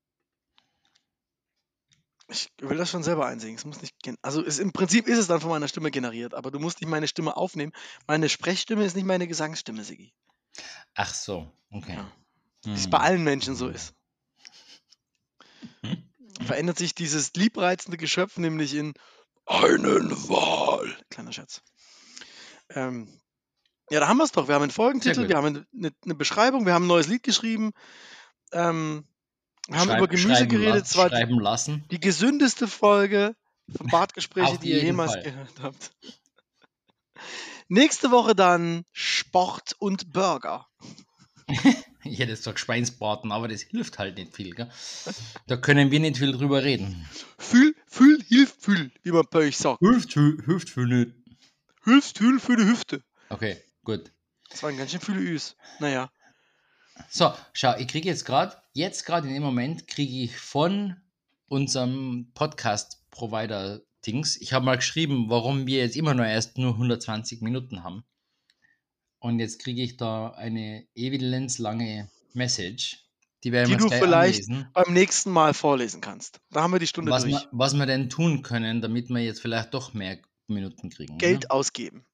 Ich 2.30 2.50
will 2.62 2.78
das 2.78 2.90
schon 2.90 3.04
selber 3.04 3.26
einsingen. 3.26 3.58
Es 3.58 3.66
muss 3.66 3.82
nicht 3.82 3.96
also 4.22 4.44
es, 4.44 4.60
im 4.60 4.72
Prinzip 4.72 5.08
ist 5.08 5.18
es 5.18 5.28
dann 5.28 5.42
von 5.42 5.50
meiner 5.50 5.68
Stimme 5.68 5.92
generiert, 5.92 6.34
aber 6.34 6.52
du 6.52 6.60
musst 6.60 6.80
nicht 6.82 6.90
meine 6.90 7.08
Stimme 7.08 7.36
aufnehmen. 7.36 7.74
Meine 8.08 8.30
Sprechstimme 8.30 8.86
ist 8.86 8.96
nicht 8.96 9.06
meine 9.06 9.28
Gesangsstimme, 9.28 9.84
Sigi. 9.84 10.14
Ach 10.96 11.14
so, 11.14 11.52
okay. 11.72 11.96
Ja. 11.96 12.12
Wie 12.64 12.74
es 12.74 12.86
Hm. 12.86 12.92
bei 12.92 13.00
allen 13.00 13.24
Menschen 13.24 13.56
so 13.56 13.68
ist. 13.68 13.94
Verändert 16.42 16.78
sich 16.78 16.96
dieses 16.96 17.34
liebreizende 17.36 17.98
Geschöpf 17.98 18.38
nämlich 18.38 18.74
in 18.74 18.94
einen 19.46 20.12
Wal. 20.30 20.98
Kleiner 21.10 21.32
Schatz. 21.32 21.62
Ähm, 22.70 23.08
ja, 23.90 24.00
da 24.00 24.08
haben 24.08 24.18
wir 24.18 24.24
es 24.24 24.32
doch. 24.32 24.48
Wir 24.48 24.56
haben 24.56 24.64
einen 24.64 24.72
Folgentitel, 24.72 25.28
wir 25.28 25.36
haben 25.36 25.66
eine, 25.74 25.92
eine 26.04 26.16
Beschreibung, 26.16 26.66
wir 26.66 26.74
haben 26.74 26.86
ein 26.86 26.88
neues 26.88 27.08
Lied 27.08 27.24
geschrieben. 27.24 27.74
Ähm, 28.52 29.06
wir 29.68 29.78
haben 29.80 29.88
Schreib- 29.90 29.98
über 30.00 30.08
Gemüse 30.08 30.48
geredet. 30.48 30.76
la- 30.76 30.82
Es 30.82 30.98
war 30.98 31.10
die, 31.10 31.82
die 31.92 32.00
gesündeste 32.00 32.68
Folge 32.68 33.36
von 33.76 33.88
Bartgespräche, 33.88 34.58
die 34.60 34.72
ihr 34.72 34.84
jemals 34.84 35.14
Fall. 35.14 35.24
gehört 35.24 35.62
habt. 35.62 35.92
Nächste 37.70 38.12
Woche 38.12 38.36
dann 38.36 38.84
Sport 38.92 39.76
und 39.80 40.12
Burger. 40.12 40.68
Ich 42.04 42.20
hätte 42.20 42.32
jetzt 42.32 42.40
gesagt 42.40 42.60
Schweinsbraten, 42.60 43.32
aber 43.32 43.48
das 43.48 43.62
hilft 43.62 44.00
halt 44.00 44.18
nicht 44.18 44.36
viel. 44.36 44.54
Gell? 44.54 44.70
Da 45.48 45.58
können 45.58 45.92
wir 45.92 46.00
nicht 46.00 46.18
viel 46.18 46.32
drüber 46.34 46.64
reden. 46.64 47.08
Fühl, 47.38 47.76
fühl, 47.88 48.22
hilft, 48.28 48.62
fühl, 48.62 48.92
wie 49.04 49.12
man 49.12 49.26
bei 49.30 49.40
euch 49.40 49.58
sagt. 49.58 49.80
Hilft, 49.80 50.14
hilft 50.14 50.70
viel 50.70 50.86
nicht. 50.88 51.12
Hilft, 51.86 52.18
fühl 52.18 52.40
für 52.40 52.56
die 52.58 52.66
Hüfte. 52.66 53.02
Okay, 53.30 53.62
gut. 53.84 54.12
Das 54.50 54.62
waren 54.64 54.78
ganz 54.78 54.92
schön 54.92 55.02
viele 55.02 55.20
Üs. 55.20 55.56
Naja. 55.80 56.12
So, 57.10 57.34
schau, 57.54 57.76
ich 57.78 57.88
kriege 57.88 58.08
jetzt 58.08 58.26
gerade, 58.26 58.56
jetzt 58.74 59.06
gerade 59.06 59.28
in 59.28 59.34
dem 59.34 59.44
Moment, 59.44 59.88
kriege 59.88 60.24
ich 60.24 60.38
von 60.38 60.96
unserem 61.48 62.32
Podcast-Provider-Dings, 62.34 64.38
ich 64.42 64.54
habe 64.54 64.66
mal 64.66 64.76
geschrieben, 64.78 65.30
warum 65.30 65.68
wir 65.68 65.80
jetzt 65.80 65.96
immer 65.96 66.14
noch 66.14 66.26
erst 66.26 66.58
nur 66.58 66.74
120 66.74 67.42
Minuten 67.42 67.84
haben. 67.84 68.04
Und 69.20 69.40
jetzt 69.40 69.60
kriege 69.60 69.82
ich 69.82 69.98
da 69.98 70.30
eine 70.32 70.86
evidenzlange 70.96 72.10
Message. 72.34 73.00
Die 73.44 73.52
Die 73.52 73.76
du 73.76 73.90
vielleicht 73.90 74.50
anlesen. 74.50 74.70
beim 74.74 74.94
nächsten 74.94 75.30
Mal 75.32 75.54
vorlesen 75.54 76.00
kannst. 76.02 76.40
Da 76.50 76.62
haben 76.64 76.72
wir 76.72 76.80
die 76.80 76.88
Stunde 76.88 77.12
Was 77.12 77.24
durch. 77.24 77.34
wir, 77.36 77.48
was 77.52 77.74
wir 77.74 77.86
denn 77.86 78.10
tun 78.10 78.42
können, 78.42 78.82
damit 78.82 79.10
wir 79.10 79.20
jetzt 79.20 79.42
vielleicht 79.42 79.74
doch 79.74 79.94
mehr 79.94 80.18
Minuten 80.48 80.90
kriegen. 80.90 81.18
Geld 81.18 81.44
Ne? 81.44 81.52
ausgeben. 81.52 82.06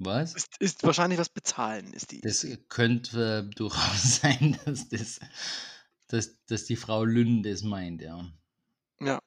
Was? 0.00 0.34
Ist, 0.34 0.56
ist 0.60 0.82
wahrscheinlich 0.82 1.18
was 1.18 1.28
bezahlen, 1.28 1.92
ist 1.92 2.10
die. 2.10 2.20
Das 2.22 2.46
könnte 2.68 3.46
äh, 3.50 3.54
durchaus 3.54 4.16
sein, 4.20 4.58
dass, 4.64 4.88
das, 4.88 5.20
dass, 6.08 6.44
dass 6.46 6.64
die 6.64 6.76
Frau 6.76 7.04
Lynn 7.04 7.42
das 7.42 7.62
meint, 7.62 8.00
ja. 8.00 8.24
Ja. 9.00 9.20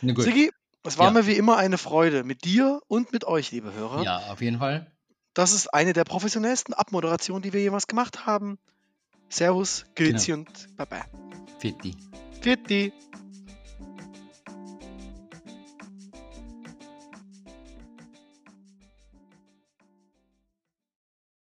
Na 0.00 0.12
gut. 0.14 0.24
Sigi, 0.24 0.50
es 0.84 0.96
war 0.98 1.06
Ja. 1.06 1.10
mir 1.12 1.26
wie 1.26 1.34
immer 1.34 1.56
eine 1.58 1.76
Freude 1.78 2.24
mit 2.24 2.44
dir 2.44 2.80
und 2.88 3.12
mit 3.12 3.24
euch, 3.24 3.50
liebe 3.52 3.72
Hörer. 3.74 4.02
Ja, 4.02 4.18
auf 4.32 4.40
jeden 4.40 4.58
Fall. 4.58 4.90
Das 5.34 5.52
ist 5.52 5.68
eine 5.74 5.92
der 5.92 6.04
professionellsten 6.04 6.72
Abmoderationen, 6.74 7.42
die 7.42 7.52
wir 7.52 7.60
jemals 7.60 7.86
gemacht 7.86 8.26
haben. 8.26 8.58
Servus, 9.28 9.84
Genau. 9.94 10.10
Grüezi 10.12 10.32
und 10.32 10.76
Baba. 10.76 11.04
Fitti. 11.58 11.94
Vierte. 12.40 12.92